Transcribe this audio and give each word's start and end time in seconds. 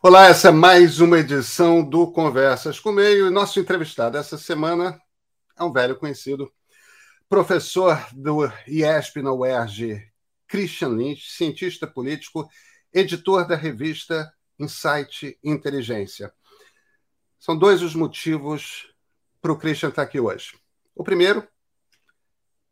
Olá, 0.00 0.26
essa 0.26 0.48
é 0.48 0.52
mais 0.52 1.00
uma 1.00 1.18
edição 1.18 1.82
do 1.82 2.10
Conversas 2.12 2.78
com 2.78 2.92
Meio 2.92 3.26
e 3.26 3.30
nosso 3.30 3.58
entrevistado 3.58 4.16
essa 4.16 4.38
semana 4.38 5.00
é 5.58 5.64
um 5.64 5.72
velho 5.72 5.98
conhecido, 5.98 6.52
professor 7.28 7.98
do 8.12 8.46
IESP 8.66 9.20
na 9.22 9.32
UERJ, 9.32 10.08
Christian 10.46 10.90
Lynch, 10.90 11.30
cientista 11.30 11.86
político, 11.86 12.48
editor 12.92 13.46
da 13.46 13.56
revista 13.56 14.32
Insight 14.58 15.38
Inteligência. 15.42 16.32
São 17.38 17.56
dois 17.56 17.82
os 17.82 17.94
motivos 17.94 18.88
para 19.42 19.52
o 19.52 19.58
Christian 19.58 19.88
estar 19.88 20.02
aqui 20.02 20.20
hoje. 20.20 20.56
O 20.94 21.02
primeiro, 21.02 21.46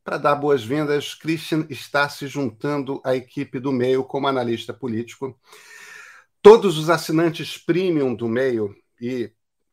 para 0.04 0.18
dar 0.18 0.36
boas-vindas, 0.36 1.14
Christian 1.14 1.66
está 1.68 2.08
se 2.08 2.28
juntando 2.28 3.00
à 3.04 3.16
equipe 3.16 3.58
do 3.58 3.72
Meio 3.72 4.04
como 4.04 4.28
analista 4.28 4.72
político 4.72 5.36
todos 6.48 6.78
os 6.78 6.88
assinantes 6.88 7.58
premium 7.58 8.14
do 8.14 8.28
Meio, 8.28 8.72
e 9.00 9.32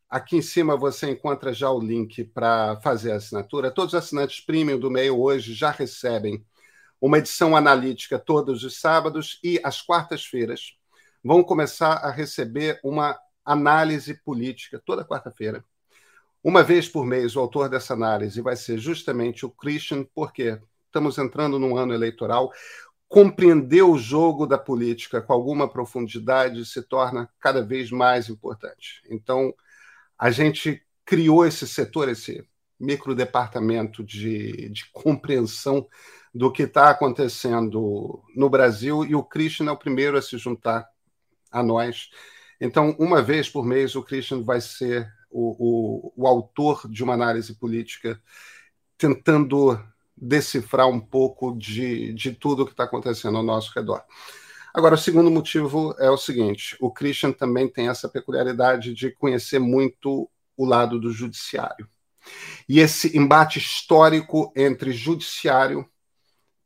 aqui 0.10 0.38
em 0.38 0.42
cima 0.42 0.76
você 0.76 1.08
encontra 1.08 1.54
já 1.54 1.70
o 1.70 1.80
link 1.80 2.24
para 2.24 2.82
fazer 2.82 3.12
a 3.12 3.18
assinatura. 3.18 3.70
Todos 3.70 3.94
os 3.94 4.00
assinantes 4.00 4.44
premium 4.44 4.80
do 4.80 4.90
Meio 4.90 5.22
hoje 5.22 5.54
já 5.54 5.70
recebem 5.70 6.44
uma 7.00 7.20
edição 7.20 7.56
analítica 7.56 8.18
todos 8.18 8.64
os 8.64 8.80
sábados 8.80 9.40
e 9.44 9.62
às 9.64 9.84
quartas-feiras 9.84 10.74
vão 11.24 11.44
começar 11.44 11.94
a 11.98 12.10
receber 12.10 12.80
uma 12.84 13.20
análise 13.46 14.16
política 14.26 14.82
toda 14.84 15.06
quarta-feira. 15.06 15.64
Uma 16.44 16.64
vez 16.64 16.90
por 16.90 17.06
mês, 17.06 17.36
o 17.36 17.40
autor 17.40 17.70
dessa 17.70 17.94
análise 17.94 18.42
vai 18.42 18.56
ser 18.56 18.80
justamente 18.80 19.46
o 19.46 19.52
Christian, 19.52 20.08
porque 20.16 20.60
estamos 20.88 21.20
entrando 21.20 21.60
num 21.60 21.78
ano 21.78 21.94
eleitoral 21.94 22.52
compreender 23.14 23.84
o 23.84 23.96
jogo 23.96 24.48
da 24.48 24.58
política 24.58 25.22
com 25.22 25.34
alguma 25.34 25.70
profundidade 25.70 26.66
se 26.66 26.82
torna 26.82 27.30
cada 27.40 27.64
vez 27.64 27.92
mais 27.92 28.28
importante. 28.28 29.04
Então, 29.08 29.54
a 30.18 30.32
gente 30.32 30.82
criou 31.06 31.46
esse 31.46 31.68
setor, 31.68 32.10
esse 32.10 32.44
microdepartamento 32.80 34.04
de, 34.04 34.68
de 34.70 34.90
compreensão 34.92 35.88
do 36.34 36.52
que 36.52 36.64
está 36.64 36.90
acontecendo 36.90 38.24
no 38.36 38.50
Brasil, 38.50 39.06
e 39.06 39.14
o 39.14 39.24
Christian 39.24 39.68
é 39.68 39.72
o 39.72 39.78
primeiro 39.78 40.18
a 40.18 40.22
se 40.22 40.36
juntar 40.40 40.90
a 41.52 41.62
nós. 41.62 42.10
Então, 42.60 42.96
uma 42.98 43.22
vez 43.22 43.48
por 43.48 43.64
mês, 43.64 43.96
o 43.96 44.02
Christian 44.02 44.42
vai 44.42 44.60
ser 44.60 45.08
o, 45.30 46.14
o, 46.16 46.24
o 46.24 46.28
autor 46.28 46.90
de 46.90 47.04
uma 47.04 47.14
análise 47.14 47.54
política, 47.54 48.20
tentando 48.98 49.80
decifrar 50.16 50.88
um 50.88 51.00
pouco 51.00 51.56
de, 51.58 52.14
de 52.14 52.32
tudo 52.32 52.66
que 52.66 52.72
está 52.72 52.84
acontecendo 52.84 53.38
ao 53.38 53.44
nosso 53.44 53.72
redor. 53.76 54.04
Agora, 54.74 54.96
o 54.96 54.98
segundo 54.98 55.30
motivo 55.30 55.96
é 56.00 56.10
o 56.10 56.18
seguinte: 56.18 56.76
o 56.80 56.92
Christian 56.92 57.32
também 57.32 57.68
tem 57.68 57.90
essa 57.90 58.10
peculiaridade 58.10 58.94
de 58.94 59.12
conhecer 59.12 59.60
muito 59.60 60.30
o 60.58 60.66
lado 60.66 61.00
do 61.00 61.12
judiciário. 61.12 61.88
E 62.68 62.80
esse 62.80 63.18
embate 63.18 63.60
histórico 63.60 64.52
entre 64.56 64.92
judiciário 64.92 65.88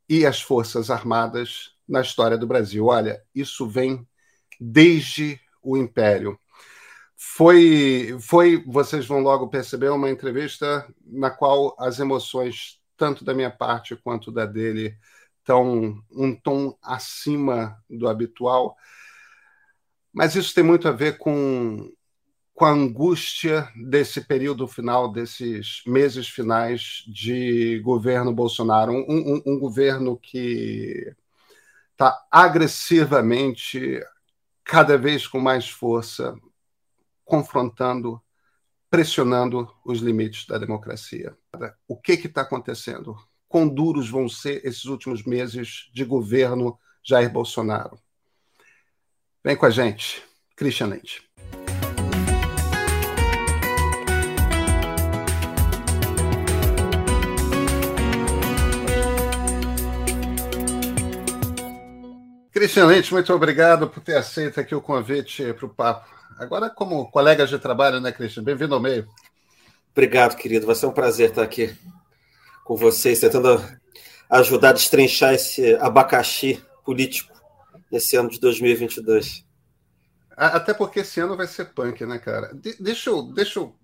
e 0.08 0.24
as 0.24 0.40
Forças 0.40 0.90
Armadas 0.90 1.72
na 1.86 2.00
história 2.00 2.38
do 2.38 2.46
Brasil. 2.46 2.86
Olha, 2.86 3.22
isso 3.34 3.66
vem 3.66 4.06
desde 4.60 5.40
o 5.62 5.76
Império. 5.76 6.38
Foi, 7.16 8.16
foi, 8.20 8.62
vocês 8.66 9.04
vão 9.04 9.20
logo 9.20 9.48
perceber, 9.48 9.88
uma 9.88 10.08
entrevista 10.08 10.86
na 11.04 11.30
qual 11.30 11.74
as 11.78 11.98
emoções 11.98 12.80
tanto 12.98 13.24
da 13.24 13.32
minha 13.32 13.50
parte 13.50 13.96
quanto 13.96 14.30
da 14.30 14.44
dele, 14.44 14.98
estão 15.38 16.02
um 16.10 16.34
tom 16.34 16.76
acima 16.82 17.82
do 17.88 18.08
habitual. 18.08 18.76
Mas 20.12 20.34
isso 20.34 20.54
tem 20.54 20.64
muito 20.64 20.88
a 20.88 20.92
ver 20.92 21.16
com, 21.16 21.90
com 22.52 22.64
a 22.64 22.70
angústia 22.70 23.66
desse 23.88 24.20
período 24.20 24.66
final, 24.66 25.10
desses 25.10 25.82
meses 25.86 26.28
finais 26.28 27.04
de 27.06 27.80
governo 27.80 28.34
Bolsonaro. 28.34 28.92
Um, 28.92 29.04
um, 29.08 29.42
um 29.46 29.58
governo 29.58 30.18
que 30.18 31.14
está 31.92 32.26
agressivamente, 32.30 34.00
cada 34.64 34.98
vez 34.98 35.26
com 35.26 35.40
mais 35.40 35.68
força, 35.68 36.36
confrontando 37.24 38.20
pressionando 38.90 39.70
os 39.84 40.00
limites 40.00 40.46
da 40.46 40.58
democracia. 40.58 41.36
O 41.86 41.96
que 41.96 42.12
está 42.12 42.42
acontecendo? 42.42 43.16
Quão 43.48 43.68
duros 43.68 44.08
vão 44.08 44.28
ser 44.28 44.64
esses 44.64 44.84
últimos 44.86 45.24
meses 45.24 45.88
de 45.92 46.04
governo 46.04 46.78
Jair 47.04 47.30
Bolsonaro? 47.30 47.98
Vem 49.44 49.56
com 49.56 49.66
a 49.66 49.70
gente, 49.70 50.22
Christian 50.56 50.88
Lente. 50.88 51.22
Christian 62.50 62.86
Lente, 62.86 63.12
muito 63.12 63.32
obrigado 63.32 63.88
por 63.88 64.02
ter 64.02 64.16
aceito 64.16 64.58
aqui 64.58 64.74
o 64.74 64.80
convite 64.80 65.52
para 65.52 65.66
o 65.66 65.68
papo. 65.68 66.17
Agora, 66.38 66.70
como 66.70 67.10
colegas 67.10 67.50
de 67.50 67.58
trabalho, 67.58 67.98
né, 68.00 68.12
Cristian? 68.12 68.44
Bem-vindo 68.44 68.72
ao 68.72 68.80
meio. 68.80 69.08
Obrigado, 69.90 70.36
querido. 70.36 70.66
Vai 70.66 70.76
ser 70.76 70.86
um 70.86 70.92
prazer 70.92 71.30
estar 71.30 71.42
aqui 71.42 71.76
com 72.62 72.76
vocês, 72.76 73.18
tentando 73.18 73.60
ajudar 74.30 74.68
a 74.68 74.72
destrinchar 74.72 75.34
esse 75.34 75.74
abacaxi 75.74 76.62
político 76.84 77.34
nesse 77.90 78.14
ano 78.14 78.30
de 78.30 78.38
2022. 78.38 79.44
Até 80.30 80.72
porque 80.72 81.00
esse 81.00 81.18
ano 81.18 81.36
vai 81.36 81.48
ser 81.48 81.74
punk, 81.74 82.06
né, 82.06 82.20
cara? 82.20 82.54
De 82.54 82.80
deixa, 82.80 83.10
eu, 83.10 83.22
deixa 83.22 83.58
eu 83.58 83.74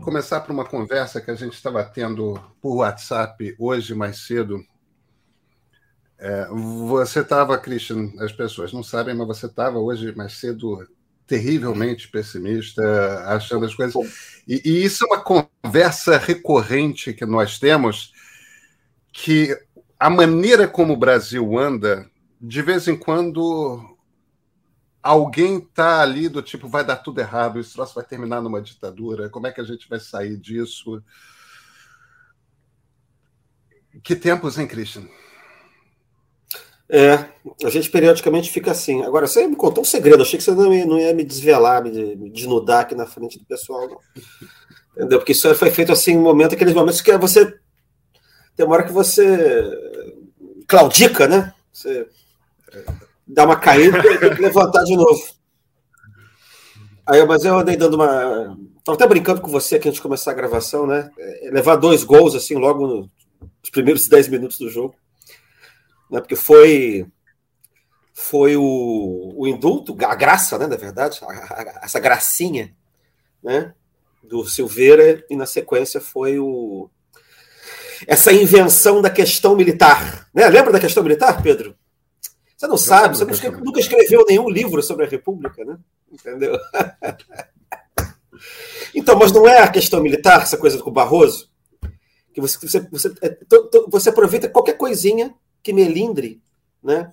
começar 0.00 0.42
por 0.42 0.52
uma 0.52 0.64
conversa 0.64 1.20
que 1.20 1.32
a 1.32 1.34
gente 1.34 1.54
estava 1.54 1.82
tendo 1.82 2.40
por 2.62 2.76
WhatsApp 2.76 3.56
hoje 3.58 3.96
mais 3.96 4.24
cedo. 4.24 4.64
É, 6.20 6.46
você 6.86 7.18
estava, 7.18 7.58
Christian, 7.58 8.12
as 8.20 8.30
pessoas 8.30 8.72
não 8.72 8.84
sabem, 8.84 9.12
mas 9.12 9.26
você 9.26 9.46
estava 9.46 9.80
hoje 9.80 10.14
mais 10.14 10.34
cedo 10.34 10.86
terrivelmente 11.26 12.08
pessimista, 12.08 12.82
achando 13.26 13.64
as 13.64 13.74
coisas. 13.74 13.94
E, 14.46 14.62
e, 14.64 14.84
isso 14.84 15.04
é 15.04 15.08
uma 15.08 15.22
conversa 15.22 16.16
recorrente 16.16 17.12
que 17.12 17.26
nós 17.26 17.58
temos, 17.58 18.12
que 19.12 19.56
a 19.98 20.08
maneira 20.08 20.68
como 20.68 20.92
o 20.92 20.96
Brasil 20.96 21.58
anda, 21.58 22.08
de 22.40 22.62
vez 22.62 22.86
em 22.86 22.96
quando 22.96 23.96
alguém 25.02 25.58
está 25.58 26.00
ali 26.00 26.28
do 26.28 26.42
tipo, 26.42 26.68
vai 26.68 26.84
dar 26.84 26.96
tudo 26.96 27.20
errado, 27.20 27.58
isso 27.58 27.76
vai 27.94 28.04
terminar 28.04 28.40
numa 28.40 28.60
ditadura, 28.60 29.28
como 29.30 29.46
é 29.46 29.52
que 29.52 29.60
a 29.60 29.64
gente 29.64 29.88
vai 29.88 30.00
sair 30.00 30.36
disso? 30.36 31.02
Que 34.02 34.14
tempos, 34.14 34.58
hein, 34.58 34.66
Christian? 34.66 35.08
É, 36.88 37.14
a 37.64 37.68
gente 37.68 37.90
periodicamente 37.90 38.50
fica 38.50 38.70
assim. 38.70 39.02
Agora, 39.02 39.26
você 39.26 39.46
me 39.46 39.56
contou 39.56 39.82
um 39.82 39.84
segredo, 39.84 40.22
achei 40.22 40.38
que 40.38 40.44
você 40.44 40.52
não 40.52 40.72
ia, 40.72 40.86
não 40.86 40.98
ia 40.98 41.12
me 41.12 41.24
desvelar, 41.24 41.82
me, 41.82 42.30
desnudar 42.30 42.82
aqui 42.82 42.94
na 42.94 43.06
frente 43.06 43.38
do 43.38 43.44
pessoal, 43.44 43.88
não. 43.88 43.98
Entendeu? 44.96 45.18
Porque 45.18 45.32
isso 45.32 45.52
foi 45.56 45.70
feito 45.70 45.92
assim, 45.92 46.16
um 46.16 46.22
momento, 46.22 46.54
aqueles 46.54 46.74
momentos 46.74 47.00
que 47.00 47.16
você. 47.18 47.52
Tem 48.54 48.64
uma 48.64 48.74
hora 48.74 48.84
que 48.84 48.92
você 48.92 49.68
claudica, 50.66 51.26
né? 51.26 51.52
Você 51.72 52.06
dá 53.26 53.44
uma 53.44 53.56
caída 53.56 53.98
e 53.98 54.18
tem 54.18 54.34
que 54.34 54.40
levantar 54.40 54.84
de 54.84 54.96
novo. 54.96 55.20
Aí, 57.04 57.24
mas 57.26 57.44
eu 57.44 57.58
andei 57.58 57.76
dando 57.76 57.94
uma. 57.94 58.56
Estava 58.78 58.96
até 58.96 59.06
brincando 59.06 59.40
com 59.40 59.50
você 59.50 59.76
aqui 59.76 59.88
antes 59.88 59.96
de 59.96 60.02
começar 60.02 60.30
a 60.30 60.34
gravação, 60.34 60.86
né? 60.86 61.10
É, 61.18 61.50
levar 61.50 61.76
dois 61.76 62.04
gols 62.04 62.34
assim 62.34 62.54
logo 62.54 62.86
nos 62.86 63.70
primeiros 63.70 64.08
10 64.08 64.28
minutos 64.28 64.58
do 64.58 64.70
jogo 64.70 64.94
né, 66.10 66.20
porque 66.20 66.36
foi 66.36 67.06
foi 68.12 68.56
o, 68.56 69.34
o 69.36 69.46
indulto, 69.46 69.94
a 70.06 70.14
graça, 70.14 70.56
né, 70.58 70.66
na 70.66 70.76
verdade, 70.76 71.20
a, 71.22 71.26
a, 71.26 71.80
essa 71.84 72.00
gracinha 72.00 72.74
né, 73.42 73.74
do 74.22 74.46
Silveira, 74.46 75.22
e 75.28 75.36
na 75.36 75.44
sequência 75.44 76.00
foi 76.00 76.38
o 76.38 76.88
essa 78.06 78.32
invenção 78.32 79.00
da 79.00 79.08
questão 79.08 79.56
militar. 79.56 80.28
Né? 80.34 80.48
Lembra 80.48 80.72
da 80.72 80.80
questão 80.80 81.02
militar, 81.02 81.42
Pedro? 81.42 81.74
Você 82.56 82.66
não 82.66 82.76
sabe, 82.76 83.16
você 83.16 83.50
nunca 83.50 83.80
escreveu 83.80 84.24
nenhum 84.26 84.48
livro 84.48 84.82
sobre 84.82 85.04
a 85.04 85.08
República, 85.08 85.64
né? 85.64 85.78
Entendeu? 86.10 86.58
Então, 88.94 89.18
mas 89.18 89.32
não 89.32 89.46
é 89.46 89.60
a 89.60 89.68
questão 89.68 90.02
militar, 90.02 90.42
essa 90.42 90.56
coisa 90.56 90.78
com 90.78 90.90
o 90.90 90.92
Barroso? 90.92 91.50
Que 92.32 92.40
você, 92.40 92.58
você, 92.58 92.80
você, 92.80 93.14
é, 93.22 93.38
você 93.88 94.08
aproveita 94.08 94.48
qualquer 94.48 94.74
coisinha 94.74 95.34
que 95.66 95.72
melindre, 95.72 96.40
né? 96.80 97.10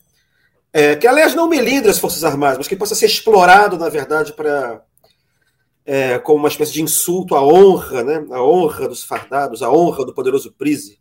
É, 0.72 0.96
que, 0.96 1.08
aliás, 1.08 1.34
não 1.34 1.50
melindre 1.50 1.90
as 1.90 1.98
Forças 1.98 2.24
Armadas, 2.24 2.60
mas 2.60 2.68
que 2.68 2.76
possa 2.76 2.94
ser 2.94 3.08
explorado, 3.08 3.80
na 3.80 3.90
verdade, 3.90 4.32
para 4.32 4.86
é, 5.84 6.20
como 6.20 6.38
uma 6.38 6.50
espécie 6.50 6.72
de 6.72 6.84
insulto 6.84 7.36
à 7.36 7.44
honra, 7.44 8.04
né? 8.04 8.24
a 8.30 8.44
honra 8.44 8.88
dos 8.88 9.04
fardados, 9.04 9.64
a 9.64 9.72
honra 9.72 10.06
do 10.06 10.14
poderoso 10.14 10.52
Prise, 10.52 11.00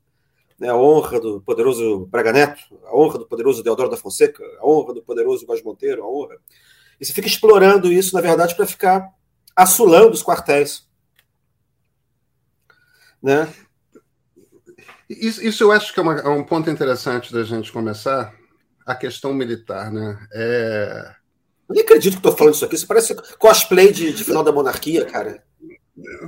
né? 0.58 0.70
a 0.70 0.76
honra 0.76 1.20
do 1.20 1.43
poderoso 1.43 2.06
Braga 2.06 2.32
Neto, 2.32 2.62
a 2.87 2.96
honra 2.96 3.19
do 3.19 3.26
poderoso 3.26 3.62
Deodoro 3.62 3.90
da 3.90 3.99
Fonseca, 3.99 4.43
a 4.58 4.66
honra 4.66 4.94
do 4.94 5.02
poderoso 5.02 5.46
Vaz 5.46 5.62
Monteiro, 5.62 6.02
a 6.02 6.08
honra. 6.08 6.37
E 6.99 7.04
você 7.04 7.12
fica 7.12 7.28
explorando 7.28 7.93
isso, 7.93 8.14
na 8.14 8.22
verdade, 8.22 8.54
para 8.54 8.66
ficar 8.66 9.10
assulando 9.54 10.12
os 10.12 10.22
quartéis. 10.22 10.88
Né? 13.22 13.46
Isso, 15.08 15.44
isso 15.44 15.64
eu 15.64 15.72
acho 15.72 15.93
que 15.93 16.00
é, 16.00 16.02
uma, 16.02 16.19
é, 16.19 16.28
um 16.28 16.44
ponto 16.44 16.70
interessante 16.70 17.32
da 17.32 17.43
gente 17.43 17.72
começar, 17.72 18.34
a 18.87 18.94
questão 18.94 19.32
militar. 19.32 19.90
Né? 19.93 20.19
É... 20.32 21.14
Eu 21.69 21.75
nem 21.75 21.84
acredito 21.84 22.14
que 22.14 22.19
estou 22.19 22.37
falando 22.37 22.54
isso 22.54 22.64
aqui, 22.64 22.75
isso 22.75 22.87
parece 22.87 23.14
cosplay 23.38 23.93
de, 23.93 24.12
de 24.12 24.25
final 24.25 24.43
da 24.43 24.52
monarquia, 24.52 25.04
cara. 25.04 25.43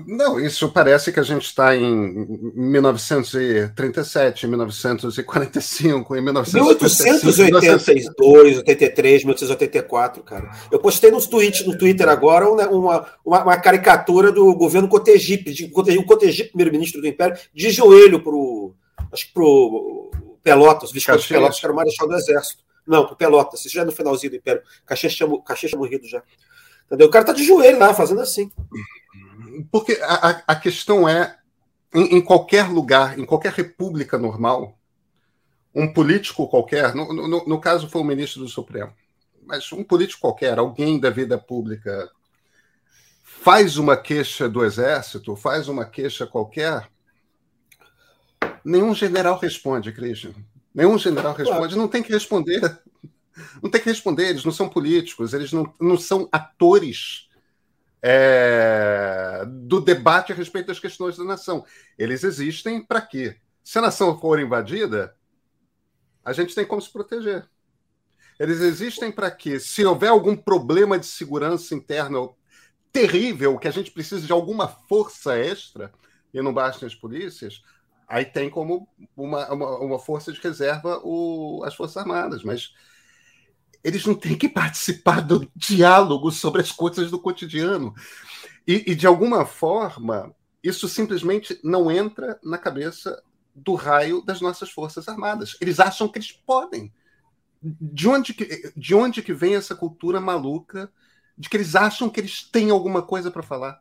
Não, 0.07 0.39
isso 0.39 0.71
parece 0.71 1.11
que 1.13 1.21
a 1.21 1.23
gente 1.23 1.47
está 1.47 1.77
em 1.77 2.27
1937, 2.55 4.47
1945, 4.47 6.17
em 6.17 6.23
1882, 6.23 8.59
83, 8.59 9.25
1884, 9.25 10.23
cara. 10.23 10.51
Eu 10.71 10.79
postei 10.79 11.11
tweets, 11.27 11.67
no 11.67 11.77
Twitter 11.77 12.09
agora 12.09 12.49
uma, 12.49 12.69
uma, 12.69 13.07
uma 13.25 13.57
caricatura 13.57 14.31
do 14.31 14.55
governo 14.55 14.87
Cotegipe, 14.89 15.53
o 15.99 16.05
Cotegipe, 16.05 16.51
primeiro-ministro 16.51 17.01
do 17.01 17.09
Império, 17.09 17.37
de 17.53 17.71
joelho 17.71 18.21
pro, 18.21 18.73
acho 19.13 19.27
que 19.27 19.33
pro 19.33 20.13
Pelotas, 20.43 20.93
Visconde 20.93 21.27
Pelotas, 21.27 21.59
que 21.59 21.67
era 21.67 21.73
o 21.73 21.77
marechal 21.77 22.07
do 22.07 22.15
Exército. 22.15 22.63
Não, 22.87 23.07
pro 23.07 23.17
Pelotas, 23.17 23.65
isso 23.65 23.75
já 23.75 23.83
é 23.83 23.85
no 23.85 23.93
finalzinho 23.93 24.31
do 24.31 24.37
Império. 24.37 24.63
Caxias 24.85 25.15
tinha, 25.15 25.29
Caxias 25.43 25.71
tinha 25.71 25.79
morrido 25.79 26.07
já. 26.07 26.23
Entendeu? 26.87 27.07
O 27.07 27.11
cara 27.11 27.25
tá 27.25 27.33
de 27.33 27.43
joelho 27.43 27.79
lá, 27.79 27.95
fazendo 27.95 28.21
assim. 28.21 28.51
Porque 29.71 29.99
a, 30.03 30.43
a 30.47 30.57
questão 30.57 31.09
é, 31.09 31.39
em, 31.95 32.17
em, 32.17 32.21
qualquer 32.21 32.69
lugar, 32.69 33.19
em 33.19 33.25
qualquer 33.25 33.53
república 33.53 34.19
normal, 34.19 34.79
um 35.75 35.93
político 35.93 36.49
qualquer, 36.49 36.95
no, 36.95 37.13
no, 37.13 37.45
no 37.45 37.61
caso 37.61 37.89
foi 37.89 38.01
o 38.01 38.05
ministro 38.05 38.43
do 38.43 38.49
Supremo, 38.49 38.93
mas 39.45 39.71
um 39.73 39.85
político 39.85 40.21
qualquer, 40.21 40.59
alguém 40.59 40.99
da 40.99 41.11
vida 41.11 41.37
pública, 41.37 42.11
faz 43.23 43.77
uma 43.77 43.97
queixa 43.97 44.49
do 44.49 44.65
Exército, 44.65 45.37
faz 45.37 45.69
uma 45.69 45.85
queixa 45.85 46.27
qualquer, 46.27 46.89
nenhum 48.65 48.95
general 48.95 49.39
responde, 49.39 49.93
Christian. 49.93 50.33
Nenhum 50.75 50.99
general 50.99 51.35
responde, 51.35 51.77
não 51.77 51.87
tem 51.87 52.03
que 52.03 52.13
responder. 52.13 52.81
Não 53.63 53.71
tem 53.71 53.81
que 53.81 53.89
responder, 53.89 54.29
eles 54.29 54.45
não 54.45 54.53
são 54.53 54.69
políticos, 54.69 55.35
eles 55.35 55.53
não, 55.53 55.73
não 55.81 55.99
são 55.99 56.29
atores 56.31 57.29
é, 58.07 59.47
do 59.47 59.81
debate 59.81 60.31
a 60.31 60.35
respeito 60.35 60.67
das 60.67 60.79
questões 60.79 61.17
da 61.17 61.25
nação. 61.25 61.65
Eles 61.97 62.23
existem 62.23 62.85
para 62.85 63.01
quê? 63.01 63.39
Se 63.63 63.79
a 63.79 63.83
nação 63.83 64.21
for 64.21 64.39
invadida, 64.39 65.17
a 66.23 66.35
gente 66.35 66.55
tem 66.55 66.67
como 66.67 66.83
se 66.83 66.93
proteger. 66.93 67.49
Eles 68.39 68.61
existem 68.61 69.11
para 69.11 69.31
quê? 69.31 69.59
Se 69.59 69.83
houver 69.87 70.11
algum 70.11 70.37
problema 70.37 70.99
de 70.99 71.07
segurança 71.07 71.75
interna 71.75 72.19
terrível, 72.93 73.59
que 73.59 73.69
a 73.69 73.71
gente 73.71 73.91
precisa 73.91 74.27
de 74.27 74.33
alguma 74.33 74.69
força 74.69 75.39
extra, 75.39 75.91
e 76.33 76.43
não 76.43 76.53
bastam 76.53 76.87
as 76.87 76.95
polícias, 76.95 77.63
aí 78.07 78.27
tem 78.27 78.51
como 78.51 78.87
uma, 79.17 79.51
uma, 79.51 79.79
uma 79.79 79.99
força 79.99 80.31
de 80.31 80.41
reserva 80.41 81.01
o, 81.03 81.63
as 81.65 81.75
Forças 81.75 81.97
Armadas. 81.97 82.45
Mas 82.45 82.75
eles 83.85 84.07
não 84.07 84.15
têm 84.15 84.37
que 84.37 84.49
participar 84.49 85.21
do 85.21 85.47
diálogo 85.55 86.31
sobre 86.31 86.63
as 86.63 86.73
coisas 86.73 87.11
do 87.11 87.19
cotidiano. 87.19 87.95
E, 88.67 88.93
e, 88.93 88.95
de 88.95 89.07
alguma 89.07 89.45
forma, 89.45 90.35
isso 90.63 90.89
simplesmente 90.89 91.61
não 91.63 91.91
entra 91.91 92.41
na 92.43 92.57
cabeça 92.57 93.23
do 93.55 93.75
raio 93.75 94.23
das 94.23 94.41
nossas 94.41 94.71
Forças 94.71 95.07
Armadas. 95.07 95.55
Eles 95.61 95.79
acham 95.79 96.09
que 96.09 96.19
eles 96.19 96.33
podem. 96.33 96.91
De 97.63 98.09
onde 98.09 98.33
que, 98.33 98.73
de 98.75 98.95
onde 98.95 99.23
que 99.23 99.35
vem 99.35 99.55
essa 99.55 99.75
cultura 99.75 100.19
maluca 100.19 100.91
de 101.37 101.49
que 101.49 101.57
eles 101.57 101.75
acham 101.75 102.09
que 102.09 102.21
eles 102.21 102.43
têm 102.43 102.71
alguma 102.71 103.03
coisa 103.03 103.31
para 103.31 103.43
falar? 103.43 103.81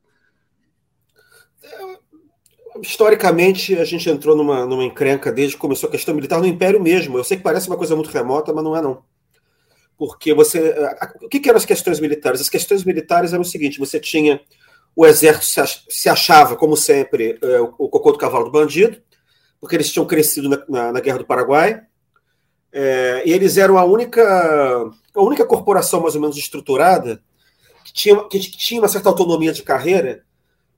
Historicamente, 2.82 3.78
a 3.78 3.86
gente 3.86 4.10
entrou 4.10 4.36
numa, 4.36 4.66
numa 4.66 4.84
encrenca 4.84 5.32
desde 5.32 5.56
que 5.56 5.62
começou 5.62 5.88
a 5.88 5.92
questão 5.92 6.14
militar 6.14 6.40
no 6.40 6.48
Império 6.48 6.82
mesmo. 6.82 7.18
Eu 7.18 7.24
sei 7.24 7.38
que 7.38 7.44
parece 7.44 7.68
uma 7.68 7.78
coisa 7.78 7.96
muito 7.96 8.10
remota, 8.10 8.52
mas 8.52 8.64
não 8.64 8.76
é 8.76 8.82
não 8.82 9.04
porque 9.98 10.34
você. 10.34 10.76
O 11.22 11.30
que, 11.30 11.40
que 11.40 11.50
eram 11.50 11.58
as 11.58 11.66
questões 11.66 12.00
militares? 12.00 12.42
As 12.42 12.50
questões 12.50 12.84
militares 12.84 13.34
eram 13.34 13.42
o 13.42 13.46
seguinte: 13.46 13.80
você 13.80 14.00
tinha 14.00 14.42
o 14.96 15.06
exército 15.06 15.70
se 15.90 16.08
achava, 16.08 16.56
como 16.56 16.78
sempre, 16.78 17.38
é, 17.42 17.60
o 17.60 17.90
cocô 17.90 18.12
do 18.12 18.18
cavalo 18.18 18.46
do 18.46 18.52
bandido, 18.52 19.02
porque 19.60 19.76
eles 19.76 19.92
tinham 19.92 20.06
crescido 20.06 20.50
na, 20.50 20.64
na, 20.70 20.92
na 20.92 21.00
Guerra 21.00 21.20
do 21.20 21.26
Paraguai, 21.26 21.82
é, 22.72 23.24
e 23.26 23.32
eles 23.32 23.58
eram 23.58 23.78
a 23.78 23.86
única, 23.86 24.22
a 25.16 25.22
única 25.22 25.46
corporação 25.46 26.02
mais 26.02 26.16
ou 26.16 26.22
menos 26.22 26.38
estruturada 26.38 27.24
que 27.86 27.94
tinha, 27.94 28.24
que 28.28 28.40
tinha 28.40 28.82
uma 28.82 28.88
certa 28.88 29.10
autonomia 29.10 29.52
de 29.52 29.64
carreira 29.64 30.24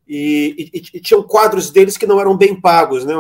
e, 0.08 0.72
e, 0.74 0.98
e 0.98 1.00
tinham 1.00 1.24
quadros 1.24 1.70
deles 1.70 1.98
que 1.98 2.08
não 2.08 2.20
eram 2.20 2.36
bem 2.36 2.60
pagos. 2.60 3.06
Né? 3.06 3.14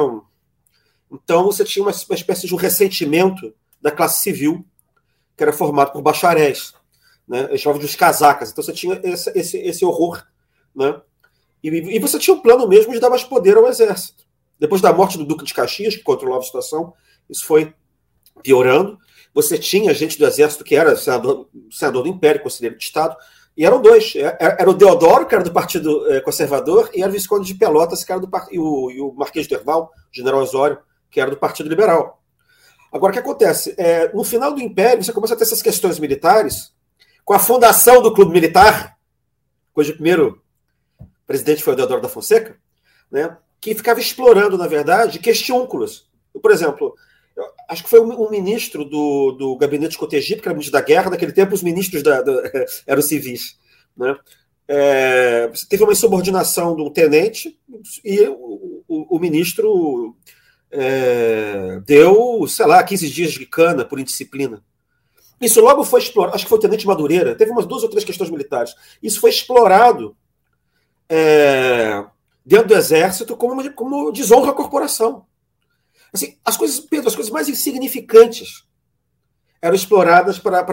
Então 1.12 1.45
você 1.45 1.63
tinha 1.63 1.83
uma, 1.83 1.92
uma 1.92 2.15
espécie 2.15 2.47
de 2.47 2.53
um 2.53 2.57
ressentimento 2.57 3.53
da 3.81 3.92
classe 3.92 4.21
civil 4.21 4.65
que 5.36 5.44
era 5.44 5.54
formado 5.54 5.92
por 5.92 6.02
bacharéis, 6.02 6.74
né? 7.28 7.48
Eles 7.50 7.62
chamavam 7.62 7.80
de 7.80 7.86
os 7.86 7.96
casacas. 7.96 8.52
Então 8.52 8.64
você 8.64 8.74
tinha 8.74 9.00
esse, 9.04 9.32
esse, 9.38 9.58
esse 9.58 9.86
horror, 9.86 10.24
né? 10.76 11.02
E, 11.64 11.70
e, 11.70 12.00
você 12.00 12.20
tinha 12.20 12.36
um 12.36 12.42
plano 12.42 12.68
mesmo 12.68 12.94
de 12.94 13.00
dar 13.00 13.10
mais 13.10 13.24
poder 13.24 13.58
ao 13.58 13.68
exército. 13.68 14.24
Depois 14.60 14.82
da 14.82 14.94
morte 14.94 15.18
do 15.18 15.26
Duque 15.26 15.44
de 15.44 15.54
Caxias, 15.54 15.96
que 15.96 16.04
controlava 16.04 16.42
a 16.42 16.46
situação, 16.46 16.94
isso 17.30 17.44
foi 17.44 17.74
piorando. 18.44 18.98
Você 19.34 19.58
tinha 19.58 19.94
gente 19.94 20.18
do 20.18 20.26
exército 20.26 20.64
que 20.64 20.76
era 20.76 20.96
senador, 20.96 21.50
senador 21.72 22.04
do 22.04 22.10
Império, 22.10 22.42
conselheiro 22.42 22.78
de 22.78 22.84
Estado, 22.84 23.16
e 23.58 23.66
eram 23.66 23.81
dois. 23.81 24.16
É, 24.16 24.38
é, 24.40 24.62
era 24.62 24.70
o 24.70 24.74
Deodoro, 24.74 25.26
que 25.26 25.34
era 25.34 25.44
do 25.44 25.52
Partido 25.52 26.10
é, 26.12 26.22
Conservador, 26.22 26.90
e 26.94 27.02
era 27.02 27.10
o 27.10 27.14
Visconde 27.14 27.48
de 27.48 27.56
Pelotas, 27.56 28.04
que 28.04 28.12
era 28.12 28.22
do 28.22 28.30
e 28.52 28.60
o, 28.60 28.92
e 28.92 29.02
o 29.02 29.14
Marquês 29.14 29.48
de 29.48 29.56
Herval, 29.56 29.92
general 30.12 30.42
Osório, 30.42 30.78
que 31.10 31.20
era 31.20 31.31
do 31.31 31.38
Partido 31.38 31.68
Liberal. 31.68 32.22
Agora, 32.95 33.12
o 33.12 33.13
que 33.13 33.19
acontece? 33.19 33.75
É, 33.77 34.09
no 34.13 34.24
final 34.24 34.53
do 34.53 34.62
Império, 34.62 35.03
você 35.03 35.12
começa 35.12 35.33
a 35.33 35.38
ter 35.38 35.44
essas 35.44 35.62
questões 35.62 36.00
militares, 36.00 36.74
com 37.25 37.33
a 37.33 37.39
fundação 37.39 38.01
do 38.01 38.13
Clube 38.13 38.31
Militar, 38.31 38.97
cujo 39.74 39.95
primeiro 39.95 40.42
presidente 41.27 41.62
foi 41.62 41.74
o 41.74 41.75
Deodoro 41.75 42.01
da 42.01 42.07
Fonseca, 42.07 42.57
né, 43.12 43.36
que 43.59 43.75
ficava 43.75 44.00
explorando, 44.00 44.57
na 44.57 44.65
verdade, 44.65 45.19
questiúnculos. 45.19 46.09
Por 46.42 46.51
exemplo, 46.51 46.95
acho 47.68 47.83
que 47.83 47.89
foi 47.89 48.00
um, 48.00 48.30
ministro 48.30 48.86
do, 48.86 49.33
do 49.33 49.57
gabinete 49.57 49.97
Cotegipe, 49.97 50.42
que 50.42 50.47
era 50.47 50.56
ministro 50.56 50.80
da 50.80 50.86
guerra, 50.86 51.09
naquele 51.09 51.33
tempo 51.33 51.53
os 51.53 51.63
ministros 51.63 52.01
da, 52.01 52.21
da, 52.21 52.31
eram 52.88 53.01
civis. 53.01 53.59
Né? 53.97 54.15
É, 54.69 55.51
teve 55.68 55.83
uma 55.83 55.92
insubordinação 55.92 56.73
um 56.78 56.90
tenente 56.90 57.59
e 58.06 58.21
o, 58.21 58.85
o, 58.87 59.18
o 59.18 59.19
ministro 59.19 60.16
é, 60.72 61.80
deu, 61.86 62.45
sei 62.48 62.66
lá, 62.66 62.84
15 62.84 63.10
dias 63.10 63.31
de 63.34 63.45
cana 63.45 63.86
por 63.86 64.00
indisciplina. 64.00 64.64
Isso 65.40 65.62
logo 65.62 65.84
foi 65.84 66.00
explorado, 66.00 66.36
acho 66.36 66.45
que 66.45 66.50
foi 66.50 66.57
o 66.57 66.62
Tenente 66.62 66.88
Madureira, 66.88 67.36
teve 67.36 67.52
umas 67.52 67.66
duas 67.66 67.84
ou 67.84 67.90
três 67.90 68.06
questões 68.06 68.30
militares. 68.30 68.74
Isso 69.02 69.19
foi 69.19 69.30
explorado 69.30 70.16
é, 71.10 72.06
dentro 72.45 72.69
do 72.69 72.76
Exército 72.76 73.36
como, 73.36 73.74
como 73.74 74.12
desonra 74.12 74.52
à 74.52 74.54
corporação. 74.54 75.26
Assim, 76.14 76.38
as 76.45 76.56
coisas, 76.56 76.80
Pedro, 76.80 77.10
as 77.10 77.16
coisas 77.16 77.31
mais 77.31 77.50
insignificantes 77.50 78.66
eram 79.62 79.76
exploradas 79.76 80.40
para 80.40 80.64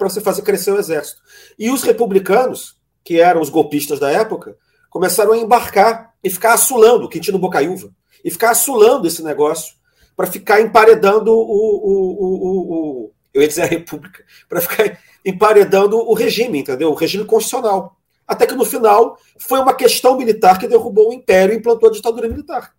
você 0.00 0.20
fazer 0.20 0.42
crescer 0.42 0.70
o 0.72 0.78
Exército. 0.78 1.20
E 1.58 1.70
os 1.70 1.82
republicanos, 1.82 2.78
que 3.02 3.20
eram 3.20 3.40
os 3.40 3.48
golpistas 3.48 3.98
da 3.98 4.10
época, 4.10 4.56
começaram 4.88 5.32
a 5.32 5.38
embarcar 5.38 6.14
e 6.22 6.30
ficar 6.30 6.52
assulando 6.52 7.06
o 7.06 7.08
Quintino 7.08 7.38
Bocaiúva 7.38 7.92
e 8.24 8.30
ficar 8.30 8.50
assulando 8.50 9.06
esse 9.06 9.22
negócio 9.22 9.74
para 10.16 10.26
ficar 10.26 10.60
emparedando 10.60 11.32
o, 11.32 11.40
o, 11.40 12.16
o, 12.20 13.06
o, 13.06 13.12
eu 13.32 13.42
ia 13.42 13.48
dizer 13.48 13.62
a 13.62 13.66
República, 13.66 14.24
para 14.48 14.60
ficar 14.60 14.98
emparedando 15.24 15.96
o 15.96 16.14
regime, 16.14 16.58
entendeu? 16.58 16.90
O 16.90 16.94
regime 16.94 17.24
constitucional. 17.24 17.96
Até 18.26 18.46
que 18.46 18.54
no 18.54 18.64
final 18.64 19.18
foi 19.38 19.58
uma 19.58 19.74
questão 19.74 20.16
militar 20.16 20.58
que 20.58 20.68
derrubou 20.68 21.10
o 21.10 21.12
império 21.12 21.54
e 21.54 21.58
implantou 21.58 21.88
a 21.88 21.92
ditadura 21.92 22.28
militar. 22.28 22.74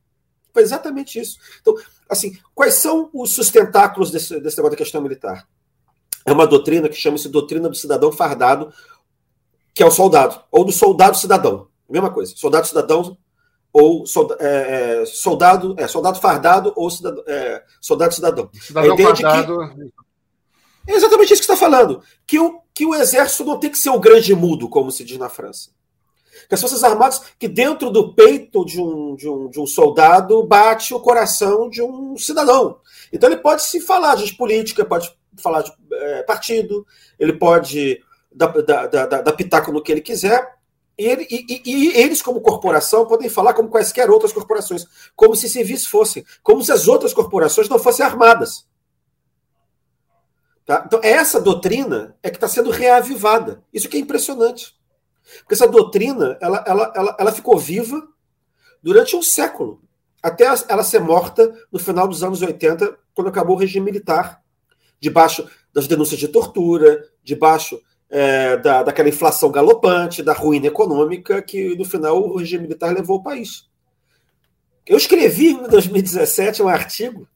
Foi 0.53 0.61
exatamente 0.61 1.19
isso. 1.19 1.37
Então, 1.61 1.75
assim, 2.09 2.37
quais 2.53 2.75
são 2.75 3.09
os 3.13 3.33
sustentáculos 3.33 4.11
desse, 4.11 4.39
desse 4.39 4.57
negócio 4.57 4.71
da 4.71 4.83
questão 4.83 5.01
militar? 5.01 5.47
É 6.25 6.31
uma 6.31 6.45
doutrina 6.45 6.87
que 6.87 6.95
chama-se 6.95 7.29
doutrina 7.29 7.67
do 7.67 7.75
cidadão 7.75 8.11
fardado, 8.11 8.71
que 9.73 9.81
é 9.81 9.85
o 9.85 9.91
soldado, 9.91 10.41
ou 10.51 10.63
do 10.63 10.71
soldado 10.71 11.17
cidadão. 11.17 11.67
Mesma 11.89 12.11
coisa. 12.11 12.33
Soldado 12.35 12.67
cidadão 12.67 13.17
ou 13.73 14.05
soldado, 14.05 14.43
é, 14.43 15.01
é, 15.01 15.05
soldado, 15.05 15.75
é, 15.77 15.87
soldado 15.87 16.19
fardado 16.19 16.73
ou 16.75 16.89
cidadão, 16.89 17.23
é, 17.27 17.63
soldado 17.79 18.13
cidadão. 18.13 18.49
Cidadão 18.53 18.97
fardado. 18.97 19.73
Que, 19.75 20.91
é 20.91 20.95
exatamente 20.95 21.33
isso 21.33 21.41
que 21.41 21.51
está 21.51 21.57
falando. 21.57 22.01
Que 22.27 22.39
o, 22.39 22.59
que 22.73 22.85
o 22.85 22.95
exército 22.95 23.45
não 23.45 23.59
tem 23.59 23.69
que 23.69 23.77
ser 23.77 23.89
o 23.89 23.99
grande 23.99 24.33
mudo, 24.35 24.67
como 24.67 24.91
se 24.91 25.03
diz 25.03 25.17
na 25.17 25.29
França. 25.29 25.71
Que 26.49 26.55
as 26.55 26.61
Forças 26.61 26.83
Armadas, 26.83 27.21
que 27.37 27.47
dentro 27.47 27.89
do 27.89 28.13
peito 28.13 28.65
de 28.65 28.81
um, 28.81 29.15
de, 29.15 29.29
um, 29.29 29.49
de 29.49 29.59
um 29.59 29.67
soldado 29.67 30.43
bate 30.43 30.93
o 30.93 30.99
coração 30.99 31.69
de 31.69 31.81
um 31.81 32.17
cidadão. 32.17 32.79
Então 33.13 33.29
ele 33.29 33.39
pode 33.39 33.63
se 33.63 33.79
falar 33.79 34.15
de 34.15 34.33
política, 34.33 34.83
pode 34.83 35.15
falar 35.37 35.61
de 35.61 35.71
é, 35.93 36.23
partido, 36.23 36.85
ele 37.19 37.33
pode 37.33 38.01
dar, 38.33 38.47
dar, 38.47 38.87
dar, 38.87 39.05
dar 39.05 39.33
pitaco 39.33 39.71
no 39.71 39.81
que 39.81 39.91
ele 39.91 40.01
quiser, 40.01 40.57
ele, 41.03 41.27
e, 41.29 41.61
e, 41.65 41.87
eles, 41.99 42.21
como 42.21 42.41
corporação, 42.41 43.05
podem 43.05 43.29
falar 43.29 43.53
como 43.53 43.69
quaisquer 43.69 44.09
outras 44.09 44.33
corporações, 44.33 44.85
como 45.15 45.35
se 45.35 45.49
civis 45.49 45.85
fossem, 45.85 46.25
como 46.43 46.63
se 46.63 46.71
as 46.71 46.87
outras 46.87 47.13
corporações 47.13 47.69
não 47.69 47.79
fossem 47.79 48.05
armadas. 48.05 48.65
Tá? 50.65 50.83
Então, 50.85 50.99
essa 51.03 51.39
doutrina 51.39 52.15
é 52.21 52.29
que 52.29 52.37
está 52.37 52.47
sendo 52.47 52.69
reavivada. 52.69 53.63
Isso 53.73 53.89
que 53.89 53.97
é 53.97 53.99
impressionante. 53.99 54.75
Porque 55.39 55.53
essa 55.53 55.67
doutrina 55.67 56.37
ela, 56.41 56.63
ela, 56.67 56.93
ela, 56.95 57.17
ela 57.19 57.31
ficou 57.31 57.57
viva 57.57 58.07
durante 58.81 59.15
um 59.15 59.21
século, 59.21 59.81
até 60.21 60.45
ela 60.45 60.83
ser 60.83 60.99
morta 60.99 61.53
no 61.71 61.79
final 61.79 62.07
dos 62.07 62.23
anos 62.23 62.41
80, 62.41 62.97
quando 63.13 63.27
acabou 63.27 63.55
o 63.55 63.59
regime 63.59 63.85
militar, 63.85 64.41
debaixo 64.99 65.47
das 65.73 65.87
denúncias 65.87 66.19
de 66.19 66.27
tortura, 66.27 67.07
debaixo 67.23 67.81
é, 68.11 68.57
da, 68.57 68.83
daquela 68.83 69.07
inflação 69.07 69.49
galopante, 69.49 70.21
da 70.21 70.33
ruína 70.33 70.67
econômica 70.67 71.41
que 71.41 71.75
no 71.77 71.85
final 71.85 72.21
o 72.21 72.37
regime 72.37 72.63
militar 72.63 72.93
levou 72.93 73.17
o 73.17 73.23
país. 73.23 73.69
Eu 74.85 74.97
escrevi 74.97 75.51
em 75.51 75.63
2017 75.63 76.61
um 76.61 76.67
artigo 76.67 77.27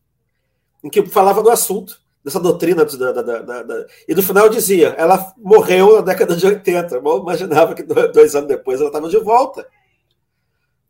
em 0.83 0.89
que 0.89 1.05
falava 1.05 1.41
do 1.41 1.49
assunto, 1.49 1.99
dessa 2.23 2.39
doutrina 2.39 2.83
da, 2.83 3.11
da, 3.11 3.41
da, 3.41 3.85
e 4.07 4.13
no 4.13 4.21
final 4.21 4.49
dizia, 4.49 4.89
ela 4.97 5.33
morreu 5.37 5.95
na 5.95 6.01
década 6.01 6.35
de 6.35 6.45
80. 6.45 6.95
Eu 6.95 7.17
imaginava 7.19 7.73
que 7.73 7.83
dois 7.83 8.35
anos 8.35 8.49
depois 8.49 8.79
ela 8.79 8.89
estava 8.89 9.07
de 9.07 9.17
volta. 9.17 9.65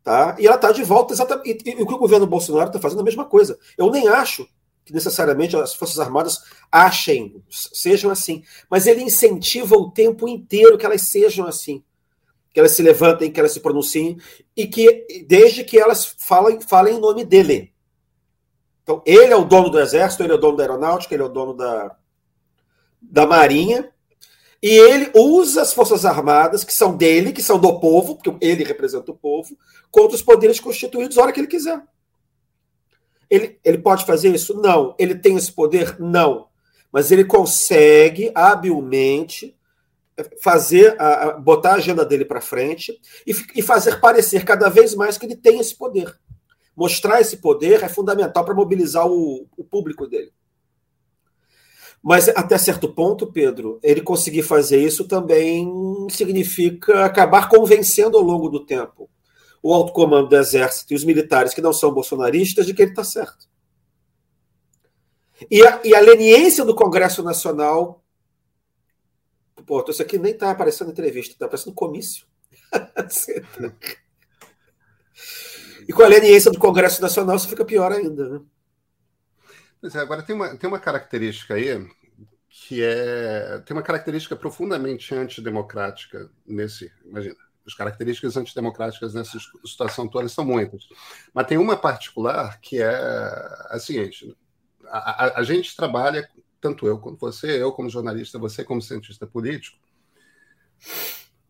Tá? 0.02 0.36
E 0.38 0.46
ela 0.46 0.56
está 0.56 0.72
de 0.72 0.82
volta 0.82 1.12
exatamente. 1.12 1.62
E, 1.64 1.70
e, 1.70 1.82
o 1.82 1.86
que 1.86 1.94
o 1.94 1.98
governo 1.98 2.26
Bolsonaro 2.26 2.68
está 2.68 2.78
fazendo 2.78 2.98
é 2.98 3.02
a 3.02 3.04
mesma 3.04 3.24
coisa. 3.24 3.58
Eu 3.76 3.90
nem 3.90 4.08
acho 4.08 4.48
que 4.86 4.94
necessariamente 4.94 5.56
as 5.56 5.74
Forças 5.74 5.98
Armadas 5.98 6.44
achem, 6.70 7.42
sejam 7.50 8.08
assim. 8.08 8.44
Mas 8.70 8.86
ele 8.86 9.02
incentiva 9.02 9.74
o 9.74 9.90
tempo 9.90 10.28
inteiro 10.28 10.78
que 10.78 10.86
elas 10.86 11.08
sejam 11.08 11.44
assim. 11.44 11.82
Que 12.54 12.60
elas 12.60 12.70
se 12.70 12.82
levantem, 12.82 13.30
que 13.30 13.40
elas 13.40 13.50
se 13.50 13.58
pronunciem, 13.58 14.16
e 14.56 14.64
que, 14.68 15.24
desde 15.26 15.64
que 15.64 15.76
elas 15.76 16.14
falem, 16.18 16.60
falem 16.60 16.96
em 16.96 17.00
nome 17.00 17.24
dele. 17.24 17.74
Então, 18.84 19.02
ele 19.04 19.32
é 19.32 19.36
o 19.36 19.44
dono 19.44 19.70
do 19.70 19.80
Exército, 19.80 20.22
ele 20.22 20.32
é 20.32 20.36
o 20.36 20.40
dono 20.40 20.56
da 20.56 20.62
Aeronáutica, 20.62 21.12
ele 21.12 21.24
é 21.24 21.26
o 21.26 21.30
dono 21.30 21.52
da, 21.52 21.96
da 23.02 23.26
Marinha, 23.26 23.90
e 24.62 24.68
ele 24.68 25.10
usa 25.16 25.62
as 25.62 25.72
Forças 25.72 26.04
Armadas, 26.04 26.62
que 26.62 26.72
são 26.72 26.96
dele, 26.96 27.32
que 27.32 27.42
são 27.42 27.58
do 27.58 27.80
povo, 27.80 28.14
porque 28.14 28.32
ele 28.40 28.62
representa 28.62 29.10
o 29.10 29.16
povo, 29.16 29.58
contra 29.90 30.14
os 30.14 30.22
poderes 30.22 30.60
constituídos 30.60 31.18
a 31.18 31.22
hora 31.22 31.32
que 31.32 31.40
ele 31.40 31.48
quiser. 31.48 31.82
Ele, 33.28 33.58
ele 33.64 33.78
pode 33.78 34.04
fazer 34.04 34.34
isso? 34.34 34.54
Não. 34.60 34.94
Ele 34.98 35.14
tem 35.14 35.36
esse 35.36 35.52
poder? 35.52 35.98
Não. 35.98 36.48
Mas 36.92 37.10
ele 37.10 37.24
consegue 37.24 38.30
habilmente 38.34 39.54
fazer 40.42 41.00
a, 41.00 41.32
botar 41.32 41.72
a 41.72 41.76
agenda 41.76 42.04
dele 42.04 42.24
para 42.24 42.40
frente 42.40 42.98
e, 43.26 43.32
e 43.56 43.62
fazer 43.62 44.00
parecer 44.00 44.44
cada 44.44 44.68
vez 44.68 44.94
mais 44.94 45.18
que 45.18 45.26
ele 45.26 45.36
tem 45.36 45.58
esse 45.58 45.74
poder. 45.74 46.18
Mostrar 46.74 47.20
esse 47.20 47.38
poder 47.38 47.82
é 47.82 47.88
fundamental 47.88 48.44
para 48.44 48.54
mobilizar 48.54 49.06
o, 49.06 49.46
o 49.56 49.64
público 49.64 50.06
dele. 50.06 50.32
Mas 52.02 52.28
até 52.28 52.56
certo 52.56 52.88
ponto, 52.88 53.32
Pedro, 53.32 53.80
ele 53.82 54.00
conseguir 54.00 54.42
fazer 54.42 54.80
isso 54.80 55.08
também 55.08 55.68
significa 56.10 57.04
acabar 57.04 57.48
convencendo 57.48 58.16
ao 58.16 58.22
longo 58.22 58.48
do 58.48 58.64
tempo 58.64 59.10
o 59.66 59.74
alto 59.74 59.92
comando 59.92 60.28
do 60.28 60.36
Exército 60.36 60.92
e 60.92 60.96
os 60.96 61.02
militares 61.02 61.52
que 61.52 61.60
não 61.60 61.72
são 61.72 61.92
bolsonaristas 61.92 62.66
de 62.66 62.72
que 62.72 62.82
ele 62.82 62.92
está 62.92 63.02
certo. 63.02 63.48
E 65.50 65.60
a, 65.66 65.80
e 65.84 65.92
a 65.92 65.98
leniência 65.98 66.64
do 66.64 66.72
Congresso 66.72 67.20
Nacional. 67.20 68.00
Pô, 69.66 69.84
isso 69.88 70.00
aqui 70.00 70.18
nem 70.18 70.32
está 70.32 70.52
aparecendo 70.52 70.92
entrevista, 70.92 71.32
está 71.32 71.46
aparecendo 71.46 71.74
comício. 71.74 72.24
e 75.88 75.92
com 75.92 76.02
a 76.04 76.06
leniência 76.06 76.52
do 76.52 76.60
Congresso 76.60 77.02
Nacional, 77.02 77.34
isso 77.34 77.48
fica 77.48 77.64
pior 77.64 77.90
ainda. 77.90 78.28
Né? 78.28 78.40
É, 79.92 79.98
agora 79.98 80.22
tem 80.22 80.36
uma, 80.36 80.56
tem 80.56 80.68
uma 80.68 80.78
característica 80.78 81.54
aí 81.54 81.84
que 82.48 82.84
é. 82.84 83.60
Tem 83.66 83.76
uma 83.76 83.82
característica 83.82 84.36
profundamente 84.36 85.12
antidemocrática 85.12 86.30
nesse. 86.46 86.92
Imagina 87.04 87.45
as 87.66 87.74
características 87.74 88.36
antidemocráticas 88.36 89.12
nessa 89.12 89.38
situação 89.64 90.06
toda 90.06 90.28
são 90.28 90.44
muitas. 90.44 90.88
Mas 91.34 91.46
tem 91.46 91.58
uma 91.58 91.76
particular 91.76 92.60
que 92.60 92.80
é 92.80 92.94
a 93.70 93.78
seguinte: 93.78 94.36
a, 94.86 95.24
a, 95.26 95.40
a, 95.40 95.42
gente 95.42 95.74
trabalha, 95.74 96.28
tanto 96.60 96.86
eu 96.86 96.98
quanto 96.98 97.18
você, 97.18 97.60
eu 97.60 97.72
como 97.72 97.90
jornalista, 97.90 98.38
você 98.38 98.64
como 98.64 98.80
cientista 98.80 99.26
político, 99.26 99.78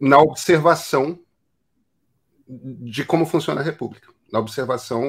na 0.01 0.19
observação 0.19 1.19
de 2.49 3.05
como 3.05 3.27
funciona 3.27 3.61
a 3.61 3.65
República, 3.65 4.13
na 4.33 4.39
observação 4.39 5.03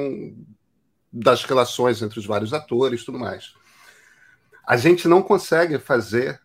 das 1.12 1.44
relações 1.44 2.02
entre 2.02 2.20
os 2.20 2.26
vários 2.26 2.54
atores 2.54 3.06
tudo 3.06 3.20
mais. 3.20 3.54
A 4.68 4.76
gente 4.76 5.08
não 5.08 5.22
consegue 5.22 5.80
fazer 5.80 6.42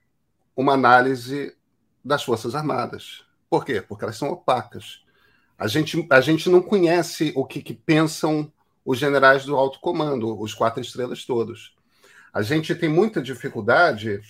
uma 0.55 0.75
análise 0.75 1.57
das 2.05 2.23
Forças 2.23 2.55
Armadas 2.55 3.25
por 3.53 3.67
quê? 3.67 3.83
Porque 3.83 4.03
elas 4.03 4.17
são 4.17 4.31
opacas. 4.31 5.03
A 5.59 5.67
gente, 5.67 6.07
a 6.09 6.23
gente 6.23 6.49
não 6.49 6.63
conhece 6.63 7.35
o 7.37 7.45
que, 7.45 7.61
que 7.61 7.75
pensam 7.75 8.51
os 8.83 8.99
generais 8.99 9.45
do 9.45 9.55
alto 9.55 9.79
comando, 9.79 10.41
os 10.41 10.55
quatro 10.55 10.81
estrelas 10.81 11.27
todos. 11.27 11.77
A 12.33 12.41
gente 12.41 12.75
tem 12.75 12.89
muita 12.89 13.21
dificuldade 13.21 14.23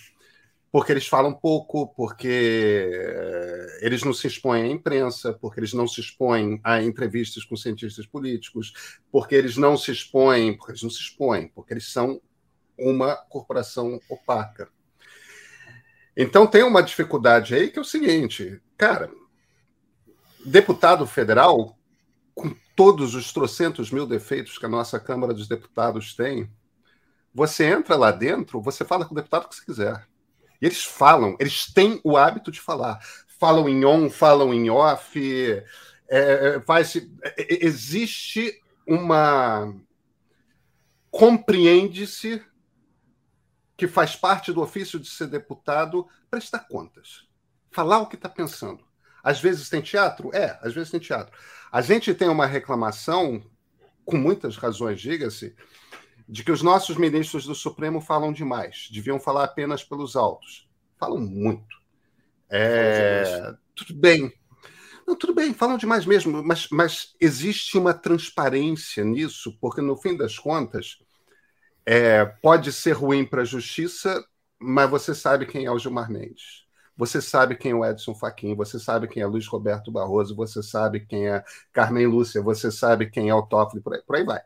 porque 0.69 0.91
eles 0.91 1.07
falam 1.07 1.33
pouco, 1.33 1.87
porque 1.95 2.89
eh, 2.91 3.79
eles 3.81 4.03
não 4.03 4.11
se 4.11 4.27
expõem 4.27 4.63
à 4.63 4.67
imprensa, 4.67 5.31
porque 5.31 5.61
eles 5.61 5.71
não 5.71 5.87
se 5.87 6.01
expõem 6.01 6.59
a 6.61 6.83
entrevistas 6.83 7.45
com 7.45 7.55
cientistas 7.55 8.05
políticos, 8.05 8.99
porque 9.09 9.35
eles 9.35 9.55
não 9.55 9.77
se 9.77 9.89
expõem, 9.89 10.53
porque 10.57 10.73
eles 10.73 10.83
não 10.83 10.89
se 10.89 10.99
expõem, 10.99 11.47
porque 11.47 11.73
eles 11.73 11.89
são 11.89 12.21
uma 12.77 13.15
corporação 13.15 14.01
opaca. 14.09 14.67
Então 16.15 16.45
tem 16.45 16.63
uma 16.63 16.83
dificuldade 16.83 17.55
aí 17.55 17.69
que 17.69 17.79
é 17.79 17.81
o 17.81 17.85
seguinte: 17.85 18.61
Cara, 18.77 19.09
deputado 20.45 21.05
federal, 21.07 21.77
com 22.35 22.55
todos 22.75 23.15
os 23.15 23.31
trocentos 23.31 23.91
mil 23.91 24.05
defeitos 24.05 24.57
que 24.57 24.65
a 24.65 24.69
nossa 24.69 24.99
Câmara 24.99 25.33
dos 25.33 25.47
Deputados 25.47 26.15
tem, 26.15 26.49
você 27.33 27.65
entra 27.65 27.95
lá 27.95 28.11
dentro, 28.11 28.61
você 28.61 28.85
fala 28.85 29.05
com 29.05 29.13
o 29.13 29.15
deputado 29.15 29.47
que 29.47 29.55
você 29.55 29.65
quiser. 29.65 30.07
E 30.61 30.65
eles 30.65 30.83
falam, 30.83 31.35
eles 31.39 31.65
têm 31.73 31.99
o 32.03 32.15
hábito 32.15 32.51
de 32.51 32.61
falar. 32.61 32.99
Falam 33.39 33.67
em 33.67 33.83
on, 33.83 34.09
falam 34.09 34.53
em 34.53 34.69
off. 34.69 35.19
É, 36.09 36.55
é 36.55 36.59
faz, 36.61 36.95
é, 36.95 37.65
existe 37.65 38.61
uma. 38.87 39.73
Compreende-se 41.11 42.41
que 43.83 43.87
faz 43.87 44.15
parte 44.15 44.53
do 44.53 44.61
ofício 44.61 44.97
de 44.97 45.09
ser 45.09 45.27
deputado 45.27 46.07
prestar 46.29 46.59
contas 46.59 47.27
falar 47.73 47.99
o 47.99 48.07
que 48.07 48.15
está 48.15 48.29
pensando. 48.29 48.85
Às 49.21 49.41
vezes 49.41 49.67
tem 49.67 49.81
teatro? 49.81 50.33
É, 50.33 50.57
às 50.61 50.73
vezes 50.73 50.91
tem 50.91 50.99
teatro. 50.99 51.35
A 51.71 51.81
gente 51.81 52.13
tem 52.13 52.29
uma 52.29 52.45
reclamação, 52.45 53.43
com 54.05 54.15
muitas 54.15 54.55
razões, 54.55 55.01
diga-se, 55.01 55.55
de 56.29 56.43
que 56.43 56.51
os 56.51 56.61
nossos 56.61 56.95
ministros 56.95 57.45
do 57.45 57.55
Supremo 57.55 57.99
falam 57.99 58.31
demais, 58.31 58.89
deviam 58.91 59.19
falar 59.19 59.43
apenas 59.43 59.83
pelos 59.83 60.15
autos. 60.15 60.69
Falam 60.97 61.19
muito. 61.19 61.75
É, 62.49 63.55
tudo 63.75 63.93
bem. 63.95 64.31
Não, 65.05 65.17
tudo 65.17 65.33
bem, 65.33 65.53
falam 65.53 65.77
demais 65.77 66.05
mesmo, 66.05 66.41
mas, 66.43 66.69
mas 66.69 67.15
existe 67.19 67.77
uma 67.77 67.93
transparência 67.93 69.03
nisso, 69.03 69.57
porque 69.59 69.81
no 69.81 69.97
fim 69.97 70.15
das 70.15 70.39
contas 70.39 70.99
é, 71.85 72.25
pode 72.25 72.71
ser 72.71 72.93
ruim 72.93 73.25
para 73.25 73.41
a 73.41 73.45
justiça, 73.45 74.23
mas 74.59 74.89
você 74.89 75.13
sabe 75.13 75.45
quem 75.45 75.65
é 75.65 75.71
o 75.71 75.79
Gilmar 75.79 76.09
Mendes. 76.09 76.63
Você 76.95 77.21
sabe 77.21 77.55
quem 77.55 77.71
é 77.71 77.75
o 77.75 77.83
Edson 77.83 78.13
Fachin, 78.13 78.55
você 78.55 78.79
sabe 78.79 79.07
quem 79.07 79.23
é 79.23 79.25
Luiz 79.25 79.47
Roberto 79.47 79.91
Barroso, 79.91 80.35
você 80.35 80.61
sabe 80.61 80.99
quem 80.99 81.27
é 81.27 81.43
Carmen 81.71 82.05
Lúcia, 82.05 82.41
você 82.41 82.71
sabe 82.71 83.09
quem 83.09 83.29
é 83.29 83.35
o 83.35 83.41
Toffoli, 83.41 83.81
por 83.81 83.95
aí, 83.95 84.01
por 84.03 84.15
aí 84.15 84.23
vai. 84.23 84.41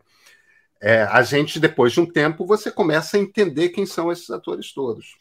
É, 0.80 1.04
a 1.04 1.22
gente, 1.24 1.60
depois 1.60 1.92
de 1.92 2.00
um 2.00 2.06
tempo, 2.06 2.46
você 2.46 2.72
começa 2.72 3.18
a 3.18 3.20
entender 3.20 3.70
quem 3.70 3.86
são 3.86 4.12
esses 4.12 4.30
atores 4.30 4.74
todos. 4.74 5.18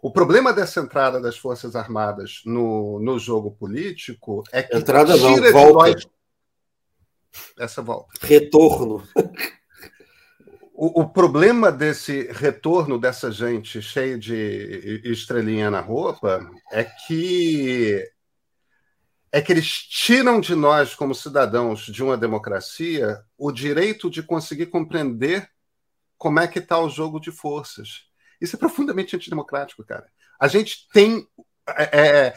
O 0.00 0.10
problema 0.10 0.52
dessa 0.52 0.80
entrada 0.80 1.20
das 1.20 1.36
Forças 1.36 1.74
Armadas 1.74 2.40
no, 2.44 3.00
no 3.00 3.18
jogo 3.18 3.50
político 3.50 4.44
é 4.52 4.62
que 4.62 4.76
entrada 4.76 5.16
não, 5.16 5.52
volta. 5.52 5.92
Nós... 5.92 6.08
Essa 7.58 7.82
volta. 7.82 8.08
Retorno. 8.22 9.02
O, 10.80 11.00
o, 11.00 11.08
problema 11.08 11.72
desse 11.72 12.30
retorno 12.30 13.00
dessa 13.00 13.32
gente 13.32 13.82
cheia 13.82 14.16
de 14.16 15.02
estrelinha 15.04 15.72
na 15.72 15.80
roupa 15.80 16.48
é 16.70 16.84
que 16.84 18.08
é 19.32 19.42
que 19.42 19.50
eles 19.50 19.66
tiram 19.72 20.38
de 20.38 20.54
nós, 20.54 20.94
como 20.94 21.16
cidadãos 21.16 21.80
de 21.80 22.00
uma 22.00 22.16
democracia, 22.16 23.20
o 23.36 23.50
direito 23.50 24.08
de 24.08 24.22
conseguir 24.22 24.66
compreender 24.66 25.50
como 26.16 26.38
é 26.38 26.46
que 26.46 26.60
está 26.60 26.78
o 26.78 26.88
jogo 26.88 27.18
de 27.18 27.32
forças. 27.32 28.04
Isso 28.40 28.54
é 28.54 28.58
profundamente 28.60 29.16
antidemocrático, 29.16 29.84
cara. 29.84 30.06
A 30.38 30.46
gente 30.46 30.86
tem 30.92 31.26
é, 31.76 32.28
é 32.28 32.34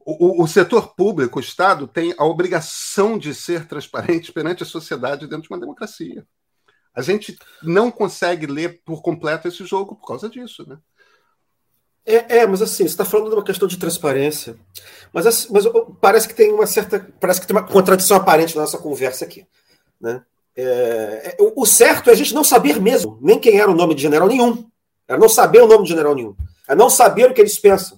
o, 0.00 0.44
o, 0.44 0.46
setor 0.46 0.94
público, 0.94 1.38
o 1.38 1.42
Estado, 1.42 1.88
tem 1.88 2.14
a 2.18 2.26
obrigação 2.26 3.16
de 3.16 3.34
ser 3.34 3.66
transparente 3.66 4.30
perante 4.30 4.62
a 4.62 4.66
sociedade 4.66 5.26
dentro 5.26 5.44
de 5.44 5.54
uma 5.54 5.60
democracia. 5.60 6.26
A 6.98 7.02
gente 7.02 7.38
não 7.62 7.92
consegue 7.92 8.44
ler 8.44 8.82
por 8.84 9.02
completo 9.02 9.46
esse 9.46 9.64
jogo 9.64 9.94
por 9.94 10.04
causa 10.04 10.28
disso, 10.28 10.68
né? 10.68 10.78
É, 12.04 12.38
é 12.38 12.46
mas 12.46 12.60
assim, 12.60 12.82
você 12.82 12.90
está 12.90 13.04
falando 13.04 13.28
de 13.28 13.36
uma 13.36 13.44
questão 13.44 13.68
de 13.68 13.78
transparência. 13.78 14.58
Mas, 15.12 15.24
assim, 15.24 15.46
mas 15.52 15.64
parece 16.00 16.26
que 16.26 16.34
tem 16.34 16.52
uma 16.52 16.66
certa. 16.66 17.08
Parece 17.20 17.40
que 17.40 17.46
tem 17.46 17.54
uma 17.54 17.64
contradição 17.64 18.16
aparente 18.16 18.56
na 18.56 18.62
nossa 18.62 18.78
conversa 18.78 19.24
aqui. 19.24 19.46
Né? 20.00 20.20
É, 20.56 21.36
é 21.38 21.52
o 21.54 21.64
certo 21.64 22.10
é 22.10 22.14
a 22.14 22.16
gente 22.16 22.34
não 22.34 22.42
saber 22.42 22.80
mesmo 22.80 23.16
nem 23.22 23.38
quem 23.38 23.60
era 23.60 23.70
o 23.70 23.76
nome 23.76 23.94
de 23.94 24.02
general 24.02 24.26
nenhum. 24.26 24.68
É 25.06 25.16
não 25.16 25.28
saber 25.28 25.62
o 25.62 25.68
nome 25.68 25.84
de 25.84 25.90
general 25.90 26.16
nenhum. 26.16 26.34
É 26.66 26.74
não 26.74 26.90
saber 26.90 27.30
o 27.30 27.32
que 27.32 27.40
eles 27.40 27.60
pensam. 27.60 27.96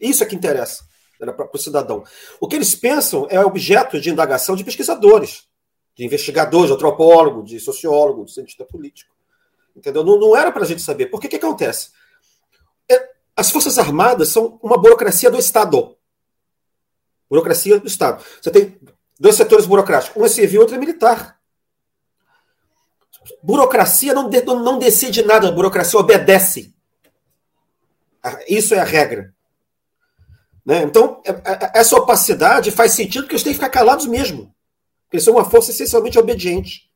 Isso 0.00 0.24
é 0.24 0.26
que 0.26 0.34
interessa 0.34 0.84
para 1.20 1.48
o 1.54 1.58
cidadão. 1.58 2.02
O 2.40 2.48
que 2.48 2.56
eles 2.56 2.74
pensam 2.74 3.28
é 3.30 3.38
objeto 3.38 4.00
de 4.00 4.10
indagação 4.10 4.56
de 4.56 4.64
pesquisadores, 4.64 5.44
de 5.94 6.04
investigadores, 6.04 6.68
de 6.68 6.74
antropólogo, 6.74 7.42
de 7.42 7.58
sociólogo, 7.60 8.24
de 8.24 8.32
cientista 8.32 8.64
político. 8.64 9.14
Entendeu? 9.76 10.04
Não, 10.04 10.18
não 10.18 10.36
era 10.36 10.52
para 10.52 10.62
a 10.62 10.66
gente 10.66 10.82
saber. 10.82 11.08
O 11.12 11.18
que, 11.18 11.28
que 11.28 11.36
acontece? 11.36 11.90
É, 12.90 13.10
as 13.36 13.50
Forças 13.50 13.78
Armadas 13.78 14.28
são 14.28 14.58
uma 14.62 14.78
burocracia 14.78 15.30
do 15.30 15.38
Estado. 15.38 15.96
Burocracia 17.28 17.78
do 17.80 17.86
Estado. 17.86 18.24
Você 18.40 18.50
tem 18.50 18.78
dois 19.18 19.36
setores 19.36 19.66
burocráticos. 19.66 20.20
Um 20.20 20.24
é 20.24 20.28
civil, 20.28 20.60
outro 20.60 20.76
é 20.76 20.78
militar. 20.78 21.40
Burocracia 23.42 24.12
não, 24.12 24.28
de, 24.28 24.42
não 24.42 24.78
decide 24.78 25.22
nada, 25.22 25.48
a 25.48 25.52
burocracia 25.52 25.98
obedece. 25.98 26.74
Isso 28.48 28.74
é 28.74 28.78
a 28.78 28.84
regra. 28.84 29.34
Né? 30.64 30.82
Então, 30.82 31.20
é, 31.24 31.30
é, 31.30 31.72
essa 31.74 31.96
opacidade 31.96 32.70
faz 32.70 32.92
sentido 32.92 33.22
porque 33.22 33.34
eles 33.34 33.42
têm 33.42 33.52
que 33.52 33.58
ficar 33.58 33.70
calados 33.70 34.06
mesmo. 34.06 34.53
Eles 35.14 35.22
são 35.22 35.34
uma 35.34 35.44
força 35.44 35.70
essencialmente 35.70 36.18
obediente. 36.18 36.90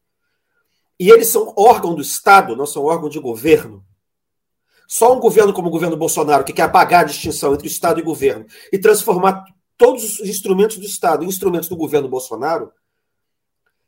E 0.98 1.08
eles 1.08 1.28
são 1.28 1.54
órgão 1.56 1.94
do 1.94 2.02
Estado, 2.02 2.56
não 2.56 2.66
são 2.66 2.82
órgão 2.82 3.08
de 3.08 3.20
governo. 3.20 3.84
Só 4.88 5.16
um 5.16 5.20
governo 5.20 5.52
como 5.52 5.68
o 5.68 5.70
governo 5.70 5.96
Bolsonaro, 5.96 6.42
que 6.42 6.52
quer 6.52 6.62
apagar 6.62 7.02
a 7.02 7.04
distinção 7.04 7.54
entre 7.54 7.68
Estado 7.68 8.00
e 8.00 8.02
governo 8.02 8.44
e 8.72 8.78
transformar 8.78 9.44
todos 9.76 10.18
os 10.18 10.28
instrumentos 10.28 10.78
do 10.78 10.84
Estado 10.84 11.22
em 11.22 11.28
instrumentos 11.28 11.68
do 11.68 11.76
governo 11.76 12.08
Bolsonaro, 12.08 12.72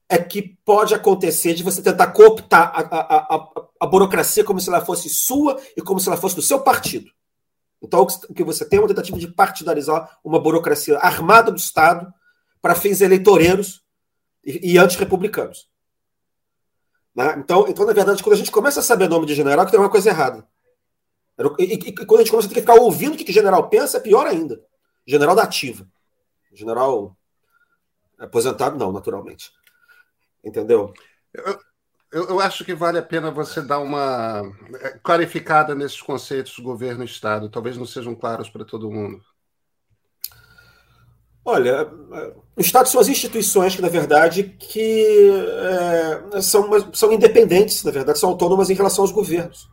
é 0.08 0.16
que 0.16 0.56
pode 0.64 0.94
acontecer 0.94 1.52
de 1.52 1.64
você 1.64 1.82
tentar 1.82 2.12
cooptar 2.12 2.70
a, 2.72 2.82
a, 2.82 3.34
a, 3.34 3.49
a 3.80 3.87
burocracia 3.87 4.44
como 4.44 4.60
se 4.60 4.68
ela 4.68 4.84
fosse 4.84 5.08
sua 5.08 5.60
e 5.76 5.82
como 5.82 5.99
se 5.99 6.08
ela 6.08 6.16
fosse 6.16 6.37
do 6.37 6.42
seu 6.42 6.60
partido. 6.60 7.10
Então, 7.82 8.06
o 8.28 8.32
que 8.32 8.44
você 8.44 8.64
tem 8.64 8.76
é 8.78 8.82
uma 8.82 8.87
tentativa 8.87 9.18
de 9.18 9.26
partidarizar 9.26 10.20
uma 10.22 10.38
burocracia 10.38 10.99
armada 10.99 11.50
do 11.50 11.58
Estado 11.58 12.14
para 12.62 12.76
fins 12.76 13.00
eleitoreiros 13.00 13.82
e, 14.44 14.73
e 14.73 14.78
antirrepublicanos. 14.78 15.68
Né? 17.14 17.37
Então, 17.38 17.66
então, 17.68 17.87
na 17.87 17.92
verdade, 17.92 18.23
quando 18.23 18.35
a 18.35 18.38
gente 18.38 18.50
começa 18.50 18.80
a 18.80 18.82
saber 18.82 19.04
o 19.04 19.09
nome 19.09 19.26
de 19.26 19.35
general, 19.35 19.64
que 19.64 19.70
tem 19.70 19.80
uma 19.80 19.90
coisa 19.90 20.11
errada. 20.11 20.47
E, 21.59 21.64
e, 21.64 21.75
e, 21.75 21.92
quando 21.92 22.20
a 22.20 22.23
gente 22.23 22.30
começa 22.30 22.47
a 22.47 22.49
ter 22.49 22.54
que 22.54 22.61
ficar 22.61 22.75
ouvindo 22.75 23.14
o 23.14 23.16
que, 23.16 23.32
general 23.32 23.68
pensa, 23.68 23.97
é 23.97 24.00
pior 24.00 24.26
ainda. 24.26 24.62
General 25.06 25.35
da 25.35 25.42
ativa. 25.42 25.87
General 26.52 27.16
aposentado, 28.18 28.76
não, 28.76 28.92
naturalmente. 28.92 29.50
Entendeu? 30.44 30.92
Eu, 31.32 31.59
eu, 32.12 32.28
eu, 32.28 32.40
acho 32.40 32.64
que 32.64 32.75
vale 32.75 32.99
a 32.99 33.02
pena 33.02 33.30
você 33.30 33.62
dar 33.62 33.78
uma 33.78 34.42
é, 34.80 34.99
clarificada 35.02 35.75
nesses 35.75 36.02
conceitos 36.02 36.59
governo 36.59 37.02
e 37.02 37.06
Estado. 37.06 37.49
Talvez 37.49 37.76
não 37.76 37.87
sejam 37.87 38.14
claros 38.14 38.50
para 38.50 38.64
todo 38.64 38.90
mundo. 38.90 39.25
Olha, 41.50 41.85
o 42.54 42.61
Estado 42.61 42.88
são 42.88 43.00
as 43.00 43.09
instituições 43.09 43.75
que, 43.75 43.83
na 43.83 43.88
verdade, 43.88 44.54
que 44.57 45.28
é, 46.32 46.41
são, 46.41 46.71
são 46.93 47.13
independentes, 47.13 47.82
na 47.82 47.91
verdade, 47.91 48.21
são 48.21 48.30
autônomas 48.30 48.71
em 48.71 48.75
relação 48.75 49.02
aos 49.02 49.10
governos. 49.10 49.69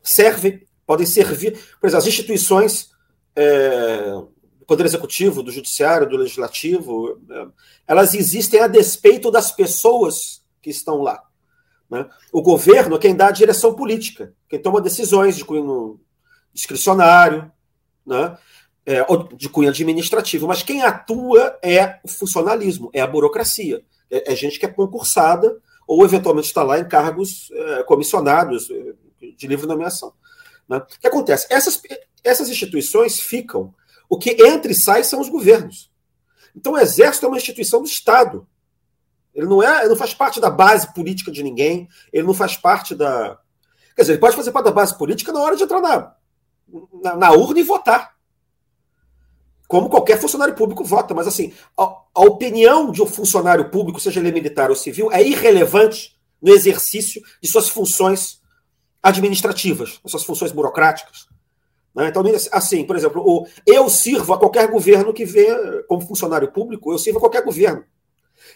Servem, 0.00 0.64
podem 0.86 1.04
servir. 1.04 1.58
Por 1.80 1.88
exemplo, 1.88 1.98
as 1.98 2.06
instituições 2.06 2.90
é, 3.34 4.12
do 4.60 4.64
Poder 4.64 4.86
Executivo, 4.86 5.42
do 5.42 5.50
Judiciário, 5.50 6.08
do 6.08 6.16
Legislativo, 6.16 7.20
é, 7.28 7.46
elas 7.88 8.14
existem 8.14 8.60
a 8.60 8.68
despeito 8.68 9.28
das 9.28 9.50
pessoas 9.50 10.40
que 10.62 10.70
estão 10.70 11.02
lá. 11.02 11.20
Né? 11.90 12.08
O 12.32 12.40
governo 12.40 12.94
é 12.94 12.98
quem 13.00 13.16
dá 13.16 13.26
a 13.26 13.32
direção 13.32 13.74
política, 13.74 14.32
quem 14.48 14.62
toma 14.62 14.80
decisões 14.80 15.36
de 15.36 15.44
cunho 15.44 16.00
discricionário, 16.54 17.50
né? 18.06 18.38
É, 18.86 19.04
de 19.36 19.48
cunho 19.48 19.68
administrativo, 19.68 20.48
mas 20.48 20.62
quem 20.62 20.82
atua 20.82 21.58
é 21.62 22.00
o 22.02 22.08
funcionalismo, 22.08 22.90
é 22.94 23.00
a 23.00 23.06
burocracia. 23.06 23.84
É, 24.10 24.32
é 24.32 24.34
gente 24.34 24.58
que 24.58 24.64
é 24.64 24.68
concursada 24.68 25.54
ou 25.86 26.04
eventualmente 26.04 26.48
está 26.48 26.62
lá 26.62 26.78
em 26.78 26.88
cargos 26.88 27.50
é, 27.52 27.82
comissionados 27.82 28.70
é, 28.70 28.94
de 29.36 29.46
livre 29.46 29.66
nomeação. 29.66 30.14
Né? 30.68 30.78
O 30.78 31.00
que 31.00 31.06
acontece? 31.06 31.46
Essas, 31.50 31.82
essas 32.24 32.48
instituições 32.48 33.20
ficam. 33.20 33.74
O 34.08 34.18
que 34.18 34.30
entra 34.42 34.72
e 34.72 34.74
sai 34.74 35.04
são 35.04 35.20
os 35.20 35.28
governos. 35.28 35.90
Então 36.54 36.72
o 36.72 36.78
Exército 36.78 37.26
é 37.26 37.28
uma 37.28 37.38
instituição 37.38 37.82
do 37.82 37.88
Estado. 37.88 38.46
Ele 39.34 39.46
não 39.46 39.62
é, 39.62 39.80
ele 39.80 39.90
não 39.90 39.96
faz 39.96 40.14
parte 40.14 40.40
da 40.40 40.50
base 40.50 40.92
política 40.94 41.30
de 41.30 41.42
ninguém, 41.42 41.88
ele 42.12 42.26
não 42.26 42.34
faz 42.34 42.56
parte 42.56 42.94
da. 42.94 43.38
Quer 43.94 44.02
dizer, 44.02 44.12
ele 44.12 44.20
pode 44.20 44.36
fazer 44.36 44.52
parte 44.52 44.66
da 44.66 44.72
base 44.72 44.96
política 44.96 45.32
na 45.32 45.40
hora 45.40 45.56
de 45.56 45.62
entrar 45.62 45.80
na, 45.80 46.14
na, 47.02 47.16
na 47.16 47.32
urna 47.32 47.60
e 47.60 47.64
votar. 47.64 48.16
Como 49.70 49.88
qualquer 49.88 50.18
funcionário 50.18 50.56
público 50.56 50.82
vota, 50.82 51.14
mas 51.14 51.28
assim, 51.28 51.52
a, 51.78 51.84
a 52.12 52.22
opinião 52.22 52.90
de 52.90 53.00
um 53.00 53.06
funcionário 53.06 53.70
público, 53.70 54.00
seja 54.00 54.18
ele 54.18 54.32
militar 54.32 54.68
ou 54.68 54.74
civil, 54.74 55.12
é 55.12 55.22
irrelevante 55.22 56.18
no 56.42 56.52
exercício 56.52 57.22
de 57.40 57.48
suas 57.48 57.68
funções 57.68 58.40
administrativas, 59.00 60.00
suas 60.04 60.24
funções 60.24 60.50
burocráticas. 60.50 61.28
Né? 61.94 62.08
Então, 62.08 62.24
assim, 62.50 62.82
por 62.82 62.96
exemplo, 62.96 63.22
o, 63.24 63.46
eu 63.64 63.88
sirvo 63.88 64.32
a 64.32 64.38
qualquer 64.40 64.66
governo 64.66 65.12
que 65.12 65.24
vê, 65.24 65.46
como 65.86 66.04
funcionário 66.04 66.50
público, 66.50 66.92
eu 66.92 66.98
sirvo 66.98 67.18
a 67.18 67.20
qualquer 67.20 67.44
governo. 67.44 67.84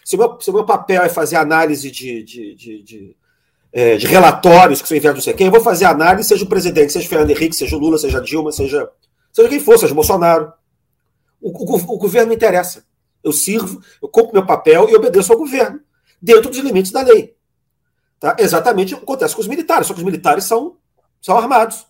Se 0.03 0.17
o 0.17 0.19
meu, 0.19 0.37
se 0.41 0.49
o 0.49 0.53
meu 0.53 0.65
papel 0.65 1.01
é 1.01 1.07
fazer 1.07 1.37
análise 1.37 1.89
de, 1.89 2.23
de, 2.23 2.55
de, 2.55 2.83
de, 2.83 3.15
é, 3.71 3.95
de 3.95 4.05
relatórios 4.05 4.81
que 4.81 4.87
são 4.89 4.97
enviados 4.97 5.19
não 5.19 5.23
sei 5.23 5.33
quem, 5.33 5.47
eu 5.47 5.53
vou 5.53 5.61
fazer 5.61 5.85
análise, 5.85 6.27
seja 6.27 6.43
o 6.43 6.49
presidente, 6.49 6.91
seja 6.91 7.05
o 7.05 7.09
Fernando 7.09 7.29
Henrique, 7.29 7.55
seja 7.55 7.77
o 7.77 7.79
Lula, 7.79 7.97
seja 7.97 8.17
a 8.17 8.21
Dilma, 8.21 8.51
seja, 8.51 8.89
seja 9.31 9.47
quem 9.47 9.61
for, 9.61 9.79
seja 9.79 9.93
o 9.93 9.95
Bolsonaro. 9.95 10.51
O, 11.45 11.49
o, 11.49 11.75
o 11.75 11.97
governo 11.99 12.29
me 12.29 12.35
interessa. 12.35 12.83
Eu 13.23 13.31
sirvo, 13.31 13.79
eu 14.01 14.09
cumpro 14.09 14.33
meu 14.33 14.45
papel 14.45 14.89
e 14.89 14.95
obedeço 14.95 15.31
ao 15.31 15.37
governo, 15.37 15.79
dentro 16.19 16.49
dos 16.49 16.57
limites 16.57 16.91
da 16.91 17.03
lei. 17.03 17.35
Tá? 18.19 18.35
Exatamente 18.39 18.95
o 18.95 18.97
que 18.97 19.03
acontece 19.03 19.35
com 19.35 19.41
os 19.41 19.47
militares, 19.47 19.85
só 19.85 19.93
que 19.93 19.99
os 19.99 20.05
militares 20.05 20.45
são, 20.45 20.77
são 21.21 21.37
armados. 21.37 21.85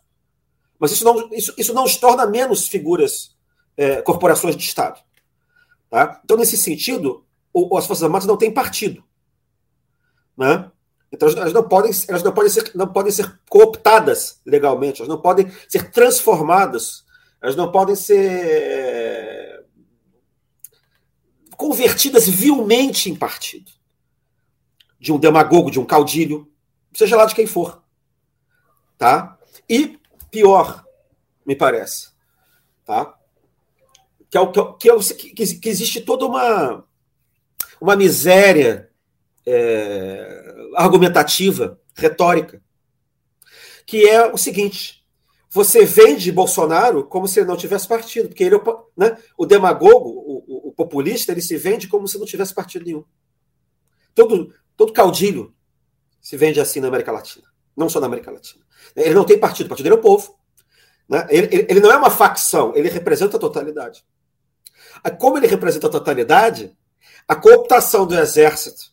Mas 0.78 0.92
isso 0.92 1.06
não, 1.06 1.34
isso, 1.34 1.54
isso 1.58 1.74
não 1.74 1.86
os 1.86 1.96
torna 1.96 2.26
menos 2.26 2.68
figuras, 2.68 3.34
é, 3.78 4.02
corporações 4.02 4.58
de 4.58 4.64
Estado. 4.64 5.00
Tá? 5.90 6.20
Então, 6.26 6.36
nesse 6.36 6.58
sentido, 6.58 7.26
ou, 7.54 7.78
as 7.78 7.88
Forças 7.88 8.04
Armadas 8.04 8.28
não 8.28 8.36
têm 8.36 8.54
partido. 8.54 9.02
Né? 10.38 10.70
Então 11.10 11.30
elas 11.30 11.54
não 11.54 11.64
podem, 11.64 11.92
elas 12.10 12.24
não 12.24 12.34
podem, 12.34 12.50
ser, 12.50 12.72
não 12.76 12.92
podem 12.92 13.12
ser 13.12 13.40
cooptadas 13.50 14.42
legalmente, 14.46 15.00
elas 15.00 15.08
não 15.08 15.22
podem 15.22 15.50
ser 15.70 15.90
transformadas, 15.92 17.05
elas 17.46 17.56
não 17.56 17.72
podem 17.72 17.96
ser 17.96 18.18
é, 18.18 19.64
convertidas 21.56 22.28
vilmente 22.28 23.08
em 23.08 23.16
partido. 23.16 23.72
De 25.00 25.14
um 25.14 25.20
demagogo, 25.20 25.70
de 25.70 25.80
um 25.80 25.86
caudilho, 25.86 26.52
seja 26.92 27.16
lá 27.16 27.28
de 27.28 27.36
quem 27.36 27.46
for. 27.46 27.84
Tá? 28.98 29.38
E 29.70 30.00
pior, 30.32 30.84
me 31.46 31.56
parece, 31.56 32.10
tá? 32.84 33.16
Que, 34.28 34.40
é 34.40 34.46
que, 34.80 34.90
é 34.90 34.98
que, 35.16 35.60
que 35.60 35.70
existe 35.70 36.02
toda 36.02 36.26
uma 36.26 36.84
uma 37.80 37.96
miséria 37.96 38.90
é, 39.46 40.56
argumentativa, 40.76 41.80
retórica, 41.94 42.60
que 43.86 44.08
é 44.10 44.26
o 44.26 44.38
seguinte: 44.38 44.95
você 45.56 45.86
vende 45.86 46.34
Bolsonaro 46.34 47.06
como 47.06 47.30
se 47.30 47.40
ele 47.40 47.48
não 47.48 47.56
tivesse 47.56 47.88
partido, 47.88 48.28
porque 48.28 48.44
ele, 48.44 48.58
né, 48.98 49.18
o 49.38 49.46
demagogo, 49.46 50.10
o, 50.10 50.68
o, 50.68 50.74
populista, 50.74 51.32
ele 51.32 51.42
se 51.42 51.56
vende 51.56 51.88
como 51.88 52.10
se 52.10 52.20
não 52.20 52.26
tivesse 52.26 52.54
partido 52.54 52.84
nenhum. 52.84 53.06
Todo, 54.14 54.54
todo 54.76 54.92
caudilho 54.92 55.56
se 56.20 56.36
vende 56.36 56.60
assim 56.60 56.82
na 56.82 56.90
América 56.90 57.10
Latina, 57.10 57.48
não 57.74 57.88
só 57.88 58.02
na 58.02 58.08
América 58.08 58.32
Latina. 58.32 58.66
Ele 58.98 59.16
não 59.16 59.24
tem 59.24 59.40
partido, 59.40 59.68
o 59.68 59.70
partido 59.70 59.86
dele 59.86 59.96
é 59.96 60.00
o 60.00 60.02
povo. 60.02 60.38
Né? 61.08 61.26
Ele, 61.30 61.48
ele, 61.50 61.68
ele 61.70 61.80
não 61.80 61.90
é 61.90 61.96
uma 61.96 62.10
facção, 62.10 62.76
ele 62.76 62.90
representa 62.90 63.38
a 63.38 63.40
totalidade. 63.40 64.04
Como 65.18 65.38
ele 65.38 65.48
representa 65.48 65.88
a 65.88 65.90
totalidade, 65.90 66.78
a 67.26 67.34
cooptação 67.34 68.06
do 68.06 68.20
exército 68.20 68.92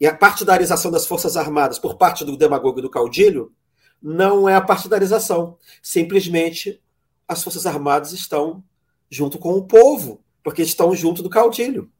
e 0.00 0.06
a 0.06 0.16
partidarização 0.16 0.90
das 0.90 1.06
Forças 1.06 1.36
Armadas 1.36 1.78
por 1.78 1.98
parte 1.98 2.24
do 2.24 2.38
demagogo 2.38 2.78
e 2.78 2.82
do 2.82 2.88
caudilho 2.88 3.52
não 4.04 4.46
é 4.46 4.54
a 4.54 4.60
partidarização, 4.60 5.56
simplesmente 5.82 6.78
as 7.26 7.42
Forças 7.42 7.64
Armadas 7.64 8.12
estão 8.12 8.62
junto 9.10 9.38
com 9.38 9.54
o 9.54 9.64
povo, 9.64 10.22
porque 10.42 10.60
estão 10.60 10.94
junto 10.94 11.22
do 11.22 11.30
caudilho. 11.30 11.90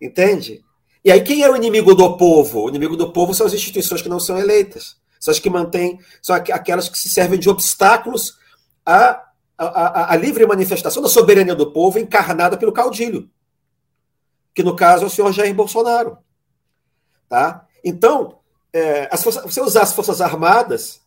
Entende? 0.00 0.64
E 1.04 1.12
aí, 1.12 1.22
quem 1.22 1.42
é 1.42 1.50
o 1.50 1.54
inimigo 1.54 1.94
do 1.94 2.16
povo? 2.16 2.64
O 2.64 2.68
inimigo 2.70 2.96
do 2.96 3.12
povo 3.12 3.34
são 3.34 3.46
as 3.46 3.52
instituições 3.52 4.00
que 4.00 4.08
não 4.08 4.18
são 4.18 4.38
eleitas. 4.38 4.96
São 5.20 5.30
as 5.30 5.38
que 5.38 5.50
mantêm, 5.50 6.00
são 6.22 6.34
aquelas 6.34 6.88
que 6.88 6.98
se 6.98 7.10
servem 7.10 7.38
de 7.38 7.50
obstáculos 7.50 8.38
à, 8.84 9.22
à, 9.58 10.14
à 10.14 10.16
livre 10.16 10.46
manifestação 10.46 11.02
da 11.02 11.10
soberania 11.10 11.54
do 11.54 11.72
povo 11.72 11.98
encarnada 11.98 12.56
pelo 12.56 12.72
caudilho, 12.72 13.30
que 14.54 14.62
no 14.62 14.74
caso 14.74 15.04
é 15.04 15.06
o 15.06 15.10
senhor 15.10 15.30
Jair 15.30 15.54
Bolsonaro. 15.54 16.16
Tá? 17.28 17.66
Então, 17.84 18.38
é, 18.72 19.08
as 19.12 19.22
forças, 19.22 19.44
você 19.44 19.60
usar 19.60 19.82
as 19.82 19.92
Forças 19.92 20.20
Armadas 20.20 21.01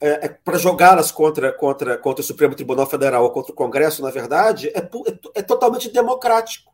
é, 0.00 0.26
é, 0.26 0.28
para 0.28 0.58
jogá-las 0.58 1.10
contra, 1.10 1.52
contra, 1.52 1.96
contra 1.96 2.20
o 2.22 2.26
Supremo 2.26 2.54
Tribunal 2.54 2.86
Federal 2.86 3.24
ou 3.24 3.30
contra 3.30 3.52
o 3.52 3.56
Congresso, 3.56 4.02
na 4.02 4.10
verdade, 4.10 4.68
é, 4.68 4.78
é, 4.78 5.18
é 5.36 5.42
totalmente 5.42 5.90
democrático 5.90 6.72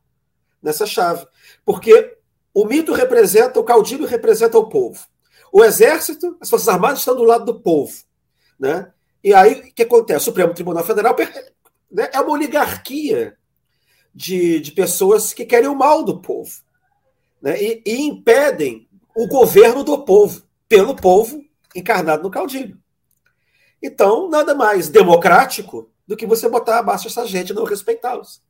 nessa 0.62 0.86
chave. 0.86 1.26
Porque 1.64 2.16
o 2.52 2.64
mito 2.64 2.92
representa, 2.92 3.60
o 3.60 3.64
caudilho 3.64 4.06
representa 4.06 4.58
o 4.58 4.68
povo. 4.68 5.06
O 5.52 5.62
exército, 5.64 6.36
as 6.40 6.50
Forças 6.50 6.68
Armadas 6.68 6.98
estão 6.98 7.14
do 7.14 7.22
lado 7.22 7.44
do 7.44 7.60
povo. 7.60 7.92
Né? 8.58 8.90
E 9.22 9.32
aí, 9.32 9.60
o 9.60 9.74
que 9.74 9.82
acontece? 9.82 10.18
O 10.18 10.24
Supremo 10.24 10.54
Tribunal 10.54 10.84
Federal 10.84 11.16
né, 11.90 12.10
é 12.12 12.20
uma 12.20 12.32
oligarquia 12.32 13.36
de, 14.14 14.60
de 14.60 14.72
pessoas 14.72 15.32
que 15.32 15.44
querem 15.44 15.68
o 15.68 15.76
mal 15.76 16.02
do 16.02 16.20
povo. 16.20 16.50
Né? 17.40 17.62
E, 17.62 17.82
e 17.86 18.00
impedem 18.02 18.88
o 19.14 19.28
governo 19.28 19.84
do 19.84 20.04
povo, 20.04 20.42
pelo 20.68 20.96
povo 20.96 21.40
encarnado 21.74 22.22
no 22.22 22.30
caudilho. 22.30 22.81
Então, 23.82 24.30
nada 24.30 24.54
mais 24.54 24.88
democrático 24.88 25.90
do 26.06 26.16
que 26.16 26.26
você 26.26 26.48
botar 26.48 26.78
abaixo 26.78 27.08
essa 27.08 27.26
gente 27.26 27.50
e 27.50 27.54
não 27.54 27.64
respeitá-los. 27.64 28.42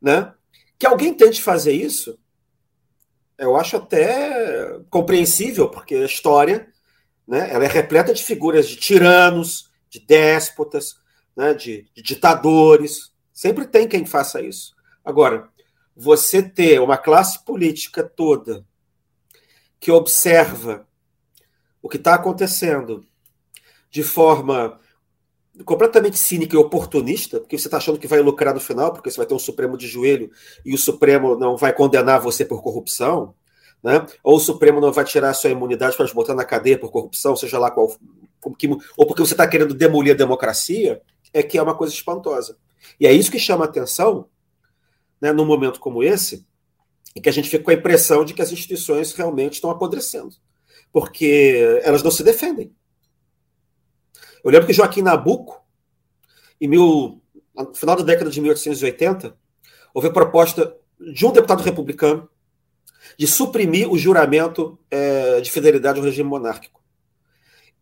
Né? 0.00 0.34
Que 0.78 0.86
alguém 0.86 1.14
tente 1.14 1.40
fazer 1.40 1.72
isso, 1.72 2.18
eu 3.38 3.56
acho 3.56 3.76
até 3.76 4.80
compreensível, 4.90 5.68
porque 5.68 5.94
a 5.94 6.06
história 6.06 6.68
né, 7.26 7.48
ela 7.52 7.64
é 7.64 7.68
repleta 7.68 8.12
de 8.12 8.24
figuras 8.24 8.68
de 8.68 8.76
tiranos, 8.76 9.70
de 9.88 10.00
déspotas, 10.00 10.96
né, 11.36 11.54
de, 11.54 11.88
de 11.94 12.02
ditadores. 12.02 13.12
Sempre 13.32 13.66
tem 13.66 13.86
quem 13.86 14.04
faça 14.04 14.40
isso. 14.40 14.74
Agora, 15.04 15.48
você 15.94 16.42
ter 16.42 16.80
uma 16.80 16.96
classe 16.96 17.44
política 17.44 18.02
toda 18.02 18.64
que 19.78 19.90
observa 19.90 20.86
o 21.80 21.88
que 21.88 21.96
está 21.96 22.14
acontecendo 22.14 23.06
de 23.90 24.02
forma 24.02 24.78
completamente 25.64 26.18
cínica 26.18 26.54
e 26.54 26.58
oportunista, 26.58 27.40
porque 27.40 27.58
você 27.58 27.66
está 27.66 27.78
achando 27.78 27.98
que 27.98 28.06
vai 28.06 28.20
lucrar 28.20 28.54
no 28.54 28.60
final, 28.60 28.92
porque 28.92 29.10
você 29.10 29.16
vai 29.16 29.26
ter 29.26 29.34
um 29.34 29.38
Supremo 29.38 29.76
de 29.76 29.86
joelho 29.86 30.30
e 30.64 30.74
o 30.74 30.78
Supremo 30.78 31.36
não 31.36 31.56
vai 31.56 31.72
condenar 31.72 32.20
você 32.20 32.44
por 32.44 32.62
corrupção, 32.62 33.34
né? 33.82 34.06
ou 34.22 34.36
o 34.36 34.40
Supremo 34.40 34.80
não 34.80 34.92
vai 34.92 35.04
tirar 35.04 35.30
a 35.30 35.34
sua 35.34 35.50
imunidade 35.50 35.96
para 35.96 36.06
te 36.06 36.14
botar 36.14 36.34
na 36.34 36.44
cadeia 36.44 36.78
por 36.78 36.90
corrupção, 36.90 37.34
seja 37.36 37.58
lá 37.58 37.70
qual. 37.70 37.90
ou 38.96 39.06
porque 39.06 39.22
você 39.22 39.34
está 39.34 39.46
querendo 39.46 39.74
demolir 39.74 40.14
a 40.14 40.16
democracia, 40.16 41.02
é 41.32 41.42
que 41.42 41.58
é 41.58 41.62
uma 41.62 41.74
coisa 41.74 41.92
espantosa. 41.92 42.56
E 42.98 43.06
é 43.06 43.12
isso 43.12 43.30
que 43.30 43.38
chama 43.38 43.64
a 43.64 43.68
atenção, 43.68 44.26
né, 45.20 45.32
num 45.32 45.44
momento 45.44 45.80
como 45.80 46.02
esse, 46.02 46.46
em 47.14 47.20
que 47.20 47.28
a 47.28 47.32
gente 47.32 47.50
fica 47.50 47.64
com 47.64 47.70
a 47.70 47.74
impressão 47.74 48.24
de 48.24 48.32
que 48.32 48.42
as 48.42 48.52
instituições 48.52 49.12
realmente 49.12 49.54
estão 49.54 49.70
apodrecendo, 49.70 50.34
porque 50.92 51.80
elas 51.82 52.02
não 52.02 52.10
se 52.10 52.22
defendem. 52.22 52.72
Eu 54.48 54.52
lembro 54.52 54.66
que 54.66 54.72
Joaquim 54.72 55.02
Nabuco, 55.02 55.62
em 56.58 56.66
mil, 56.66 57.22
no 57.54 57.74
final 57.74 57.96
da 57.96 58.02
década 58.02 58.30
de 58.30 58.40
1880, 58.40 59.36
houve 59.92 60.08
a 60.08 60.12
proposta 60.12 60.74
de 60.98 61.26
um 61.26 61.32
deputado 61.32 61.62
republicano 61.62 62.26
de 63.18 63.26
suprimir 63.26 63.92
o 63.92 63.98
juramento 63.98 64.78
é, 64.90 65.40
de 65.42 65.50
fidelidade 65.50 65.98
ao 65.98 66.04
regime 66.04 66.30
monárquico. 66.30 66.82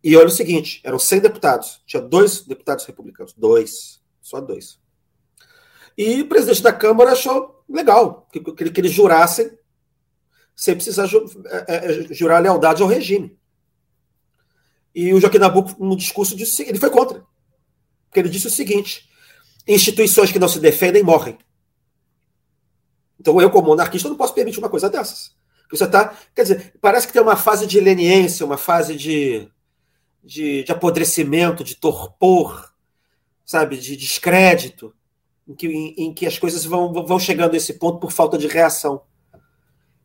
E 0.03 0.17
olha 0.17 0.27
o 0.27 0.31
seguinte: 0.31 0.81
eram 0.83 0.99
100 0.99 1.21
deputados, 1.21 1.81
tinha 1.85 2.01
dois 2.01 2.41
deputados 2.41 2.83
republicanos, 2.83 3.33
dois, 3.33 4.01
só 4.21 4.41
dois. 4.41 4.77
E 5.97 6.21
o 6.21 6.27
presidente 6.27 6.61
da 6.61 6.73
Câmara 6.73 7.13
achou 7.13 7.63
legal 7.69 8.27
que, 8.29 8.41
que, 8.41 8.69
que 8.71 8.81
eles 8.81 8.91
jurassem 8.91 9.57
sem 10.53 10.75
precisar 10.75 11.05
ju, 11.05 11.23
é, 11.45 11.75
é, 11.75 12.13
jurar 12.13 12.41
lealdade 12.41 12.81
ao 12.81 12.89
regime. 12.89 13.37
E 14.99 15.13
o 15.13 15.21
Joaquim 15.21 15.37
Nabuco, 15.37 15.75
no 15.77 15.95
discurso, 15.95 16.35
disse 16.35 16.63
ele 16.63 16.79
foi 16.79 16.89
contra. 16.89 17.23
Porque 18.07 18.19
ele 18.19 18.29
disse 18.29 18.47
o 18.47 18.49
seguinte: 18.49 19.07
instituições 19.67 20.31
que 20.31 20.39
não 20.39 20.47
se 20.47 20.59
defendem 20.59 21.03
morrem. 21.03 21.37
Então 23.19 23.39
eu, 23.39 23.51
como 23.51 23.67
monarquista, 23.67 24.09
não 24.09 24.17
posso 24.17 24.33
permitir 24.33 24.57
uma 24.57 24.69
coisa 24.69 24.89
dessas. 24.89 25.35
Você 25.69 25.85
tá, 25.87 26.17
quer 26.33 26.41
dizer, 26.41 26.73
parece 26.81 27.05
que 27.05 27.13
tem 27.13 27.21
uma 27.21 27.35
fase 27.35 27.67
de 27.67 27.79
leniência, 27.79 28.43
uma 28.43 28.57
fase 28.57 28.95
de, 28.95 29.47
de, 30.23 30.63
de 30.63 30.71
apodrecimento, 30.71 31.63
de 31.63 31.75
torpor, 31.75 32.73
sabe, 33.45 33.77
de 33.77 33.95
descrédito, 33.95 34.95
em 35.47 35.53
que, 35.53 35.67
em, 35.67 35.93
em 35.95 36.13
que 36.13 36.25
as 36.25 36.39
coisas 36.39 36.65
vão, 36.65 36.91
vão 37.05 37.19
chegando 37.19 37.53
a 37.53 37.57
esse 37.57 37.75
ponto 37.75 37.99
por 37.99 38.11
falta 38.11 38.35
de 38.35 38.47
reação. 38.47 39.03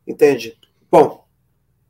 Entende? 0.06 0.54
Bom, 0.90 1.21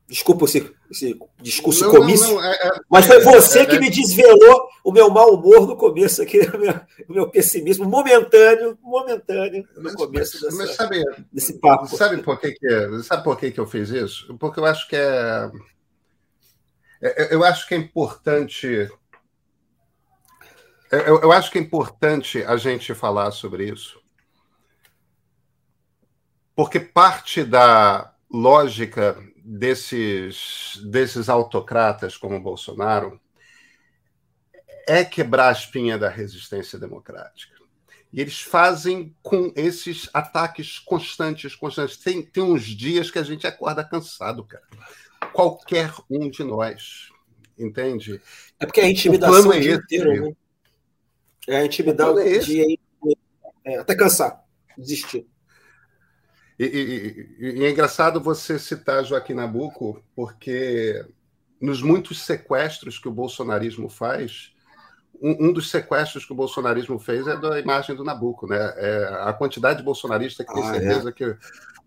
Desculpa 0.07 0.45
esse, 0.45 0.69
esse 0.91 1.17
discurso 1.41 1.85
não, 1.85 1.91
comício, 1.91 2.27
não, 2.27 2.35
não, 2.35 2.43
é, 2.43 2.53
é, 2.53 2.71
mas 2.89 3.05
foi 3.07 3.19
você 3.21 3.59
é, 3.59 3.65
que 3.65 3.77
é. 3.77 3.79
me 3.79 3.89
desvelou 3.89 4.67
o 4.83 4.91
meu 4.91 5.09
mau 5.09 5.33
humor 5.33 5.65
no 5.65 5.77
começo 5.77 6.21
aqui, 6.21 6.39
o 6.53 6.59
meu, 6.59 6.73
o 7.07 7.13
meu 7.13 7.29
pessimismo 7.29 7.85
momentâneo, 7.85 8.77
momentâneo 8.81 9.65
no 9.77 9.83
mas, 9.83 9.95
começo 9.95 10.41
dessa, 10.41 10.57
mas 10.57 10.75
sabe, 10.75 11.03
desse 11.31 11.53
papo. 11.53 11.87
Sabe 11.87 12.21
por 12.21 12.39
que, 12.39 12.51
que 12.51 13.03
sabe 13.03 13.23
por 13.23 13.37
que, 13.37 13.51
que 13.51 13.59
eu 13.59 13.65
fiz 13.65 13.89
isso? 13.89 14.35
Porque 14.37 14.59
eu 14.59 14.65
acho 14.65 14.87
que 14.89 14.95
é, 14.95 15.49
é 17.01 17.33
eu 17.33 17.43
acho 17.43 17.67
que 17.67 17.73
é 17.73 17.77
importante 17.77 18.89
eu, 20.91 21.21
eu 21.21 21.31
acho 21.31 21.49
que 21.49 21.57
é 21.57 21.61
importante 21.61 22.43
a 22.43 22.55
gente 22.55 22.93
falar 22.93 23.31
sobre 23.31 23.67
isso, 23.67 23.99
porque 26.55 26.79
parte 26.79 27.43
da 27.43 28.13
lógica 28.29 29.17
desses, 29.43 30.79
desses 30.85 31.27
autocratas 31.27 32.15
como 32.15 32.39
Bolsonaro 32.39 33.19
é 34.87 35.03
quebrar 35.03 35.49
a 35.49 35.51
espinha 35.51 35.97
da 35.97 36.09
resistência 36.09 36.79
democrática. 36.79 37.53
E 38.11 38.21
eles 38.21 38.41
fazem 38.41 39.15
com 39.21 39.51
esses 39.55 40.09
ataques 40.13 40.77
constantes, 40.79 41.55
constantes. 41.55 41.97
Tem, 41.97 42.21
tem 42.21 42.43
uns 42.43 42.63
dias 42.63 43.09
que 43.09 43.19
a 43.19 43.23
gente 43.23 43.47
acorda 43.47 43.83
cansado, 43.83 44.45
cara. 44.45 44.63
Qualquer 45.33 45.91
um 46.09 46.29
de 46.29 46.43
nós, 46.43 47.09
entende? 47.57 48.21
É 48.59 48.65
porque 48.65 48.81
a 48.81 48.89
intimidação 48.89 49.49
o 49.49 49.53
é 49.53 49.59
esse, 49.59 49.69
inteiro, 49.71 50.27
né? 50.27 50.35
É 51.47 51.57
a 51.57 51.65
intimidação 51.65 52.19
é 52.19 52.37
de 52.37 52.79
é, 53.65 53.77
até 53.77 53.95
cansar, 53.95 54.45
desistir. 54.77 55.25
E, 56.65 57.27
e, 57.39 57.59
e, 57.59 57.65
é 57.65 57.71
engraçado 57.71 58.21
você 58.21 58.57
citar 58.57 59.03
Joaquim 59.03 59.33
Nabuco, 59.33 60.01
porque 60.15 61.05
nos 61.61 61.81
muitos 61.81 62.21
sequestros 62.21 62.99
que 62.99 63.07
o 63.07 63.11
bolsonarismo 63.11 63.89
faz, 63.89 64.53
um, 65.21 65.47
um, 65.47 65.53
dos 65.53 65.69
sequestros 65.69 66.25
que 66.25 66.33
o 66.33 66.35
bolsonarismo 66.35 66.99
fez 66.99 67.25
é 67.27 67.37
da 67.37 67.59
imagem 67.59 67.95
do 67.95 68.03
Nabuco, 68.03 68.47
né? 68.47 68.73
É 68.75 69.19
a 69.21 69.33
quantidade 69.33 69.79
de 69.79 69.85
bolsonarista 69.85 70.43
que 70.43 70.53
tem 70.53 70.63
ah, 70.63 70.75
é? 70.75 70.79
certeza 70.79 71.09
é. 71.09 71.11
que 71.11 71.37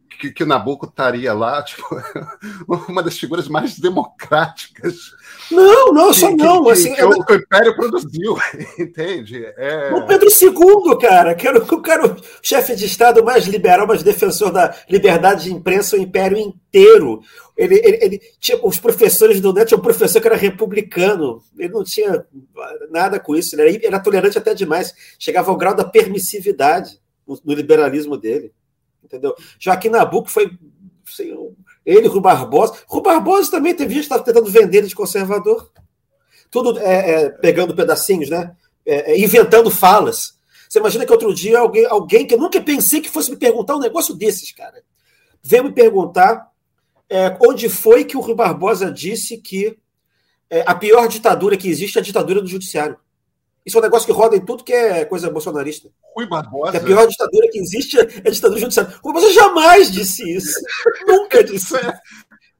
que, 0.06 0.32
que 0.32 0.42
o 0.42 0.46
Nabucco 0.46 0.86
estaria 0.86 1.32
lá, 1.32 1.62
tipo, 1.64 1.84
uma 2.88 3.02
das 3.02 3.18
figuras 3.18 3.48
mais 3.48 3.78
democráticas. 3.78 5.14
Não, 5.50 5.92
não, 5.92 6.12
só 6.12 6.30
não. 6.30 6.64
Que, 6.64 6.70
assim, 6.70 6.94
que, 6.94 7.04
o, 7.04 7.10
o 7.10 7.34
Império 7.34 7.76
produziu, 7.76 8.36
entende? 8.78 9.44
É... 9.56 9.92
O 9.94 10.06
Pedro 10.06 10.28
II, 10.28 10.98
cara, 10.98 11.34
que 11.34 11.46
era, 11.46 11.60
que 11.60 11.90
era 11.90 12.06
o 12.06 12.16
chefe 12.42 12.74
de 12.74 12.86
Estado 12.86 13.24
mais 13.24 13.46
liberal, 13.46 13.86
mais 13.86 14.02
defensor 14.02 14.50
da 14.50 14.74
liberdade 14.88 15.44
de 15.44 15.52
imprensa, 15.52 15.96
o 15.96 16.00
Império 16.00 16.38
inteiro. 16.38 17.20
Ele, 17.56 17.76
ele, 17.76 17.98
ele 18.02 18.20
tinha, 18.38 18.58
os 18.62 18.78
professores 18.78 19.40
do 19.40 19.52
NET 19.52 19.68
tinha 19.68 19.78
um 19.78 19.82
professor 19.82 20.20
que 20.20 20.26
era 20.26 20.36
republicano, 20.36 21.42
ele 21.58 21.72
não 21.72 21.82
tinha 21.82 22.24
nada 22.90 23.18
com 23.18 23.34
isso, 23.34 23.54
ele 23.54 23.76
era, 23.76 23.86
era 23.86 24.00
tolerante 24.00 24.36
até 24.36 24.52
demais, 24.54 24.92
chegava 25.18 25.50
ao 25.50 25.56
grau 25.56 25.74
da 25.74 25.84
permissividade 25.84 27.00
no, 27.26 27.38
no 27.42 27.54
liberalismo 27.54 28.18
dele 28.18 28.52
entendeu? 29.06 29.34
Joaquim 29.58 29.88
Nabuco 29.88 30.30
foi 30.30 30.50
sei, 31.06 31.32
ele, 31.84 32.08
Rui 32.08 32.20
Barbosa. 32.20 32.74
Rui 32.86 33.02
Barbosa 33.02 33.50
também 33.50 33.74
teve 33.74 33.94
gente 33.94 34.02
que 34.02 34.06
estava 34.06 34.24
tentando 34.24 34.50
vender 34.50 34.78
ele 34.78 34.88
de 34.88 34.94
conservador. 34.94 35.70
Tudo 36.50 36.78
é, 36.78 37.10
é, 37.12 37.28
pegando 37.30 37.74
pedacinhos, 37.74 38.28
né? 38.28 38.54
É, 38.84 39.12
é, 39.12 39.20
inventando 39.20 39.70
falas. 39.70 40.36
Você 40.68 40.78
imagina 40.78 41.06
que 41.06 41.12
outro 41.12 41.32
dia 41.32 41.58
alguém, 41.58 41.86
alguém 41.86 42.26
que 42.26 42.34
eu 42.34 42.38
nunca 42.38 42.60
pensei 42.60 43.00
que 43.00 43.08
fosse 43.08 43.30
me 43.30 43.36
perguntar 43.36 43.76
um 43.76 43.80
negócio 43.80 44.14
desses, 44.14 44.50
cara, 44.52 44.82
veio 45.42 45.64
me 45.64 45.72
perguntar 45.72 46.50
é, 47.08 47.36
onde 47.40 47.68
foi 47.68 48.04
que 48.04 48.16
o 48.16 48.20
Rui 48.20 48.34
Barbosa 48.34 48.90
disse 48.90 49.38
que 49.38 49.76
é, 50.50 50.64
a 50.66 50.74
pior 50.74 51.06
ditadura 51.08 51.56
que 51.56 51.68
existe 51.68 51.98
é 51.98 52.00
a 52.00 52.04
ditadura 52.04 52.40
do 52.40 52.48
judiciário. 52.48 52.96
Isso 53.66 53.76
é 53.76 53.80
um 53.80 53.82
negócio 53.82 54.06
que 54.06 54.12
roda 54.12 54.36
em 54.36 54.40
tudo 54.40 54.62
que 54.62 54.72
é 54.72 55.04
coisa 55.04 55.28
bolsonarista. 55.28 55.88
Rui 56.14 56.28
Barbosa. 56.28 56.70
Que 56.70 56.76
a 56.76 56.80
pior 56.80 57.04
ditadura 57.06 57.48
que 57.50 57.58
existe 57.58 57.98
é 57.98 58.28
a 58.28 58.30
ditadura 58.30 58.60
judiciária. 58.60 58.94
Rui 59.02 59.12
Barbosa 59.12 59.34
jamais 59.34 59.90
disse 59.90 60.22
isso. 60.22 60.60
Nunca 61.04 61.42
disse. 61.42 61.76
É, 61.76 61.92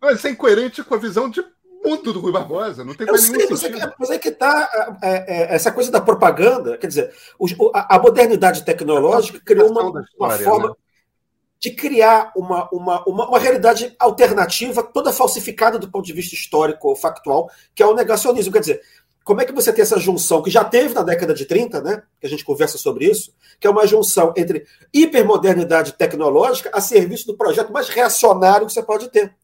mas 0.00 0.24
é 0.24 0.30
incoerente 0.30 0.82
com 0.82 0.96
a 0.96 0.98
visão 0.98 1.30
de 1.30 1.44
mundo 1.84 2.12
do 2.12 2.18
Rui 2.18 2.32
Barbosa. 2.32 2.84
Não 2.84 2.94
tem 2.94 3.06
mais 3.06 3.22
sei, 3.22 3.36
nenhum 3.36 3.50
mas 3.50 3.62
é, 3.62 3.70
que, 3.70 3.92
mas 4.00 4.10
é 4.10 4.18
que 4.18 4.30
tá 4.32 4.98
é, 5.00 5.12
é, 5.12 5.54
essa 5.54 5.70
coisa 5.70 5.92
da 5.92 6.00
propaganda. 6.00 6.76
Quer 6.76 6.88
dizer, 6.88 7.14
a, 7.72 7.94
a 7.94 7.98
modernidade 8.00 8.64
tecnológica 8.64 9.40
criou 9.44 9.70
uma, 9.70 10.02
história, 10.02 10.08
uma 10.18 10.30
forma. 10.30 10.68
Né? 10.70 10.74
de 11.58 11.70
criar 11.70 12.32
uma, 12.36 12.68
uma, 12.70 13.02
uma, 13.06 13.28
uma, 13.28 13.38
realidade 13.38 13.94
alternativa, 13.98 14.82
toda 14.82 15.12
falsificada 15.12 15.78
do 15.78 15.90
ponto 15.90 16.04
de 16.04 16.12
vista 16.12 16.34
histórico 16.34 16.88
ou 16.88 16.94
factual, 16.94 17.50
que 17.74 17.82
é 17.82 17.86
o 17.86 17.94
negacionismo. 17.94 18.52
Quer 18.52 18.60
dizer, 18.60 18.82
como 19.26 19.40
é 19.40 19.44
que 19.44 19.52
você 19.52 19.72
tem 19.72 19.82
essa 19.82 19.98
junção 19.98 20.40
que 20.40 20.48
já 20.48 20.62
teve 20.62 20.94
na 20.94 21.02
década 21.02 21.34
de 21.34 21.46
30, 21.46 21.80
né? 21.80 22.00
Que 22.20 22.28
a 22.28 22.30
gente 22.30 22.44
conversa 22.44 22.78
sobre 22.78 23.10
isso, 23.10 23.34
que 23.58 23.66
é 23.66 23.70
uma 23.70 23.84
junção 23.84 24.32
entre 24.36 24.64
hipermodernidade 24.94 25.94
tecnológica 25.94 26.70
a 26.72 26.80
serviço 26.80 27.26
do 27.26 27.36
projeto 27.36 27.72
mais 27.72 27.88
reacionário 27.88 28.68
que 28.68 28.72
você 28.72 28.84
pode 28.84 29.10
ter. 29.10 29.34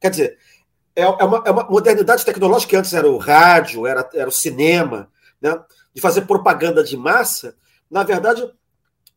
Quer 0.00 0.10
dizer, 0.10 0.38
é, 0.96 1.02
é, 1.02 1.06
uma, 1.06 1.44
é 1.46 1.50
uma 1.52 1.62
modernidade 1.62 2.24
tecnológica 2.24 2.70
que 2.70 2.76
antes 2.76 2.92
era 2.92 3.08
o 3.08 3.18
rádio, 3.18 3.86
era, 3.86 4.10
era 4.12 4.28
o 4.28 4.32
cinema, 4.32 5.08
né? 5.40 5.56
De 5.94 6.00
fazer 6.00 6.22
propaganda 6.22 6.82
de 6.82 6.96
massa, 6.96 7.54
na 7.88 8.02
verdade, 8.02 8.44